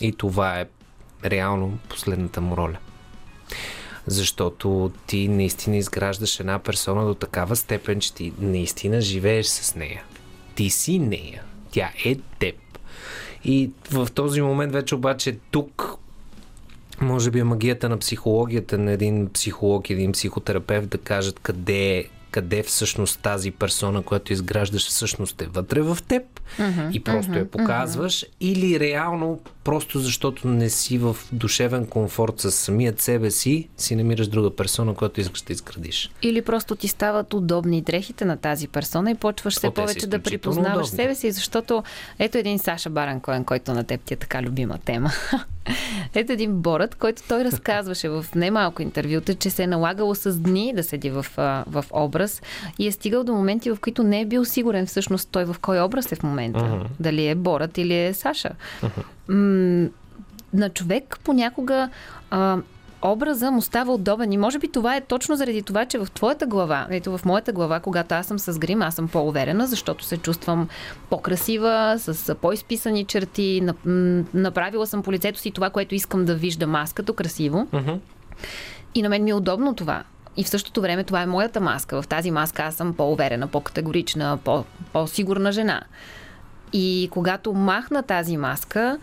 [0.00, 0.66] И това е
[1.24, 2.76] реално последната му роля.
[4.06, 10.02] Защото ти наистина изграждаш една персона до такава степен, че ти наистина живееш с нея.
[10.54, 11.42] Ти си нея.
[11.70, 12.54] Тя е теб.
[13.46, 15.98] И в този момент вече обаче тук
[17.00, 22.04] може би е магията на психологията на един психолог, един психотерапевт да кажат къде е
[22.30, 26.22] къде всъщност тази персона, която изграждаш, всъщност е вътре в теб
[26.58, 28.28] uh-huh, и просто uh-huh, я показваш, uh-huh.
[28.40, 34.28] или реално просто защото не си в душевен комфорт с самият себе си, си намираш
[34.28, 36.10] друга персона, която искаш да изградиш.
[36.22, 40.86] Или просто ти стават удобни дрехите на тази персона и почваш все повече да припознаваш
[40.86, 40.96] удобни.
[40.96, 41.82] себе си, защото
[42.18, 45.10] ето един Саша Баран Коен, който на теб ти е така любима тема.
[46.14, 50.72] ето един борът, който той разказваше в немалко интервюта, че се е налагало с дни
[50.76, 51.26] да седи в,
[51.66, 52.42] в образ
[52.78, 55.80] и е стигал до моменти, в които не е бил сигурен всъщност той в кой
[55.80, 56.60] образ е в момента.
[56.60, 56.86] Uh-huh.
[57.00, 58.50] Дали е борът или е Саша.
[58.82, 59.04] Uh-huh
[60.52, 61.88] на човек понякога
[62.30, 62.58] а,
[63.02, 64.32] образа му става удобен.
[64.32, 67.52] И може би това е точно заради това, че в твоята глава, ето в моята
[67.52, 70.68] глава, когато аз съм с грим, аз съм по-уверена, защото се чувствам
[71.10, 73.68] по-красива, с по-изписани черти,
[74.34, 77.66] направила съм по лицето си това, което искам да виждам аз като красиво.
[77.72, 77.98] Uh-huh.
[78.94, 80.02] И на мен ми е удобно това.
[80.36, 82.02] И в същото време това е моята маска.
[82.02, 85.82] В тази маска аз съм по-уверена, по-категорична, по- по-сигурна жена.
[86.72, 88.98] И когато махна тази маска,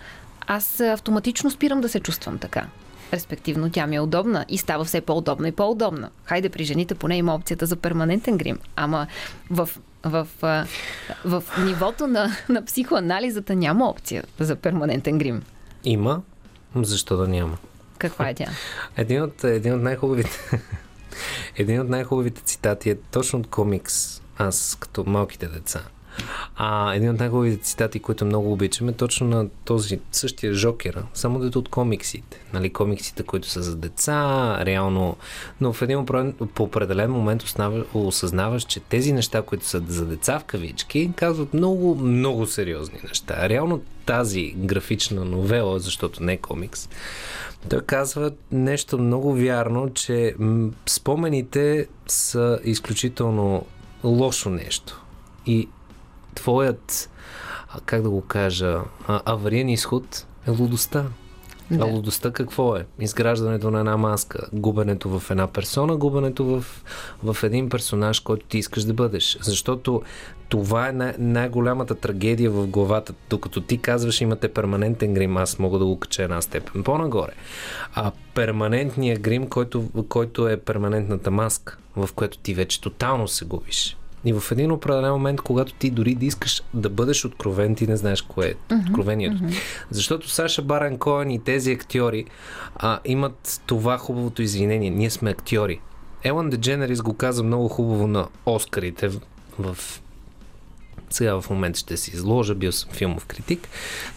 [0.48, 2.68] аз автоматично спирам да се чувствам така.
[3.14, 6.10] Респективно тя ми е удобна и става все по-удобна и по-удобна.
[6.24, 8.60] Хайде при жените поне има опцията за перманентен грим.
[8.76, 9.08] Ама
[9.50, 9.70] в,
[10.04, 10.68] в, в,
[11.26, 15.44] в нивото на, на психоанализата няма опция за перманентен грим.
[15.84, 16.22] Има.
[16.76, 17.58] Защо да няма?
[17.98, 18.46] Каква е тя?
[18.98, 20.62] един от, един от най-хубавите
[21.56, 24.22] един от най-хубавите цитати е точно от комикс.
[24.38, 25.82] Аз като малките деца.
[26.56, 31.60] А един от най-хубавите цитати, които много обичаме, точно на този същия Жокера, само дето
[31.60, 32.42] от комиксите.
[32.54, 35.18] Нали, комиксите, които са за деца, реално.
[35.62, 36.06] Но в един
[36.54, 37.44] по определен момент
[37.94, 43.50] осъзнаваш, че тези неща, които са за деца в кавички, казват много, много сериозни неща.
[43.50, 46.90] Реално тази графична новела, защото не е комикс,
[47.70, 50.36] той казва нещо много вярно, че
[50.86, 53.66] спомените са изключително
[54.04, 55.02] лошо нещо.
[55.46, 55.70] И
[56.36, 57.10] твоят,
[57.86, 61.06] как да го кажа, авариен изход е лудостта.
[61.72, 61.84] Да.
[61.84, 62.86] А лудостта какво е?
[63.00, 66.66] Изграждането на една маска, губенето в една персона, губенето в,
[67.24, 69.38] в един персонаж, който ти искаш да бъдеш.
[69.42, 70.02] Защото
[70.50, 73.14] това е най- най-голямата трагедия в главата.
[73.30, 77.32] Докато ти казваш, имате перманентен грим, аз мога да го кача една степен по-нагоре.
[77.94, 83.98] А перманентният грим, който, който е перманентната маска, в която ти вече тотално се губиш.
[84.26, 87.98] И в един определен момент, когато ти дори да искаш да бъдеш откровен, ти не
[87.98, 89.44] знаеш кое е uh-huh, откровението.
[89.44, 89.58] Uh-huh.
[89.92, 92.26] Защото Саша Баран Коен и тези актьори
[92.76, 94.90] а, имат това хубавото извинение.
[94.90, 95.80] Ние сме актьори.
[96.24, 99.12] Елан Дедженерис го каза много хубаво на Оскарите
[99.60, 99.78] в
[101.16, 103.68] сега в момента ще си изложа, бил съм филмов критик.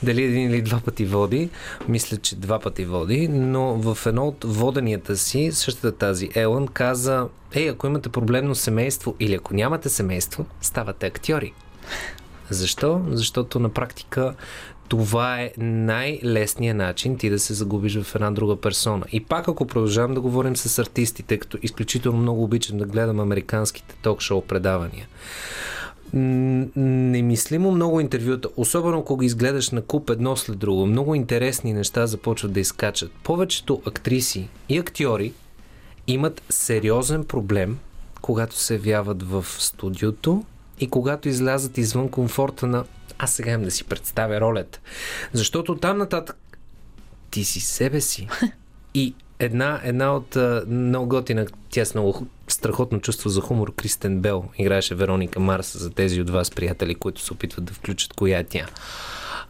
[0.02, 1.50] Дали един или два пъти води,
[1.88, 7.28] мисля, че два пъти води, но в едно от воденията си, същата тази Елън каза,
[7.54, 11.52] ей, ако имате проблемно семейство или ако нямате семейство, ставате актьори.
[12.50, 13.04] Защо?
[13.10, 14.34] Защото на практика
[14.88, 19.04] това е най-лесният начин ти да се загубиш в една друга персона.
[19.12, 23.20] И пак ако продължавам да говорим с артисти, тъй като изключително много обичам да гледам
[23.20, 25.08] американските ток-шоу предавания
[26.12, 30.86] немислимо много интервюта, особено ако го изгледаш на куп едно след друго.
[30.86, 33.12] Много интересни неща започват да изкачат.
[33.22, 35.32] Повечето актриси и актьори
[36.06, 37.78] имат сериозен проблем,
[38.20, 40.44] когато се явяват в студиото
[40.80, 42.84] и когато излязат извън комфорта на
[43.18, 44.80] аз сега им да си представя ролята.
[45.32, 46.58] Защото там нататък
[47.30, 48.28] ти си себе си.
[48.94, 50.36] И една, една от
[50.68, 55.90] много готина, тя с много страхотно чувство за хумор, Кристен Бел, играеше Вероника Марс за
[55.90, 58.66] тези от вас, приятели, които се опитват да включат коя е тя.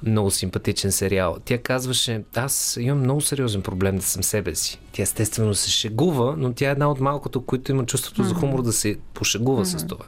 [0.02, 1.36] Много симпатичен сериал.
[1.44, 4.80] Тя казваше, аз имам много сериозен проблем да съм себе си.
[4.92, 8.28] Тя естествено се шегува, но тя е една от малкото, които има чувството mm-hmm.
[8.28, 9.78] за хумор да се пошегува mm-hmm.
[9.78, 10.04] с това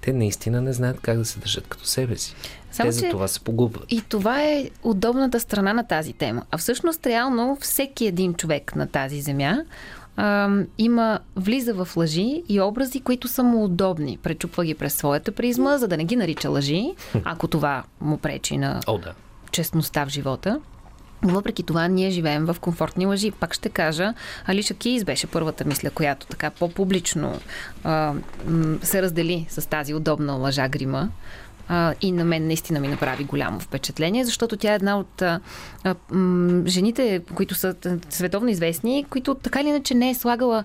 [0.00, 2.34] те наистина не знаят как да се държат като себе си.
[2.72, 3.84] Само, те за това се погубват.
[3.88, 6.42] И това е удобната страна на тази тема.
[6.50, 9.64] А всъщност, реално, всеки един човек на тази земя
[10.22, 14.18] а, има, влиза в лъжи и образи, които са му удобни.
[14.22, 16.94] Пречупва ги през своята призма, за да не ги нарича лъжи,
[17.24, 19.12] ако това му пречи на О, да.
[19.50, 20.60] честността в живота.
[21.22, 23.30] Но въпреки това ние живеем в комфортни лъжи.
[23.30, 24.14] Пак ще кажа,
[24.46, 27.40] Алиша Кийс беше първата мисля, която така по-публично
[27.84, 28.14] а,
[28.82, 31.08] се раздели с тази удобна лъжа грима.
[31.72, 35.40] А, и на мен наистина ми направи голямо впечатление, защото тя е една от а,
[35.84, 37.74] а, м- жените, които са
[38.10, 40.64] световно известни, които така или иначе не е слагала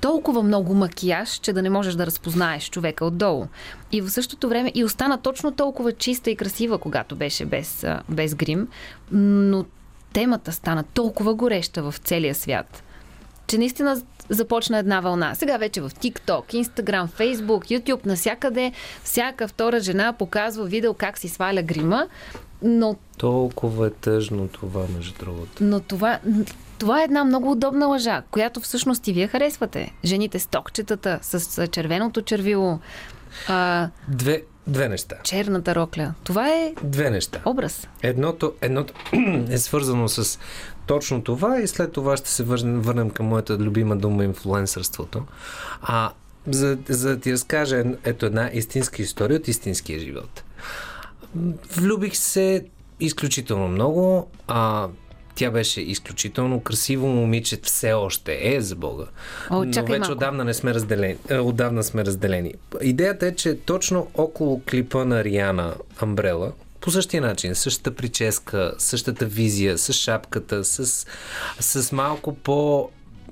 [0.00, 3.46] толкова много макияж, че да не можеш да разпознаеш човека отдолу.
[3.92, 8.34] И в същото време и остана точно толкова чиста и красива, когато беше без, без
[8.34, 8.68] грим,
[9.12, 9.64] но
[10.12, 12.82] темата стана толкова гореща в целия свят,
[13.46, 15.34] че наистина започна една вълна.
[15.34, 18.72] Сега вече в TikTok, Instagram, Facebook, YouTube, насякъде
[19.04, 22.08] всяка втора жена показва видео как си сваля грима,
[22.62, 25.64] но, Толкова е тъжно това, между другото.
[25.64, 26.18] но това,
[26.78, 29.92] това е една много удобна лъжа, която всъщност и вие харесвате.
[30.04, 32.78] Жените с токчетата, с червеното червило,
[33.48, 35.16] а, Две, две неща.
[35.24, 36.14] черната рокля.
[36.24, 37.40] Това е Две неща.
[37.44, 37.88] образ.
[38.02, 38.94] Едното, едното
[39.50, 40.38] е свързано с
[40.86, 45.24] точно това и след това ще се върнем, върнем към моята любима дума инфлуенсърството.
[45.82, 46.10] А
[46.46, 50.42] за, за да ти разкажа ето една истинска история от истинския живот.
[51.76, 52.64] Влюбих се
[53.00, 54.30] изключително много.
[54.48, 54.88] А,
[55.38, 59.04] тя беше изключително красиво момиче, все още е за Бога.
[59.50, 60.12] О, Но вече малко.
[60.12, 61.16] отдавна не сме разделени.
[61.28, 62.54] Е, отдавна сме разделени.
[62.82, 69.26] Идеята е, че точно около клипа на Риана Амбрела, по същия начин, същата прическа, същата
[69.26, 71.06] визия, с шапката, с,
[71.60, 72.88] с малко по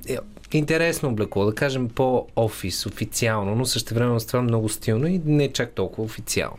[0.09, 0.19] е,
[0.53, 5.53] интересно облекло, да кажем по-офис, официално, но също време с това много стилно и не
[5.53, 6.59] чак толкова официално.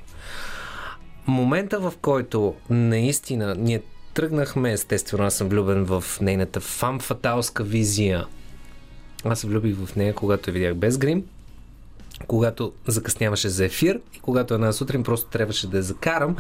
[1.27, 3.81] Момента, в който наистина ние
[4.17, 8.25] тръгнахме, естествено, аз съм влюбен в нейната фамфаталска визия.
[9.23, 11.23] Аз се влюбих в нея, когато я видях без грим,
[12.27, 16.35] когато закъсняваше за ефир и когато една сутрин просто трябваше да я закарам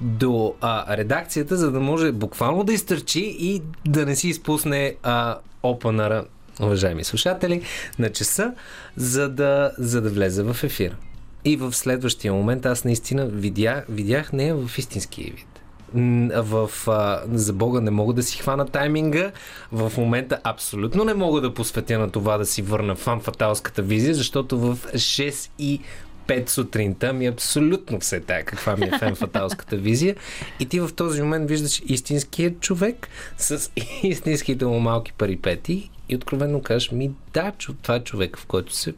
[0.00, 5.38] до а, редакцията, за да може буквално да изтърчи и да не си изпусне а,
[5.62, 6.24] опанара,
[6.60, 7.62] уважаеми слушатели,
[7.98, 8.54] на часа,
[8.96, 10.96] за да, за да влезе в ефир.
[11.44, 15.47] И в следващия момент аз наистина видях, видях нея в истинския вид.
[15.94, 19.32] В, а, за Бога не мога да си хвана тайминга.
[19.72, 24.14] В момента абсолютно не мога да посветя на това да си върна фан фаталската визия,
[24.14, 25.80] защото в 6 и
[26.28, 30.16] 5 сутринта ми е абсолютно все тая каква ми е фен фаталската визия.
[30.60, 33.08] И ти в този момент виждаш истинският човек
[33.38, 33.70] с
[34.02, 37.52] истинските му малки парипети и откровенно кажеш ми да,
[37.82, 38.94] това е човек, в който се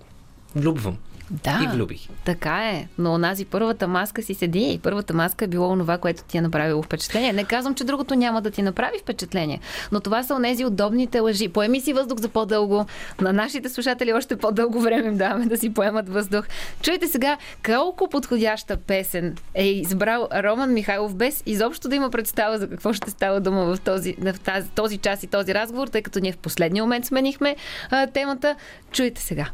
[0.54, 0.96] влюбвам.
[1.30, 1.60] Да.
[1.64, 2.08] И влюбих.
[2.24, 6.22] Така е, но онази първата маска си седи и първата маска е било онова, което
[6.24, 7.32] ти е направило впечатление.
[7.32, 9.60] Не казвам, че другото няма да ти направи впечатление,
[9.92, 11.48] но това са онези удобните лъжи.
[11.48, 12.86] Поеми си въздух за по-дълго.
[13.20, 16.46] На нашите слушатели още по-дълго време им даваме да си поемат въздух.
[16.82, 17.36] Чуйте сега
[17.66, 23.10] колко подходяща песен е избрал Роман Михайлов без изобщо да има представа за какво ще
[23.10, 26.38] става дума в този, в тази, този час и този разговор, тъй като ние в
[26.38, 27.56] последния момент сменихме
[27.90, 28.56] а, темата.
[28.92, 29.50] Чуйте сега.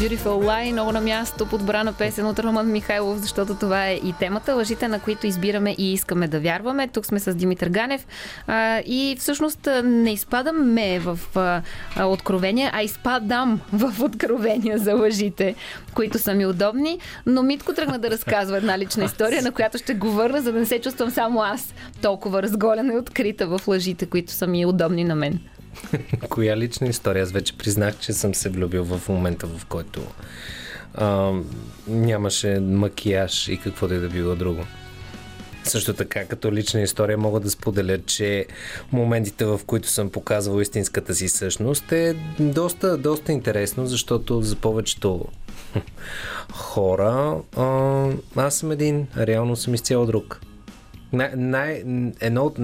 [0.00, 4.54] Beautiful Lie, много на място, подбрана песен от Роман Михайлов, защото това е и темата,
[4.54, 6.88] лъжите, на които избираме и искаме да вярваме.
[6.88, 8.06] Тук сме с Димитър Ганев
[8.46, 11.62] а, и всъщност не изпадаме в а,
[12.04, 15.54] откровения, а изпадам в откровения за лъжите,
[15.94, 19.94] които са ми удобни, но Митко тръгна да разказва една лична история, на която ще
[19.94, 24.06] го върна, за да не се чувствам само аз толкова разголена и открита в лъжите,
[24.06, 25.40] които са ми удобни на мен.
[26.28, 27.22] Коя лична история?
[27.22, 30.06] Аз вече признах, че съм се влюбил в момента, в който
[30.94, 31.32] а,
[31.88, 34.64] нямаше макияж и какво да е да било друго.
[35.64, 38.46] Също така, като лична история мога да споделя, че
[38.92, 45.24] моментите, в които съм показвал истинската си същност е доста, доста интересно, защото за повечето
[46.52, 48.06] хора а,
[48.36, 50.40] аз съм един, реално съм изцяло друг.
[51.12, 51.84] Най, най,
[52.20, 52.58] едно от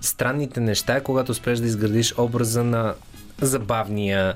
[0.00, 2.94] най-странните неща е когато спреш да изградиш образа на
[3.40, 4.34] забавния,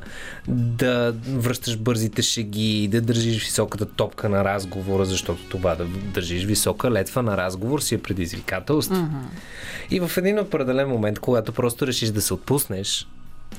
[0.48, 6.90] да връщаш бързите шеги, да държиш високата топка на разговора, защото това да държиш висока
[6.90, 8.94] летва на разговор си е предизвикателство.
[8.94, 9.90] Mm-hmm.
[9.90, 13.08] И в един определен момент, когато просто решиш да се отпуснеш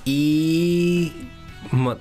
[0.06, 1.12] и...
[1.72, 1.98] Ма,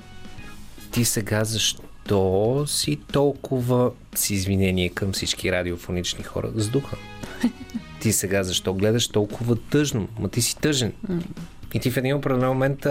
[0.90, 6.96] ти сега защо си толкова, с извинение към всички радиофонични хора, с духа?
[8.04, 10.08] Ти сега защо гледаш толкова тъжно?
[10.18, 10.92] Ма ти си тъжен.
[11.74, 12.86] И ти в един определен момент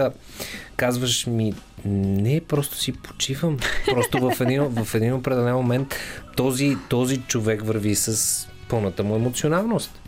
[0.76, 1.54] казваш ми,
[1.84, 3.58] не, просто си почивам.
[3.90, 5.94] Просто в един, в един определен момент
[6.36, 10.00] този, този човек върви с пълната му емоционалност.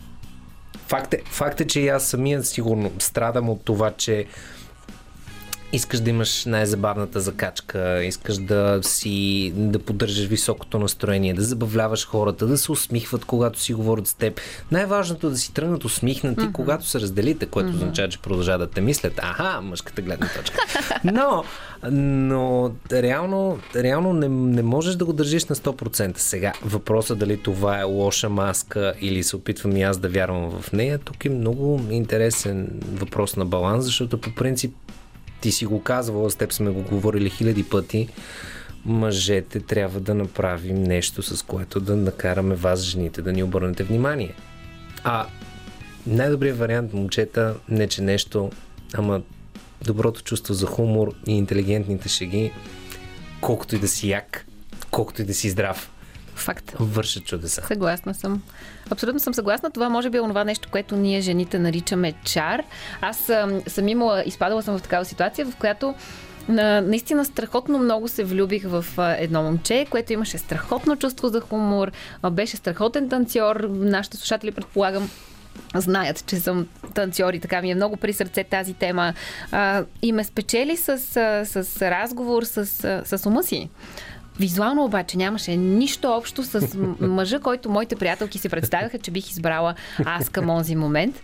[0.89, 4.27] Факт е, факт е, че аз самия сигурно страдам от това, че
[5.73, 12.47] искаш да имаш най-забавната закачка, искаш да си, да поддържаш високото настроение, да забавляваш хората,
[12.47, 14.41] да се усмихват, когато си говорят с теб.
[14.71, 16.53] Най-важното е да си тръгнат усмихнати, mm-hmm.
[16.53, 17.75] когато се разделите, което mm-hmm.
[17.75, 19.13] означава, че продължават да те мислят.
[19.23, 20.59] Аха, мъжката гледна точка.
[21.05, 21.45] Но,
[21.91, 26.19] но реално, реално не, не можеш да го държиш на 100%.
[26.19, 30.73] Сега, въпросът дали това е лоша маска или се опитвам и аз да вярвам в
[30.73, 34.75] нея, тук е много интересен въпрос на баланс, защото по принцип
[35.47, 38.09] ти си го казвала, с теб сме го говорили хиляди пъти,
[38.85, 44.35] мъжете трябва да направим нещо, с което да накараме вас, жените, да ни обърнете внимание.
[45.05, 45.27] А
[46.07, 48.51] най-добрият вариант, момчета, не че нещо,
[48.95, 49.23] ама
[49.85, 52.53] доброто чувство за хумор и интелигентните шеги,
[53.41, 54.47] колкото и да си як,
[54.91, 55.91] колкото и да си здрав.
[56.35, 56.73] Факт.
[56.81, 57.63] Вършат чудеса.
[57.67, 58.43] Съгласна съм.
[58.91, 59.71] Абсолютно съм съгласна.
[59.71, 62.63] Това може би е онова нещо, което ние жените наричаме чар.
[63.01, 63.31] Аз
[63.67, 65.95] съм, имала, изпадала съм в такава ситуация, в която
[66.49, 68.85] на, наистина страхотно много се влюбих в
[69.19, 71.91] едно момче, което имаше страхотно чувство за хумор,
[72.31, 73.69] беше страхотен танцор.
[73.71, 75.11] Нашите слушатели, предполагам,
[75.75, 79.15] знаят, че съм танцор и така ми е много при сърце тази тема.
[80.03, 80.99] И ме спечели с,
[81.45, 82.67] с разговор с,
[83.05, 83.71] с ума си.
[84.41, 89.75] Визуално обаче нямаше нищо общо с мъжа, който моите приятелки си представяха, че бих избрала
[90.05, 91.23] аз към онзи момент.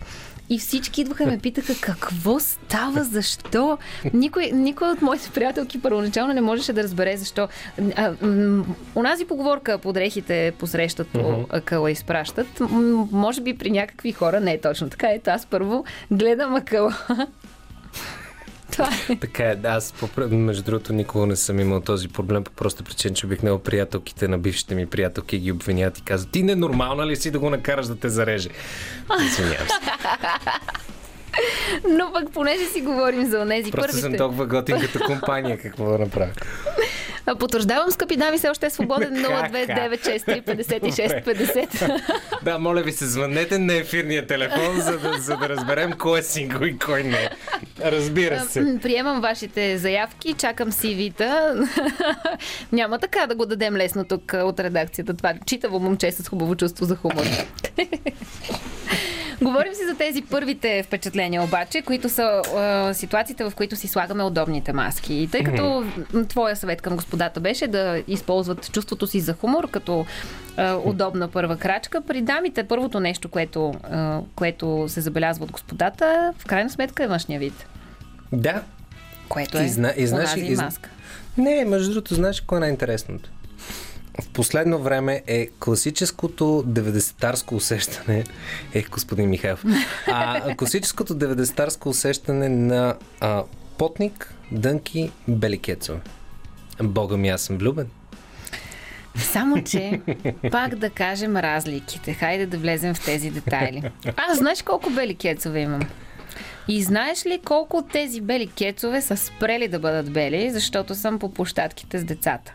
[0.49, 3.77] И всички идваха и ме питаха какво става, защо.
[4.13, 7.47] Никой, никой от моите приятелки първоначално не можеше да разбере защо.
[7.95, 8.65] А, м-
[8.95, 12.59] унази поговорка по дрехите посрещат, по акъла изпращат.
[12.59, 15.07] М- може би при някакви хора не е точно така.
[15.09, 16.97] Ето аз първо гледам акъла
[18.73, 19.15] това е.
[19.15, 19.93] Така е, аз
[20.29, 24.37] между другото никога не съм имал този проблем по проста причина, че обикновено приятелките на
[24.37, 27.95] бившите ми приятелки ги обвинят и казват, ти ненормална ли си да го накараш да
[27.95, 28.49] те зареже?
[29.25, 29.73] Извинявам се.
[31.89, 34.01] Но пък понеже си говорим за онези Просто първите...
[34.01, 36.31] съм толкова готин като компания, какво да направя.
[37.39, 42.01] Потвърждавам, скъпи дами, все още е свободен 029635650.
[42.43, 46.23] да, моля ви се, звънете на ефирния телефон, за да, за да разберем кой е
[46.23, 47.29] сингъл и кой не.
[47.81, 48.79] Разбира се.
[48.81, 51.53] Приемам вашите заявки, чакам CV-та.
[52.71, 55.13] Няма така да го дадем лесно тук от редакцията.
[55.13, 57.25] Това читаво момче с хубаво чувство за хумор.
[59.43, 64.23] Говорим си за тези първите впечатления обаче, които са а, ситуациите, в които си слагаме
[64.23, 65.13] удобните маски.
[65.13, 65.85] И тъй като
[66.27, 70.05] твоя съвет към господата беше да използват чувството си за хумор като
[70.57, 76.33] а, удобна първа крачка, при дамите първото нещо, което, а, което се забелязва от господата,
[76.37, 77.65] в крайна сметка е външния вид.
[78.31, 78.61] Да.
[79.29, 80.89] Което е и зна, и знаеш, и, маска.
[81.37, 83.29] Не, между другото, знаеш кое е най-интересното?
[84.21, 88.23] В последно време е класическото 90-тарско усещане.
[88.73, 89.63] Е, господин Михайлов.
[90.07, 93.43] А, класическото 90-тарско усещане на а,
[93.77, 95.99] потник, дънки, бели кецове.
[96.83, 97.87] Бога ми, аз съм влюбен.
[99.15, 100.01] Само, че
[100.51, 102.13] пак да кажем разликите.
[102.13, 103.91] Хайде да влезем в тези детайли.
[104.17, 105.81] Аз знаеш колко бели кецове имам?
[106.67, 111.19] И знаеш ли колко от тези бели кецове са спрели да бъдат бели, защото съм
[111.19, 112.53] по площадките с децата?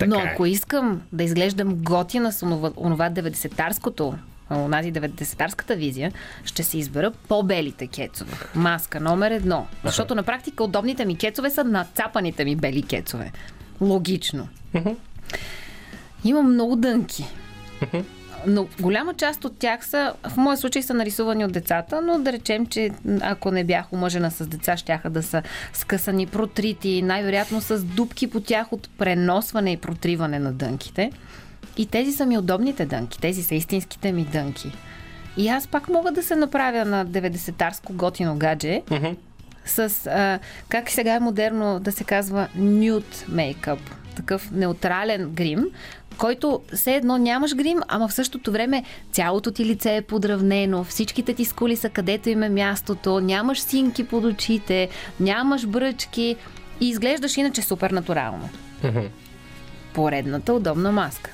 [0.00, 0.30] Така Но е.
[0.32, 4.14] ако искам да изглеждам готина с онова, онова 90-тарското,
[4.50, 6.12] онази 90-тарската визия,
[6.44, 8.32] ще се избера по-белите кецове.
[8.54, 9.66] Маска номер едно.
[9.84, 13.32] Защото на практика удобните ми кецове са нацапаните ми бели кецове.
[13.80, 14.48] Логично.
[16.24, 17.24] Имам много дънки
[18.46, 22.32] но голяма част от тях са, в моя случай са нарисувани от децата, но да
[22.32, 22.90] речем, че
[23.20, 25.42] ако не бях омъжена с деца, щяха да са
[25.72, 31.12] скъсани, протрити, най-вероятно с дубки по тях от преносване и протриване на дънките.
[31.76, 34.72] И тези са ми удобните дънки, тези са истинските ми дънки.
[35.36, 39.16] И аз пак мога да се направя на 90-тарско готино гадже, mm-hmm.
[39.64, 40.38] с, а,
[40.68, 43.80] как сега е модерно да се казва, нюд мейкъп
[44.16, 45.66] такъв неутрален грим,
[46.18, 51.34] който все едно нямаш грим, ама в същото време цялото ти лице е подравнено, всичките
[51.34, 54.88] ти скули са където им е мястото, нямаш синки под очите,
[55.20, 56.36] нямаш бръчки
[56.80, 58.48] и изглеждаш иначе супер натурално.
[59.94, 61.30] Поредната удобна маска.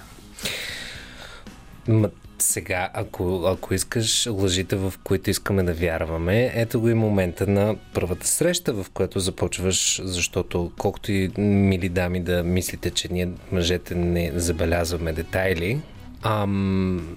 [2.39, 7.77] Сега, ако, ако искаш лъжите, в които искаме да вярваме, ето го и момента на
[7.95, 13.95] първата среща, в която започваш, защото колкото и мили дами да мислите, че ние мъжете
[13.95, 15.81] не забелязваме детайли,
[16.23, 17.17] ам,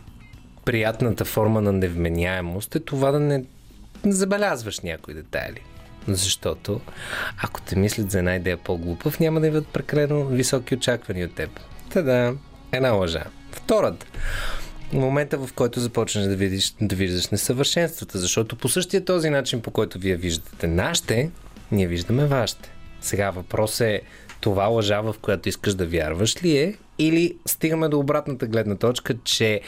[0.66, 3.44] приятната форма на невменяемост е това да не
[4.06, 5.62] забелязваш някои детайли.
[6.08, 6.82] Защото
[7.44, 11.60] ако те мислят за една идея по-глупав, няма да имат прекалено високи очаквания от теб.
[11.90, 12.34] Та да,
[12.72, 13.24] една лъжа.
[13.52, 14.06] Втората
[14.94, 19.72] момента, в който започнеш да, видиш, да виждаш несъвършенствата, защото по същия този начин, по
[19.72, 21.32] който вие виждате нашите,
[21.72, 22.72] ние виждаме вашите.
[23.02, 24.02] Сега въпрос е
[24.42, 29.16] това лъжа, в която искаш да вярваш ли е, или стигаме до обратната гледна точка,
[29.24, 29.62] че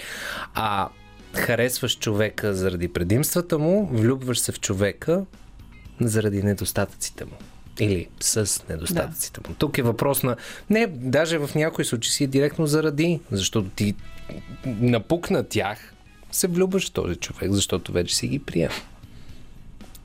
[0.53, 0.89] а,
[1.33, 5.25] харесваш човека заради предимствата му, влюбваш се в човека
[6.01, 7.31] заради недостатъците му.
[7.79, 9.49] Или с недостатъците да.
[9.49, 9.55] му.
[9.55, 10.35] Тук е въпрос на...
[10.69, 13.95] Не, даже в някои случаи си е директно заради, защото ти
[14.65, 15.93] напукна тях,
[16.31, 18.71] се влюбваш в този човек, защото вече си ги прием.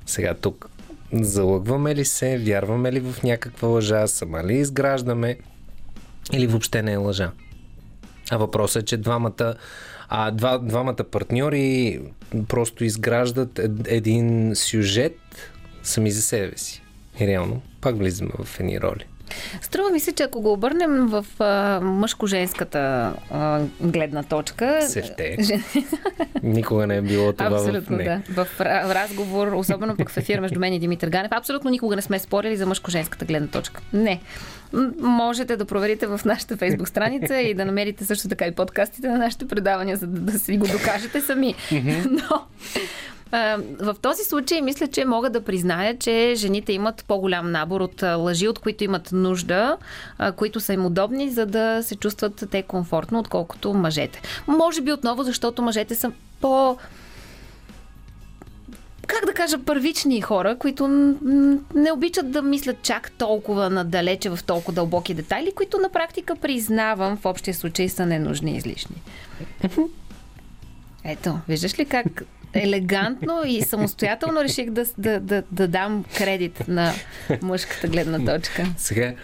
[0.07, 0.71] Сега тук
[1.13, 5.39] залъгваме ли се, вярваме ли в някаква лъжа, сама ли изграждаме
[6.33, 7.33] или въобще не е лъжа.
[8.31, 9.55] А въпросът е, че двамата,
[10.09, 12.01] а, два, двамата партньори
[12.49, 15.19] просто изграждат един сюжет
[15.83, 16.83] сами за себе си.
[17.21, 19.05] И реално пак влизаме в едни роли.
[19.61, 24.83] Струва ми се, че ако го обърнем в а, мъжко-женската а, гледна точка...
[24.83, 25.37] Сефте.
[26.43, 28.21] Никога не е било това абсолютно, в да.
[28.31, 28.61] В, в
[28.95, 32.57] разговор, особено пък в ефир между мен и Димитър Ганев, абсолютно никога не сме спорили
[32.57, 33.83] за мъжко-женската гледна точка.
[33.93, 34.21] Не.
[34.99, 39.19] Можете да проверите в нашата фейсбук страница и да намерите също така и подкастите на
[39.19, 41.55] нашите предавания, за да, да си го докажете сами.
[42.11, 42.47] Но
[43.33, 48.49] в този случай мисля, че мога да призная, че жените имат по-голям набор от лъжи,
[48.49, 49.77] от които имат нужда,
[50.37, 54.23] които са им удобни, за да се чувстват те комфортно, отколкото мъжете.
[54.47, 56.79] Може би отново, защото мъжете са по
[59.07, 60.89] как да кажа, първични хора, които
[61.75, 67.17] не обичат да мислят чак толкова надалече в толкова дълбоки детайли, които на практика признавам
[67.17, 69.03] в общия случай са ненужни и излишни.
[71.05, 72.23] Ето, виждаш ли как
[72.57, 76.93] елегантно и самостоятелно реших да, да, да, да дам кредит на
[77.43, 78.67] мъжката гледна точка.
[78.77, 79.15] Сега,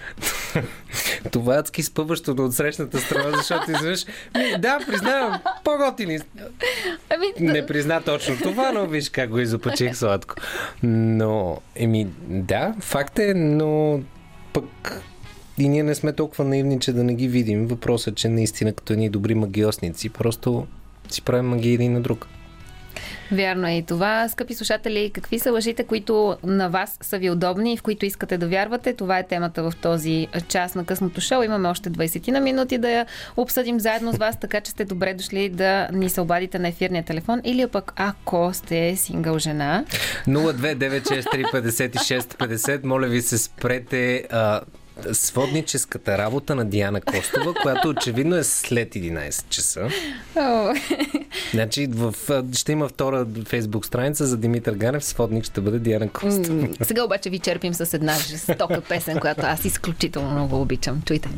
[1.31, 4.07] това е адски спъващо от срещната страна, защото изведнъж,
[4.59, 6.19] да, признавам, по-готини.
[7.11, 10.35] Ами, Не призна точно това, но виж как го изопачих сладко.
[10.83, 14.01] Но, еми, да, факт е, но
[14.53, 15.03] пък
[15.59, 17.67] и ние не сме толкова наивни, че да не ги видим.
[17.67, 20.67] Въпросът е, че наистина като едни добри магиосници, просто
[21.09, 22.29] си правим магия един на друг.
[23.33, 24.29] Вярно е и това.
[24.29, 28.39] Скъпи слушатели, какви са лъжите, които на вас са ви удобни и в които искате
[28.39, 28.95] да вярвате?
[28.95, 31.43] Това е темата в този час на късното шоу.
[31.43, 33.07] Имаме още 20 на минути да я
[33.37, 37.03] обсъдим заедно с вас, така че сте добре дошли да ни се обадите на ефирния
[37.03, 39.85] телефон или пък ако сте сингъл жена.
[40.29, 44.61] 029635650, моля ви се спрете а,
[45.13, 49.89] сводническата работа на Диана Костова, която очевидно е след 11 часа.
[50.35, 50.81] Oh.
[51.53, 52.15] Значи в,
[52.55, 56.63] ще има втора фейсбук страница за Димитър Ганев, сводник ще бъде Диана Костова.
[56.63, 61.03] Mm, сега обаче ви черпим с една жестока песен, която аз изключително много обичам.
[61.07, 61.29] Чуйте.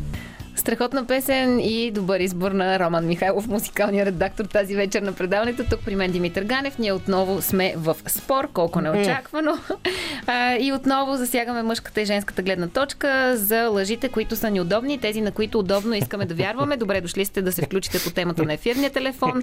[0.56, 5.64] Страхотна песен и добър избор на Роман Михайлов, музикалния редактор тази вечер на предаването.
[5.70, 6.78] Тук при мен Димитър Ганев.
[6.78, 9.58] Ние отново сме в спор, колко неочаквано.
[10.26, 15.20] А, и отново засягаме мъжката и женската гледна точка за лъжите, които са неудобни, тези
[15.20, 16.76] на които удобно искаме да вярваме.
[16.76, 19.42] Добре дошли сте да се включите по темата на ефирния телефон.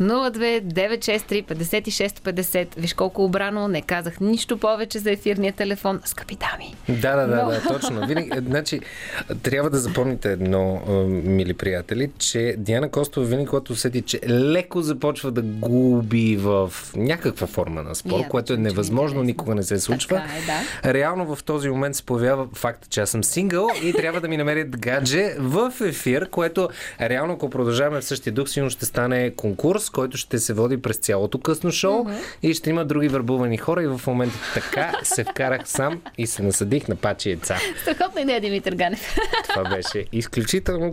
[0.00, 2.66] 02-963-5650.
[2.76, 6.00] Виж колко обрано, не казах нищо повече за ефирния телефон.
[6.04, 6.74] Скъпи дами.
[6.88, 7.50] Да, да, да, Но...
[7.50, 8.06] да точно.
[8.06, 8.80] Винаги, значи,
[9.42, 10.82] трябва да запомните едно,
[11.24, 17.46] мили приятели, че Диана Костова винаги, когато усети, че леко започва да губи в някаква
[17.46, 20.16] форма на спор, yeah, което е невъзможно, никога не се случва.
[20.16, 20.94] Е, да.
[20.94, 24.36] Реално в този момент се появява факта, че аз съм сингъл и трябва да ми
[24.36, 26.68] намерят гадже в ефир, което
[27.00, 30.96] реално, ако продължаваме в същия дух, сигурно ще стане конкурс, който ще се води през
[30.96, 32.18] цялото късно шоу mm-hmm.
[32.42, 36.42] и ще има други върбувани хора и в момента така се вкарах сам и се
[36.42, 37.56] насъдих на пачи яйца.
[37.82, 39.16] Страхотна идея, Димитър Ганев.
[39.48, 40.29] Това беше изключително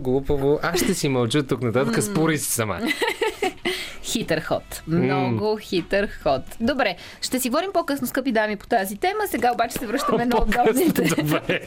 [0.00, 0.60] глупаво.
[0.62, 2.80] Аз ще си мълча тук нататък, спори си сама.
[4.02, 4.82] Хитър ход.
[4.86, 5.60] Много mm.
[5.60, 6.42] хитър ход.
[6.60, 9.20] Добре, ще си говорим по-късно, скъпи дами, по тази тема.
[9.26, 11.02] Сега обаче се връщаме на удобните.
[11.02, 11.60] Добре.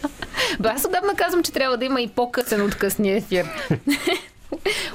[0.64, 3.46] Аз отдавна казвам, че трябва да има и по-късен от късния ефир.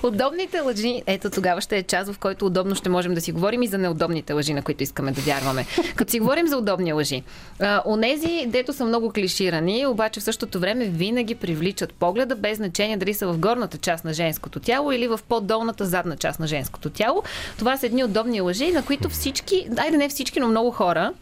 [0.03, 3.63] Удобните лъжи, ето тогава ще е час, в който удобно ще можем да си говорим
[3.63, 5.67] и за неудобните лъжи, на които искаме да вярваме.
[5.97, 7.23] Като си говорим за удобни лъжи.
[7.61, 12.97] А, онези, дето са много клиширани, обаче в същото време винаги привличат погледа, без значение
[12.97, 16.91] дали са в горната част на женското тяло или в по-долната задна част на женското
[16.91, 17.23] тяло.
[17.59, 21.13] Това са едни удобни лъжи, на които всички, айде не всички, но много хора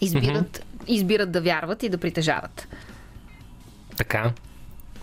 [0.00, 2.68] избират, избират да вярват и да притежават.
[3.96, 4.32] Така.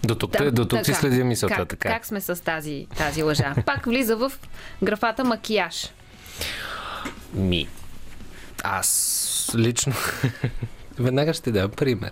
[0.04, 0.84] До тук, да, до тук така.
[0.84, 1.56] си следя мисълта.
[1.56, 1.90] Как, така.
[1.90, 3.56] как сме с тази, тази лъжа?
[3.66, 4.32] Пак влиза в
[4.84, 5.90] графата макияж.
[7.34, 7.68] Ми.
[8.64, 9.94] Аз лично
[11.00, 12.12] веднага ще дам пример.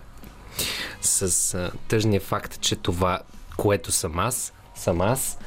[1.00, 3.20] С а, тъжния факт, че това,
[3.56, 5.38] което съм аз, съм аз.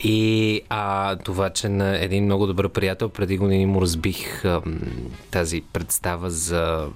[0.00, 4.62] И а, това, че на един много добър приятел преди години му разбих а,
[5.30, 6.88] тази представа за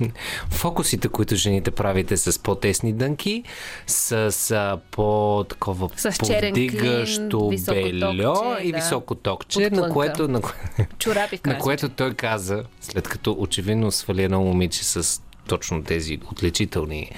[0.50, 3.42] фокусите, които жените правите с по-тесни дънки,
[3.86, 8.78] с а, по-такова С клин, повдигащо високо бельо токче, и да.
[8.78, 10.40] високо токче, на което, на,
[11.46, 17.10] на което той каза, след като очевидно свали едно момиче с точно тези отличителни,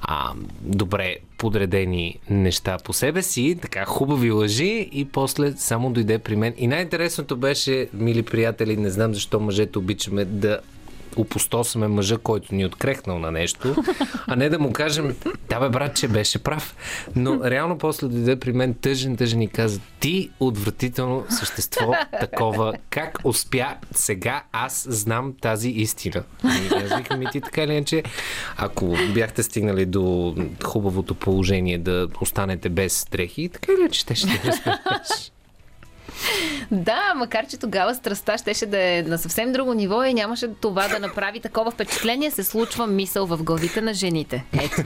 [0.00, 6.36] а, добре подредени неща по себе си, така хубави лъжи и после само дойде при
[6.36, 6.54] мен.
[6.56, 10.60] И най-интересното беше, мили приятели, не знам защо мъжете обичаме да
[11.16, 13.74] опустосаме мъжа, който ни е открехнал на нещо,
[14.26, 15.16] а не да му кажем,
[15.48, 16.76] да бе брат, че беше прав.
[17.16, 23.18] Но реално после дойде при мен тъжен, тъжен и каза, ти отвратително същество такова, как
[23.24, 26.22] успя сега аз знам тази истина.
[26.44, 28.02] И аз викам и ти така или иначе,
[28.56, 30.34] ако бяхте стигнали до
[30.64, 35.33] хубавото положение да останете без дрехи, така или иначе ще ще разбереш.
[36.70, 40.88] Да, макар че тогава страстта щеше да е на съвсем друго ниво и нямаше това
[40.88, 44.44] да направи такова впечатление, се случва мисъл в главите на жените.
[44.52, 44.82] Ето.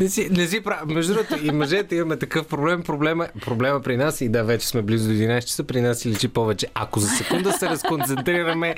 [0.00, 0.80] Не си, не си прав.
[0.86, 2.82] Между другото, и мъжете имаме такъв проблем.
[2.82, 6.08] Проблема, проблема при нас, и да, вече сме близо до 11 часа, при нас си
[6.08, 6.66] личи повече.
[6.74, 8.74] Ако за секунда се разконцентрираме,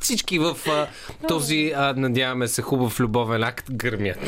[0.00, 0.86] всички в а,
[1.28, 4.18] този, а, надяваме се, хубав любовен акт гърмят.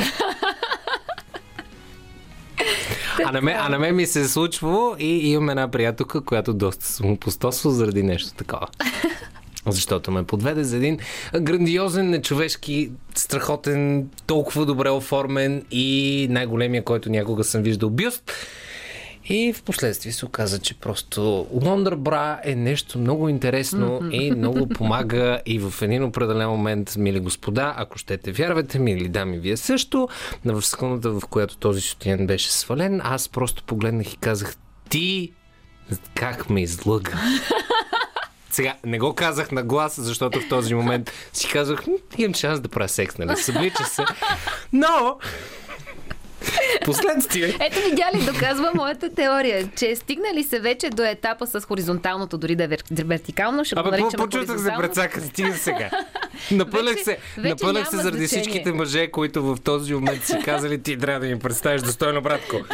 [3.24, 6.54] А на, мен, а на мен ми се е случвало и имам една приятелка, която
[6.54, 8.66] доста съм постосва заради нещо такова.
[9.66, 10.98] Защото ме подведе за един
[11.40, 18.32] грандиозен, нечовешки, страхотен, толкова добре оформен и най-големия, който някога съм виждал бюст.
[19.28, 24.68] И в последствие се оказа, че просто Wonder Bra е нещо много интересно и много
[24.68, 30.08] помага и в един определен момент, мили господа, ако щете вярвате, мили дами, вие също,
[30.44, 34.56] в секундата, в която този сутиен беше свален, аз просто погледнах и казах,
[34.88, 35.32] ти
[36.14, 37.18] как ме излъга.
[38.50, 42.60] Сега, не го казах на глас, защото в този момент си казах, «М, имам шанс
[42.60, 43.36] да правя секс, нали?
[43.36, 44.04] Съблича се.
[44.72, 45.18] Но,
[46.84, 52.38] последствие, Ето видя ли, доказва моята теория, че стигнали се вече до етапа с хоризонталното,
[52.38, 55.90] дори да е вер- вертикално, ще го Абе, по- наричаме почувствах се прецака, стига сега.
[56.50, 58.42] Напълнах Вече- се, вече се заради значение.
[58.42, 62.56] всичките мъже, които в този момент си казали, ти трябва да ми представиш достойно, братко.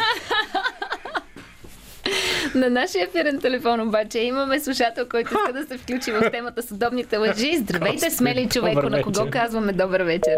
[2.55, 6.71] На нашия ефирен телефон обаче имаме слушател, който иска да се включи в темата с
[6.71, 7.57] удобните лъжи.
[7.57, 10.37] Здравейте, смели човеко, на кого казваме добър вечер?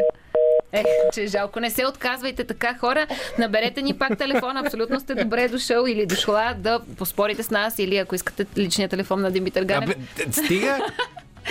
[0.76, 1.60] Ех, че жалко.
[1.60, 3.08] Не се отказвайте така, хора.
[3.40, 4.58] Наберете ни пак телефон.
[4.58, 9.22] Абсолютно сте добре дошъл или дошла да поспорите с нас или ако искате личния телефон
[9.22, 9.90] на Димитър Ганев.
[9.90, 10.86] Абе, стига.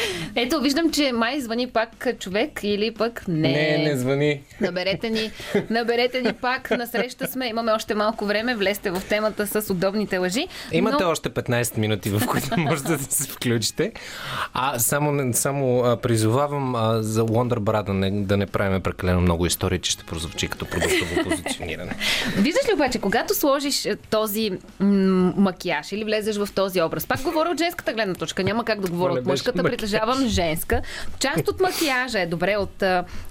[0.36, 3.48] Ето, виждам, че май звъни пак човек или пък не.
[3.48, 4.42] Не, не звъни.
[4.60, 5.30] Наберете ни,
[5.70, 6.70] наберете ни пак.
[6.70, 7.46] Насреща сме.
[7.46, 8.54] Имаме още малко време.
[8.54, 10.48] Влезте в темата с удобните лъжи.
[10.72, 11.10] Имате но...
[11.10, 13.92] още 15 минути, в които можете да се включите.
[14.54, 19.46] А само, само призовавам а, за Wonder Bra да не, да не правим прекалено много
[19.46, 21.96] истории, че ще прозвучи като продуктово позициониране.
[22.36, 24.50] Виждаш ли обаче, когато сложиш е, този
[24.80, 28.80] м- макияж или влезеш в този образ, пак говоря от женската гледна точка, няма как
[28.80, 29.62] да говоря от мъжката.
[29.84, 30.82] Притежавам женска.
[31.18, 32.82] Част от макияжа е добре от,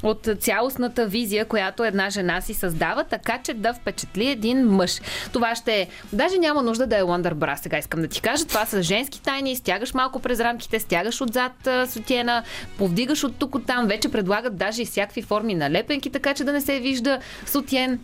[0.03, 5.01] от цялостната визия, която една жена си създава, така че да впечатли един мъж.
[5.31, 5.87] Това ще е.
[6.13, 8.45] Даже няма нужда да е Wonder Bra, сега искам да ти кажа.
[8.45, 12.43] Това са женски тайни, стягаш малко през рамките, стягаш отзад сутиена,
[12.77, 16.43] повдигаш от тук от там, вече предлагат даже и всякакви форми на лепенки, така че
[16.43, 17.99] да не се вижда сутиен.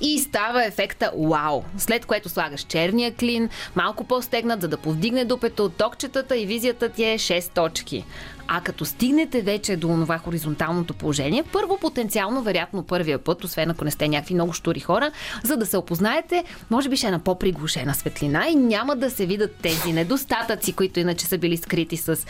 [0.00, 1.62] И става ефекта вау.
[1.78, 7.04] След което слагаш черния клин, малко по-стегнат, за да повдигне дупето, токчетата и визията ти
[7.04, 8.04] е 6 точки.
[8.48, 13.84] А като стигнете вече до това хоризонталното положение, първо потенциално, вероятно първия път, освен ако
[13.84, 15.10] не сте някакви много штури хора,
[15.44, 19.26] за да се опознаете, може би ще е на по-приглушена светлина и няма да се
[19.26, 22.26] видят тези недостатъци, които иначе са били скрити с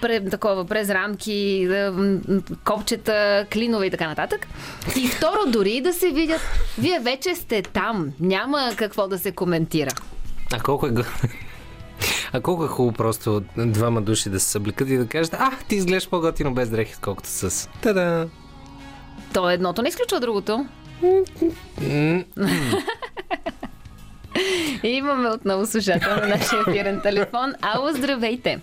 [0.00, 1.68] пре, такова, през рамки,
[2.64, 4.46] копчета, клинове и така нататък.
[4.96, 6.40] И второ, дори да се видят,
[6.78, 8.12] вие вече сте там.
[8.20, 9.90] Няма какво да се коментира.
[10.52, 10.90] А колко е
[12.32, 15.76] А колко е хубаво просто двама души да се съблекат и да кажат, а, ти
[15.76, 17.68] изглеждаш по-готино без дрехи, отколкото с.
[17.82, 18.28] Та-да!
[19.34, 20.66] То едното не изключва другото.
[24.82, 27.52] Имаме отново слушател на нашия ефирен телефон.
[27.60, 28.60] Ало, здравейте!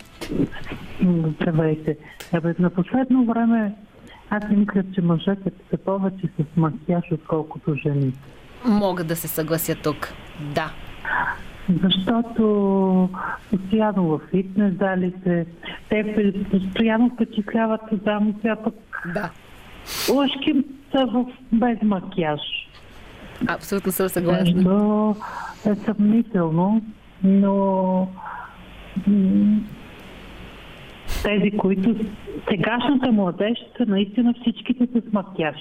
[1.40, 1.98] Здравейте.
[2.34, 3.76] Абе, на последно време
[4.30, 8.14] аз си мисля, че мъжете са повече с макияж, отколкото жени.
[8.66, 10.10] Мога да се съглася тук.
[10.56, 10.72] Да.
[11.83, 13.09] Защото
[13.49, 15.45] постоянно в фитнес залите,
[15.89, 16.15] те
[16.51, 19.29] постоянно впечатляват дамите, а пък Да.
[20.13, 20.53] лъжки
[20.91, 22.41] са в, без макияж.
[23.47, 24.61] Абсолютно съм съгласна.
[24.61, 25.15] Но
[25.65, 26.81] е съмнително,
[27.23, 28.07] но
[31.23, 31.95] тези, които
[32.49, 35.55] сегашната младеж са наистина всичките с макияж.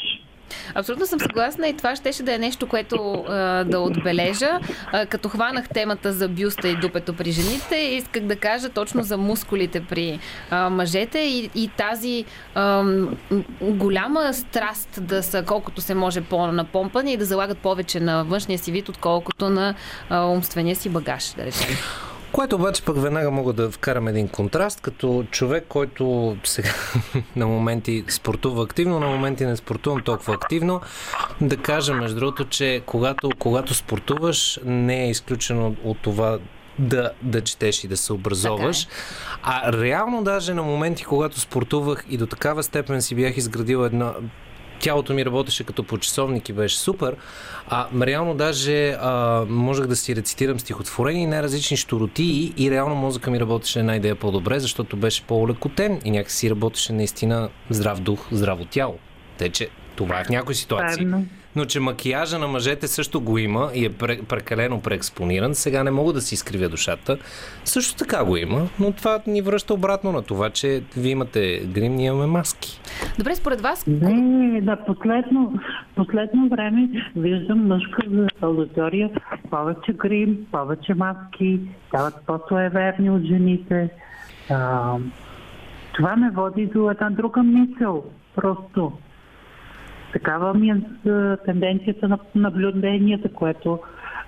[0.74, 4.60] Абсолютно съм съгласна и това щеше да е нещо, което а, да отбележа.
[4.92, 9.16] А, като хванах темата за бюста и дупето при жените, исках да кажа точно за
[9.16, 10.18] мускулите при
[10.50, 12.24] а, мъжете и, и тази
[12.54, 12.84] а,
[13.60, 18.72] голяма страст да са колкото се може по-напомпани и да залагат повече на външния си
[18.72, 19.74] вид, отколкото на
[20.10, 21.76] а, умствения си багаж, да речем.
[22.32, 26.70] Което обаче пък веднага мога да вкарам един контраст, като човек, който сега
[27.36, 30.80] на моменти спортува активно, на моменти не спортувам толкова активно.
[31.40, 36.38] Да кажа, между другото, че когато, когато спортуваш, не е изключено от това
[36.78, 38.88] да, да четеш и да се образоваш.
[39.42, 44.14] А реално даже на моменти, когато спортувах и до такава степен си бях изградил една
[44.80, 47.16] тялото ми работеше като по часовник и беше супер.
[47.68, 53.30] А реално даже а, можех да си рецитирам стихотворения и най-различни щуротии и реално мозъка
[53.30, 58.64] ми работеше една идея по-добре, защото беше по-лекотен и някакси работеше наистина здрав дух, здраво
[58.64, 58.98] тяло.
[59.38, 61.04] Те, че това е в някои ситуации.
[61.04, 61.26] Правилно.
[61.56, 65.90] Но че макияжа на мъжете също го има и е пре- прекалено преекспониран, сега не
[65.90, 67.18] мога да си изкривя душата.
[67.64, 71.94] Също така го има, но това ни връща обратно на това, че вие имате грим,
[71.94, 72.80] ние имаме маски.
[73.18, 75.52] Добре, според вас, Не, да, последно,
[75.96, 78.02] последно време виждам мъжка
[78.40, 79.10] аудитория,
[79.50, 83.90] повече грим, повече маски, стават по-суеверни от жените.
[84.50, 84.94] А,
[85.92, 88.04] това ме води до една друга мисъл.
[88.34, 88.92] Просто
[90.12, 90.76] такава ми е
[91.44, 93.78] тенденцията на наблюденията, което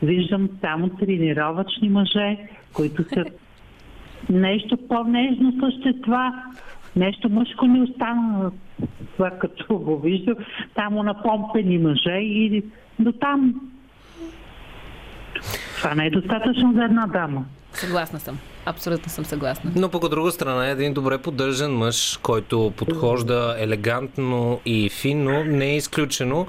[0.02, 2.38] виждам само тренировъчни мъже,
[2.72, 3.24] които са
[4.30, 6.42] нещо по-нежно същества.
[6.96, 8.50] Нещо мъжко не остана.
[9.12, 10.34] Това като го виждам,
[10.74, 12.62] само напомпени мъже и
[12.98, 13.70] до там.
[15.76, 17.44] Това не е достатъчно за една дама.
[17.72, 18.38] Съгласна съм.
[18.66, 19.70] Абсолютно съм съгласна.
[19.76, 25.44] Но пък от друга страна е един добре поддържан мъж, който подхожда елегантно и финно,
[25.44, 26.46] не е изключено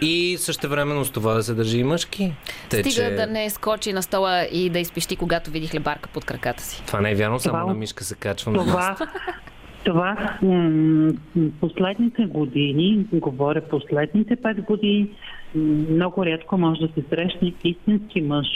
[0.00, 2.32] и същевременно с това да се държи и мъжки.
[2.70, 3.10] Те, Стига че...
[3.10, 6.82] да не скочи на стола и да изпищи, когато види хлебарка под краката си.
[6.86, 8.54] Това не е вярно, само Това- на мишка се качвам.
[8.54, 8.96] на Това,
[9.84, 15.08] това м- м- последните години, говоря последните пет години,
[15.54, 18.46] м, много рядко може да се срещне истински мъж.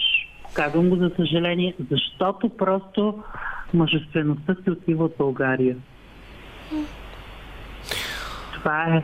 [0.56, 3.22] Казвам го за съжаление, защото просто
[3.74, 5.76] мъжествеността се отива от България.
[8.54, 9.02] Това е.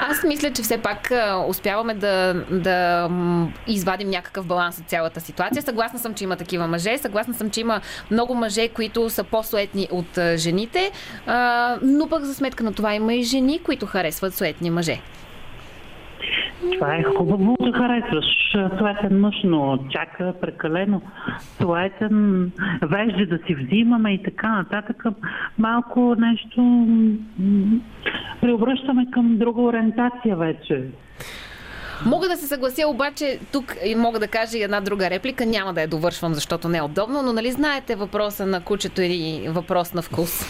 [0.00, 1.12] Аз мисля, че все пак
[1.48, 3.08] успяваме да, да
[3.66, 5.62] извадим някакъв баланс от цялата ситуация.
[5.62, 6.98] Съгласна съм, че има такива мъже.
[6.98, 10.90] Съгласна съм, че има много мъже, които са по-суетни от жените.
[11.82, 15.00] Но пък за сметка на това има и жени, които харесват суетни мъже.
[16.74, 18.24] Това е хубаво да харесваш
[18.78, 21.02] суетен мъж, но чака прекалено
[21.62, 22.50] суетен,
[22.82, 25.04] вежди да си взимаме и така нататък.
[25.58, 26.86] Малко нещо
[28.40, 30.84] преобръщаме към друга ориентация вече.
[32.06, 35.46] Мога да се съглася, обаче тук и мога да кажа и една друга реплика.
[35.46, 39.48] Няма да я довършвам, защото не е удобно, но нали знаете въпроса на кучето или
[39.48, 40.46] въпрос на вкус?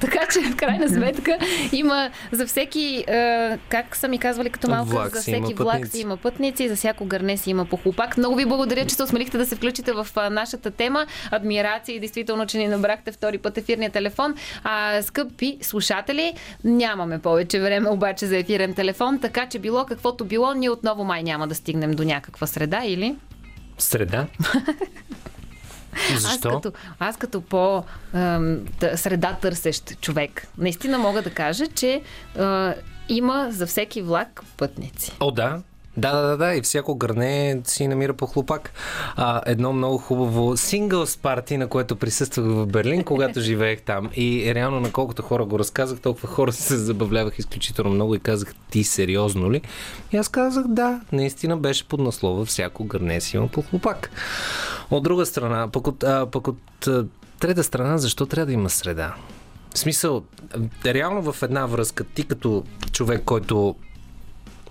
[0.00, 1.38] Така че, в крайна сметка,
[1.72, 6.00] има за всеки, е, как са ми казвали като малка, Влак за всеки влак си
[6.00, 8.16] има пътници, за всяко гърне си има похлопак.
[8.16, 11.06] Много ви благодаря, че се осмелихте да се включите в нашата тема.
[11.30, 14.34] Адмирации, действително, че ни набрахте втори път ефирния телефон.
[14.64, 16.32] А, скъпи слушатели,
[16.64, 21.22] нямаме повече време обаче за ефирен телефон, така че било каквото било, ние отново май
[21.22, 23.16] няма да стигнем до някаква среда, или?
[23.78, 24.26] Среда?
[26.10, 26.28] Защо?
[26.48, 27.84] Аз като, аз като по
[28.80, 32.02] т- среда търсещ човек, наистина мога да кажа, че
[32.38, 32.74] а,
[33.08, 35.12] има за всеки влак пътници.
[35.20, 35.62] О, да.
[35.96, 38.72] Да, да, да, да, и всяко гърне си намира по хлопак.
[39.16, 44.10] А, едно много хубаво синглс парти, на което присъствах в Берлин, когато живеех там.
[44.16, 48.54] И реално на колкото хора го разказах, толкова хора се забавлявах изключително много и казах,
[48.70, 49.62] ти сериозно ли?
[50.12, 54.10] И аз казах, да, наистина беше под наслова, всяко гърне си има по хлопак.
[54.90, 57.06] От друга страна, пък от, а, пък от а,
[57.40, 59.14] трета страна, защо трябва да има среда?
[59.74, 60.22] В смисъл,
[60.84, 63.74] реално в една връзка, ти като човек, който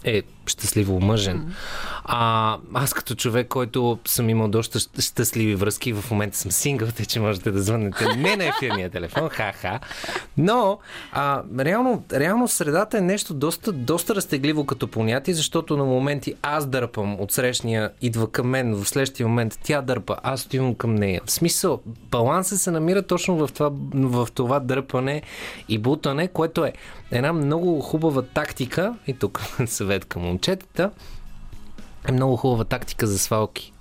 [0.03, 1.55] е щастливо мъжен.
[2.03, 7.05] А, аз като човек, който съм имал доста щастливи връзки, в момента съм сингъл, тъй
[7.05, 9.79] че можете да звънете не на ефирния телефон, ха-ха.
[10.37, 10.79] Но,
[11.11, 16.65] а, реално, реално средата е нещо доста, доста разтегливо като понятие, защото на моменти аз
[16.65, 21.21] дърпам от срещния, идва към мен, в следващия момент тя дърпа, аз отивам към нея.
[21.25, 21.81] В смисъл,
[22.11, 25.21] балансът се намира точно в това, в това дърпане
[25.69, 26.73] и бутане, което е
[27.11, 30.91] една много хубава тактика, и тук съвет към момчетата,
[32.07, 33.73] е много хубава тактика за свалки.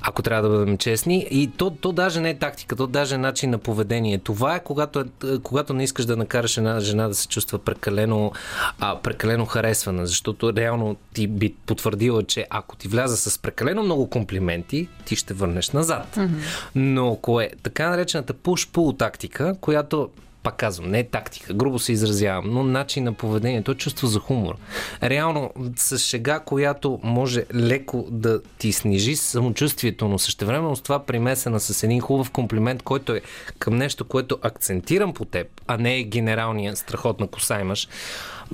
[0.00, 1.26] Ако трябва да бъдем честни.
[1.30, 4.18] И то, то даже не е тактика, то даже е начин на поведение.
[4.18, 5.04] Това е когато, е,
[5.42, 8.32] когато не искаш да накараш една жена да се чувства прекалено,
[8.80, 14.10] а, прекалено харесвана, защото реално ти би потвърдила, че ако ти вляза с прекалено много
[14.10, 16.06] комплименти, ти ще върнеш назад.
[16.16, 16.30] Mm-hmm.
[16.74, 20.10] Но ако е така наречената push-pull тактика, която
[20.42, 24.06] пак казвам, не е тактика, грубо се изразявам, но начин на поведение, то е чувство
[24.06, 24.54] за хумор.
[25.02, 31.60] Реално, с шега, която може леко да ти снижи самочувствието, но същевременно с това примесена
[31.60, 33.20] с един хубав комплимент, който е
[33.58, 37.88] към нещо, което акцентирам по теб, а не е генералния страхотна коса имаш.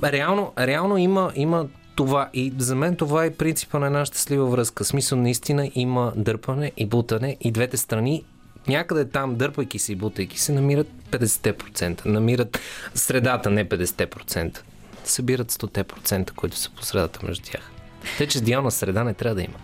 [0.03, 2.29] Реално, реално има, има това.
[2.33, 4.83] И за мен това е принципа на една щастлива връзка.
[4.83, 8.23] Смисъл наистина има дърпане и бутане и двете страни
[8.67, 12.05] някъде там, дърпайки се и бутайки се, намират 50%.
[12.05, 12.59] Намират
[12.95, 14.59] средата, не 50%.
[15.03, 17.71] Събират 100%, които са по средата между тях.
[18.17, 19.55] Те, че идеална среда не трябва да има.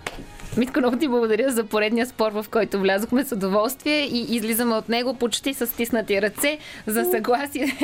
[0.58, 4.90] Митко, много ти благодаря за поредния спор, в който влязохме с удоволствие и излизаме от
[4.90, 6.58] него почти с стиснати ръце
[6.88, 7.78] за съгласие.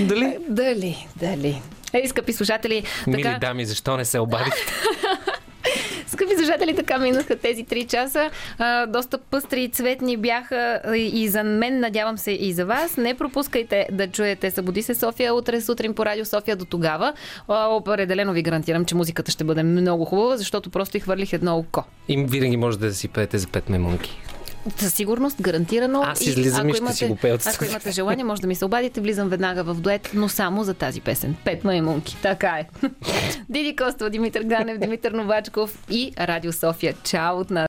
[0.00, 0.36] Дали?
[0.48, 1.62] Дали, дали.
[1.92, 3.38] Ей, скъпи слушатели, Мили така...
[3.38, 4.72] дами, защо не се обадихте?
[6.06, 8.30] Скъпи слушатели, така минаха тези три часа.
[8.58, 12.96] А, доста пъстри и цветни бяха и за мен, надявам се и за вас.
[12.96, 17.12] Не пропускайте да чуете Събуди се София утре сутрин по Радио София до тогава.
[17.48, 21.84] Определено ви гарантирам, че музиката ще бъде много хубава, защото просто и хвърлих едно око.
[22.08, 24.20] И винаги може да си пеете за пет мемунки.
[24.76, 26.02] Със сигурност, гарантирано.
[26.02, 28.64] Аз излизам и, ще имате, си го пея Ако имате желание, може да ми се
[28.64, 31.36] обадите, влизам веднага в дует, но само за тази песен.
[31.44, 32.16] Пет маймунки.
[32.22, 32.68] Така е.
[33.48, 36.94] Диди Костова, Димитър Ганев, Димитър Новачков и Радио София.
[37.04, 37.60] Чао от нас.